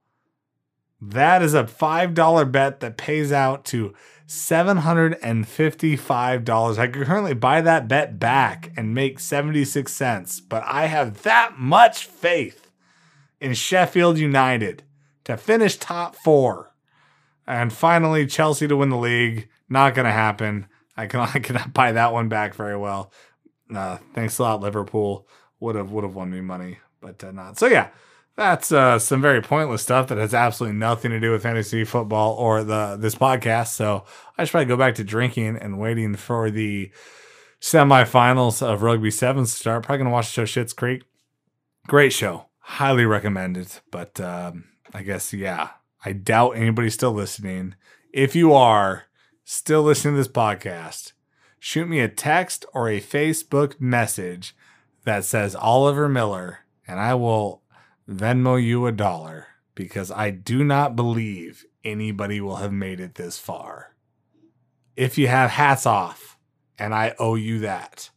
That 0.99 1.43
is 1.43 1.53
a 1.53 1.63
$5 1.63 2.51
bet 2.51 2.81
that 2.81 2.97
pays 2.97 3.31
out 3.31 3.63
to 3.65 3.93
$755. 4.27 6.77
I 6.77 6.87
could 6.87 7.05
currently 7.05 7.33
buy 7.33 7.61
that 7.61 7.87
bet 7.87 8.19
back 8.19 8.73
and 8.75 8.93
make 8.93 9.19
76 9.19 9.93
cents, 9.93 10.41
but 10.41 10.63
I 10.65 10.87
have 10.87 11.23
that 11.23 11.57
much 11.57 12.05
faith 12.05 12.69
in 13.39 13.53
Sheffield 13.53 14.17
United 14.17 14.83
to 15.23 15.37
finish 15.37 15.77
top 15.77 16.15
four. 16.15 16.73
And 17.45 17.71
finally, 17.71 18.25
Chelsea 18.25 18.67
to 18.67 18.75
win 18.75 18.89
the 18.89 18.97
league. 18.97 19.47
Not 19.69 19.93
going 19.95 20.05
to 20.05 20.11
happen. 20.11 20.67
I 20.97 21.07
can 21.07 21.19
I 21.21 21.39
cannot 21.39 21.73
buy 21.73 21.93
that 21.93 22.11
one 22.11 22.27
back 22.27 22.55
very 22.55 22.75
well. 22.75 23.13
Uh, 23.73 23.97
thanks 24.13 24.37
a 24.39 24.43
lot, 24.43 24.59
Liverpool. 24.61 25.27
Would 25.59 25.75
have 25.75 25.91
would 25.91 26.03
have 26.03 26.15
won 26.15 26.31
me 26.31 26.41
money, 26.41 26.79
but 27.01 27.23
uh, 27.23 27.31
not. 27.31 27.57
So 27.57 27.67
yeah, 27.67 27.89
that's 28.35 28.71
uh, 28.71 28.99
some 28.99 29.21
very 29.21 29.41
pointless 29.41 29.81
stuff 29.81 30.07
that 30.07 30.17
has 30.17 30.33
absolutely 30.33 30.77
nothing 30.77 31.11
to 31.11 31.19
do 31.19 31.31
with 31.31 31.43
fantasy 31.43 31.83
football 31.83 32.35
or 32.35 32.63
the 32.63 32.97
this 32.99 33.15
podcast. 33.15 33.69
So 33.69 34.05
I 34.37 34.43
should 34.43 34.51
probably 34.51 34.65
go 34.65 34.77
back 34.77 34.95
to 34.95 35.03
drinking 35.03 35.57
and 35.57 35.79
waiting 35.79 36.15
for 36.15 36.51
the 36.51 36.91
semifinals 37.59 38.61
of 38.61 38.83
Rugby 38.83 39.11
Sevens 39.11 39.51
to 39.51 39.57
start. 39.57 39.83
Probably 39.83 39.99
gonna 39.99 40.11
watch 40.11 40.33
the 40.33 40.45
show 40.45 40.61
Schitt's 40.61 40.73
Creek. 40.73 41.03
Great 41.87 42.13
show, 42.13 42.45
highly 42.59 43.05
recommended. 43.05 43.79
But 43.91 44.19
um, 44.19 44.65
I 44.93 45.03
guess 45.03 45.33
yeah, 45.33 45.69
I 46.05 46.13
doubt 46.13 46.51
anybody's 46.51 46.93
still 46.93 47.13
listening. 47.13 47.75
If 48.13 48.35
you 48.35 48.53
are 48.53 49.03
still 49.43 49.81
listening 49.81 50.13
to 50.13 50.17
this 50.19 50.27
podcast, 50.27 51.13
shoot 51.59 51.87
me 51.87 51.99
a 51.99 52.07
text 52.07 52.65
or 52.73 52.87
a 52.87 53.01
Facebook 53.01 53.79
message 53.81 54.55
that 55.05 55.25
says 55.25 55.55
Oliver 55.55 56.07
Miller, 56.07 56.59
and 56.87 56.99
I 56.99 57.13
will 57.15 57.61
Venmo 58.09 58.61
you 58.61 58.87
a 58.87 58.91
dollar 58.91 59.47
because 59.75 60.11
I 60.11 60.31
do 60.31 60.63
not 60.63 60.95
believe 60.95 61.65
anybody 61.83 62.41
will 62.41 62.57
have 62.57 62.71
made 62.71 62.99
it 62.99 63.15
this 63.15 63.37
far. 63.37 63.95
If 64.95 65.17
you 65.17 65.27
have 65.27 65.51
hats 65.51 65.85
off, 65.85 66.37
and 66.79 66.93
I 66.93 67.15
owe 67.19 67.35
you 67.35 67.59
that. 67.59 68.09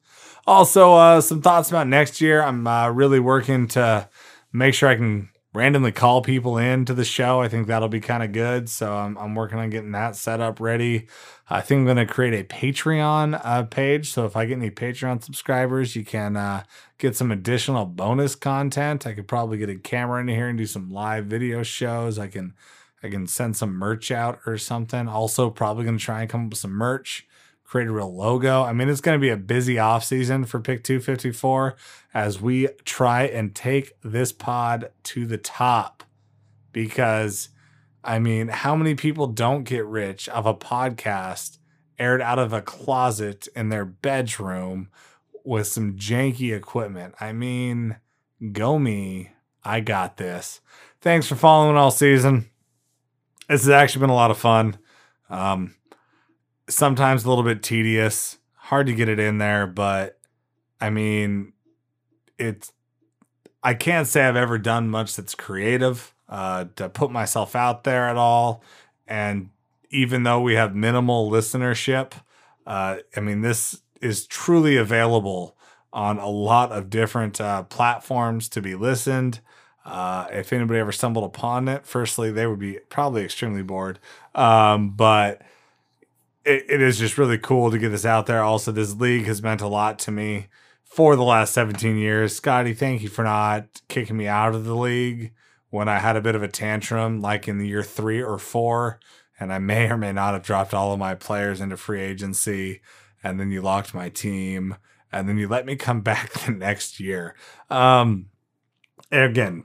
Also, 0.47 0.95
uh, 0.95 1.21
some 1.21 1.43
thoughts 1.43 1.71
about 1.71 1.87
next 1.87 2.21
year. 2.21 2.43
I'm 2.43 2.67
uh, 2.67 2.89
really 2.91 3.21
working 3.21 3.69
to 3.69 4.09
make 4.53 4.75
sure 4.75 4.89
I 4.89 4.97
can 4.97 5.31
randomly 5.53 5.91
call 5.91 6.23
people 6.23 6.57
in 6.57 6.85
to 6.85 6.95
the 6.95 7.05
show. 7.05 7.41
I 7.41 7.49
think 7.49 7.67
that'll 7.67 7.89
be 7.89 8.01
kind 8.01 8.23
of 8.23 8.33
good. 8.33 8.69
So 8.69 8.95
I'm, 8.95 9.19
I'm 9.19 9.35
working 9.35 9.59
on 9.59 9.71
getting 9.71 9.93
that 9.93 10.15
set 10.15 10.41
up 10.41 10.61
ready. 10.61 11.09
I 11.49 11.61
think 11.61 11.81
I'm 11.81 11.85
going 11.87 11.97
to 11.97 12.07
create 12.07 12.35
a 12.35 12.45
Patreon 12.45 13.41
uh, 13.43 13.65
page. 13.65 14.13
So 14.13 14.25
if 14.27 14.37
I 14.37 14.47
get 14.47 14.59
any 14.59 14.71
Patreon 14.71 15.23
subscribers, 15.23 15.97
you 15.97 16.05
can 16.05 16.37
uh, 16.37 16.63
get 16.99 17.17
some 17.17 17.33
additional 17.33 17.85
bonus 17.85 18.37
content. 18.37 19.07
I 19.07 19.13
could 19.13 19.27
probably 19.27 19.59
get 19.59 19.69
a 19.69 19.77
camera 19.77 20.21
in 20.21 20.29
here 20.29 20.49
and 20.49 20.59
do 20.59 20.67
some 20.67 20.91
live 20.91 21.27
video 21.27 21.63
shows. 21.63 22.19
I 22.19 22.29
can 22.29 22.55
I 23.03 23.09
can 23.09 23.27
send 23.27 23.57
some 23.57 23.73
merch 23.73 24.11
out 24.11 24.41
or 24.45 24.59
something. 24.59 25.09
Also, 25.09 25.49
probably 25.49 25.85
going 25.85 25.97
to 25.97 26.05
try 26.05 26.21
and 26.21 26.31
come 26.31 26.45
up 26.45 26.51
with 26.51 26.59
some 26.59 26.73
merch 26.73 27.27
create 27.71 27.87
a 27.87 27.93
real 27.93 28.13
logo. 28.13 28.65
I 28.65 28.73
mean, 28.73 28.89
it's 28.89 29.01
going 29.01 29.17
to 29.17 29.23
be 29.23 29.29
a 29.29 29.37
busy 29.37 29.79
off 29.79 30.03
season 30.03 30.45
for 30.45 30.59
Pick 30.59 30.83
254 30.83 31.77
as 32.13 32.41
we 32.41 32.67
try 32.85 33.23
and 33.23 33.55
take 33.55 33.93
this 34.03 34.33
pod 34.33 34.91
to 35.05 35.25
the 35.25 35.39
top 35.39 36.03
because 36.73 37.51
I 38.03 38.19
mean, 38.19 38.49
how 38.49 38.75
many 38.75 38.97
people 38.97 39.29
don't 39.29 39.63
get 39.63 39.87
rich 39.87 40.29
of 40.31 40.47
a 40.47 40.55
podcast 40.55 41.59
aired 41.97 42.21
out 42.21 42.41
of 42.41 42.53
a 42.53 42.61
closet 42.61 43.47
in 43.55 43.69
their 43.69 43.85
bedroom 43.85 44.89
with 45.45 45.69
some 45.69 45.95
janky 45.95 46.53
equipment? 46.53 47.15
I 47.21 47.33
mean, 47.33 47.99
go 48.51 48.81
me. 48.81 49.31
I 49.63 49.79
got 49.79 50.17
this. 50.17 50.61
Thanks 51.03 51.29
for 51.29 51.37
following 51.37 51.77
all 51.77 51.93
season. 51.93 52.51
This 53.49 53.61
has 53.61 53.71
actually 53.71 54.01
been 54.01 54.11
a 54.11 54.15
lot 54.15 54.33
of 54.33 54.39
fun. 54.39 54.77
Um, 55.29 55.77
sometimes 56.71 57.25
a 57.25 57.29
little 57.29 57.45
bit 57.45 57.63
tedious, 57.63 58.39
hard 58.55 58.87
to 58.87 58.95
get 58.95 59.09
it 59.09 59.19
in 59.19 59.39
there, 59.39 59.67
but 59.67 60.19
I 60.81 60.91
mean, 60.91 61.53
it's 62.39 62.73
I 63.63 63.75
can't 63.75 64.07
say 64.07 64.25
I've 64.25 64.37
ever 64.37 64.59
done 64.59 64.89
much 64.89 65.17
that's 65.17 65.35
creative 65.35 66.15
uh, 66.29 66.67
to 66.77 66.89
put 66.89 67.11
myself 67.11 67.55
out 67.55 67.85
there 67.85 68.09
at 68.09 68.17
all. 68.17 68.63
And 69.07 69.51
even 69.91 70.23
though 70.23 70.41
we 70.41 70.55
have 70.55 70.75
minimal 70.75 71.31
listenership, 71.31 72.13
uh, 72.67 72.99
I 73.15 73.21
mean, 73.21 73.43
this 73.43 73.83
is 74.01 74.27
truly 74.27 74.77
available 74.77 75.57
on 75.93 76.19
a 76.19 76.29
lot 76.29 76.73
of 76.73 76.89
different 76.89 77.41
uh, 77.41 77.65
platforms 77.65 78.49
to 78.51 78.63
be 78.63 78.75
listened. 78.75 79.41
Uh, 79.85 80.27
if 80.31 80.53
anybody 80.53 80.79
ever 80.79 80.93
stumbled 80.93 81.25
upon 81.25 81.69
it, 81.69 81.87
firstly, 81.87 82.31
they 82.31 82.47
would 82.47 82.59
be 82.59 82.79
probably 82.89 83.25
extremely 83.25 83.63
bored. 83.63 83.99
Um, 84.35 84.91
but 84.91 85.43
it, 86.51 86.67
it 86.69 86.81
is 86.83 86.99
just 86.99 87.17
really 87.17 87.39
cool 87.39 87.71
to 87.71 87.79
get 87.79 87.91
this 87.91 88.05
out 88.05 88.27
there. 88.27 88.43
Also, 88.43 88.73
this 88.73 88.95
league 88.95 89.27
has 89.27 89.43
meant 89.43 89.61
a 89.61 89.69
lot 89.69 89.99
to 90.01 90.11
me 90.11 90.49
for 90.85 91.15
the 91.15 91.23
last 91.23 91.55
17 91.55 91.97
years. 91.97 92.35
Scotty, 92.35 92.75
thank 92.75 93.03
you 93.03 93.09
for 93.09 93.23
not 93.23 93.81
kicking 93.89 94.17
me 94.17 94.27
out 94.27 94.55
of 94.55 94.65
the 94.65 94.75
league 94.75 95.33
when 95.71 95.89
I 95.89 95.99
had 95.99 96.17
a 96.17 96.21
bit 96.21 96.35
of 96.35 96.43
a 96.43 96.49
tantrum, 96.49 97.21
like 97.21 97.47
in 97.47 97.59
the 97.59 97.69
year 97.69 97.85
three 97.85 98.21
or 98.21 98.39
four, 98.39 98.99
and 99.39 99.53
I 99.53 99.59
may 99.59 99.89
or 99.89 99.97
may 99.97 100.13
not 100.13 100.35
have 100.35 100.43
dropped 100.43 100.75
all 100.75 100.93
of 100.93 100.99
my 100.99 101.15
players 101.15 101.61
into 101.61 101.77
free 101.77 102.01
agency, 102.01 102.81
and 103.23 103.39
then 103.39 103.53
you 103.53 103.63
locked 103.63 103.95
my 103.95 104.09
team, 104.09 104.77
and 105.13 105.29
then 105.29 105.39
you 105.39 105.47
let 105.47 105.67
me 105.67 105.77
come 105.77 106.01
back 106.03 106.33
the 106.33 106.51
next 106.51 106.99
year. 106.99 107.37
Um, 107.71 108.27
again, 109.13 109.65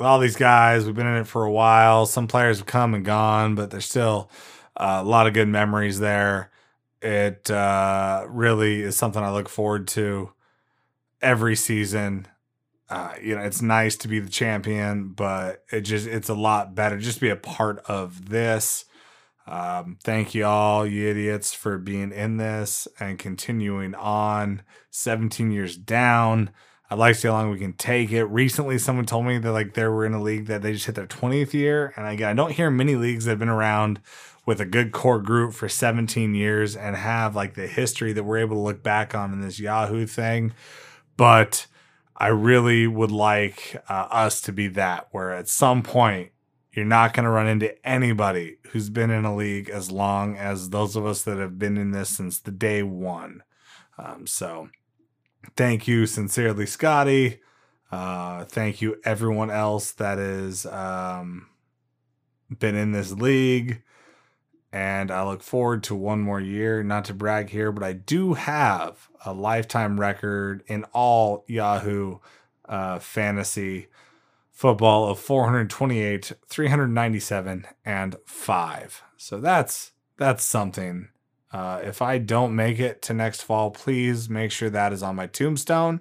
all 0.00 0.18
these 0.18 0.36
guys, 0.36 0.86
we've 0.86 0.94
been 0.94 1.06
in 1.06 1.18
it 1.20 1.26
for 1.26 1.44
a 1.44 1.52
while. 1.52 2.06
Some 2.06 2.26
players 2.26 2.58
have 2.58 2.66
come 2.66 2.94
and 2.94 3.04
gone, 3.04 3.54
but 3.54 3.70
they're 3.70 3.80
still 3.82 4.30
a 4.76 5.02
lot 5.02 5.26
of 5.26 5.34
good 5.34 5.48
memories 5.48 6.00
there. 6.00 6.50
It 7.02 7.50
uh, 7.50 8.24
really 8.28 8.82
is 8.82 8.96
something 8.96 9.22
I 9.22 9.30
look 9.30 9.48
forward 9.48 9.86
to 9.88 10.32
every 11.20 11.56
season. 11.56 12.26
Uh, 12.88 13.12
you 13.20 13.34
know, 13.34 13.42
it's 13.42 13.62
nice 13.62 13.96
to 13.96 14.08
be 14.08 14.20
the 14.20 14.30
champion, 14.30 15.08
but 15.08 15.64
it 15.70 15.82
just 15.82 16.06
it's 16.06 16.28
a 16.28 16.34
lot 16.34 16.74
better 16.74 16.98
just 16.98 17.16
to 17.16 17.20
be 17.20 17.30
a 17.30 17.36
part 17.36 17.78
of 17.86 18.28
this. 18.30 18.84
Um, 19.46 19.98
thank 20.02 20.34
you 20.34 20.46
all, 20.46 20.86
you 20.86 21.08
idiots, 21.08 21.52
for 21.52 21.76
being 21.76 22.12
in 22.12 22.38
this 22.38 22.88
and 22.98 23.18
continuing 23.18 23.94
on 23.94 24.62
17 24.90 25.50
years 25.50 25.76
down. 25.76 26.50
I'd 26.90 26.98
like 26.98 27.14
to 27.14 27.20
see 27.20 27.28
how 27.28 27.34
long 27.34 27.50
we 27.50 27.58
can 27.58 27.72
take 27.72 28.12
it. 28.12 28.24
Recently, 28.24 28.78
someone 28.78 29.06
told 29.06 29.26
me 29.26 29.38
that 29.38 29.52
like 29.52 29.74
they 29.74 29.86
were 29.86 30.06
in 30.06 30.14
a 30.14 30.22
league 30.22 30.46
that 30.46 30.62
they 30.62 30.72
just 30.72 30.86
hit 30.86 30.94
their 30.94 31.06
20th 31.06 31.52
year. 31.52 31.92
And 31.96 32.06
again, 32.06 32.28
I 32.28 32.34
don't 32.34 32.52
hear 32.52 32.70
many 32.70 32.96
leagues 32.96 33.24
that 33.24 33.32
have 33.32 33.38
been 33.38 33.48
around 33.48 34.00
with 34.46 34.60
a 34.60 34.66
good 34.66 34.92
core 34.92 35.20
group 35.20 35.54
for 35.54 35.68
17 35.68 36.34
years 36.34 36.76
and 36.76 36.96
have 36.96 37.34
like 37.34 37.54
the 37.54 37.66
history 37.66 38.12
that 38.12 38.24
we're 38.24 38.38
able 38.38 38.56
to 38.56 38.62
look 38.62 38.82
back 38.82 39.14
on 39.14 39.32
in 39.32 39.40
this 39.40 39.58
Yahoo 39.58 40.06
thing. 40.06 40.52
But 41.16 41.66
I 42.16 42.28
really 42.28 42.86
would 42.86 43.10
like 43.10 43.82
uh, 43.88 44.06
us 44.10 44.40
to 44.42 44.52
be 44.52 44.68
that, 44.68 45.08
where 45.10 45.32
at 45.32 45.48
some 45.48 45.82
point 45.82 46.30
you're 46.72 46.84
not 46.84 47.14
going 47.14 47.24
to 47.24 47.30
run 47.30 47.46
into 47.46 47.86
anybody 47.86 48.58
who's 48.70 48.90
been 48.90 49.10
in 49.10 49.24
a 49.24 49.34
league 49.34 49.70
as 49.70 49.90
long 49.90 50.36
as 50.36 50.70
those 50.70 50.96
of 50.96 51.06
us 51.06 51.22
that 51.22 51.38
have 51.38 51.58
been 51.58 51.76
in 51.76 51.92
this 51.92 52.10
since 52.10 52.38
the 52.38 52.50
day 52.50 52.82
one. 52.82 53.42
Um, 53.96 54.26
so 54.26 54.68
thank 55.56 55.88
you 55.88 56.06
sincerely, 56.06 56.66
Scotty. 56.66 57.40
Uh, 57.90 58.44
thank 58.44 58.82
you, 58.82 58.96
everyone 59.04 59.50
else 59.50 59.92
that 59.92 60.18
has 60.18 60.66
um, 60.66 61.46
been 62.58 62.74
in 62.74 62.90
this 62.92 63.12
league 63.12 63.82
and 64.74 65.12
I 65.12 65.22
look 65.22 65.44
forward 65.44 65.84
to 65.84 65.94
one 65.94 66.20
more 66.20 66.40
year. 66.40 66.82
Not 66.82 67.04
to 67.04 67.14
brag 67.14 67.50
here, 67.50 67.70
but 67.70 67.84
I 67.84 67.92
do 67.92 68.34
have 68.34 69.08
a 69.24 69.32
lifetime 69.32 70.00
record 70.00 70.64
in 70.66 70.82
all 70.92 71.44
Yahoo 71.46 72.18
uh, 72.68 72.98
fantasy 72.98 73.86
football 74.50 75.08
of 75.08 75.20
428, 75.20 76.32
397, 76.48 77.66
and 77.84 78.16
5. 78.26 79.02
So 79.16 79.38
that's 79.38 79.92
that's 80.16 80.42
something. 80.42 81.08
Uh, 81.52 81.80
if 81.84 82.02
I 82.02 82.18
don't 82.18 82.56
make 82.56 82.80
it 82.80 83.00
to 83.02 83.14
next 83.14 83.42
fall, 83.42 83.70
please 83.70 84.28
make 84.28 84.50
sure 84.50 84.70
that 84.70 84.92
is 84.92 85.04
on 85.04 85.14
my 85.14 85.28
tombstone 85.28 86.00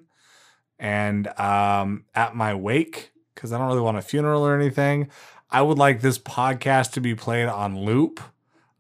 and 0.80 1.28
um, 1.40 2.06
at 2.16 2.36
my 2.36 2.56
wake 2.56 3.12
because 3.36 3.54
I 3.54 3.60
don't 3.60 3.68
really 3.68 3.82
want 3.82 3.98
a 3.98 4.02
funeral 4.02 4.44
or 4.44 4.60
anything. 4.60 5.10
I 5.52 5.62
would 5.62 5.78
like 5.78 6.02
this 6.02 6.18
podcast 6.18 6.94
to 6.94 7.02
be 7.02 7.14
played 7.14 7.46
on 7.46 7.78
loop 7.78 8.20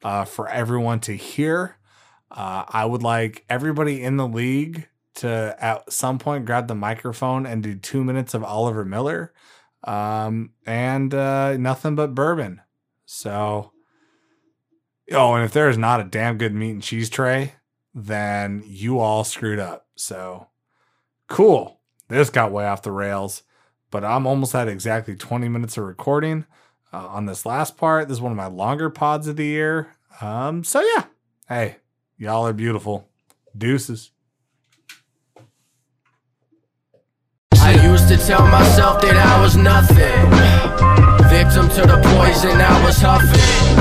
uh, 0.03 0.25
for 0.25 0.49
everyone 0.49 0.99
to 1.01 1.13
hear. 1.15 1.77
Uh, 2.29 2.65
I 2.67 2.85
would 2.85 3.03
like 3.03 3.45
everybody 3.49 4.03
in 4.03 4.17
the 4.17 4.27
league 4.27 4.87
to 5.15 5.55
at 5.59 5.91
some 5.91 6.17
point 6.17 6.45
grab 6.45 6.67
the 6.67 6.75
microphone 6.75 7.45
and 7.45 7.61
do 7.61 7.75
two 7.75 8.03
minutes 8.03 8.33
of 8.33 8.43
Oliver 8.43 8.83
Miller 8.83 9.31
um, 9.83 10.51
and 10.65 11.13
uh, 11.13 11.57
nothing 11.57 11.95
but 11.95 12.15
bourbon. 12.15 12.61
So, 13.05 13.73
oh, 15.11 15.33
and 15.33 15.45
if 15.45 15.51
there 15.51 15.69
is 15.69 15.77
not 15.77 15.99
a 15.99 16.05
damn 16.05 16.37
good 16.37 16.53
meat 16.53 16.71
and 16.71 16.83
cheese 16.83 17.09
tray, 17.09 17.53
then 17.93 18.63
you 18.65 18.99
all 18.99 19.23
screwed 19.23 19.59
up. 19.59 19.87
So, 19.95 20.47
cool. 21.27 21.79
This 22.07 22.29
got 22.29 22.51
way 22.51 22.65
off 22.65 22.81
the 22.81 22.91
rails, 22.91 23.43
but 23.91 24.03
I'm 24.03 24.25
almost 24.25 24.55
at 24.55 24.67
exactly 24.67 25.15
20 25.15 25.47
minutes 25.49 25.77
of 25.77 25.85
recording 25.85 26.45
uh, 26.93 27.07
on 27.07 27.25
this 27.25 27.45
last 27.45 27.75
part. 27.75 28.07
This 28.07 28.17
is 28.17 28.21
one 28.21 28.31
of 28.31 28.37
my 28.37 28.47
longer 28.47 28.89
pods 28.89 29.27
of 29.27 29.35
the 29.35 29.45
year. 29.45 29.95
Um, 30.21 30.63
so 30.63 30.81
yeah, 30.81 31.05
hey, 31.49 31.77
y'all 32.17 32.45
are 32.45 32.53
beautiful. 32.53 33.09
Deuces. 33.57 34.11
I 37.53 37.73
used 37.83 38.07
to 38.09 38.17
tell 38.17 38.45
myself 38.47 39.01
that 39.01 39.15
I 39.15 39.41
was 39.41 39.55
nothing. 39.55 40.29
Victim 41.29 41.69
to 41.69 41.81
the 41.81 41.97
poison 42.13 42.61
I 42.61 42.85
was 42.85 42.97
huffing. 42.99 43.73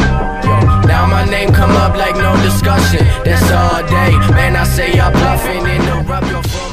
Now 0.87 1.07
my 1.07 1.25
name 1.25 1.53
come 1.53 1.73
up 1.73 1.97
like 1.97 2.15
no 2.17 2.35
discussion. 2.43 3.05
That's 3.25 3.51
all 3.51 3.83
day. 3.83 4.13
Man, 4.33 4.57
I 4.57 4.65
say 4.65 4.93
bluffing. 4.93 5.67
Interrupt 5.67 6.29
your 6.29 6.43
phone. 6.43 6.72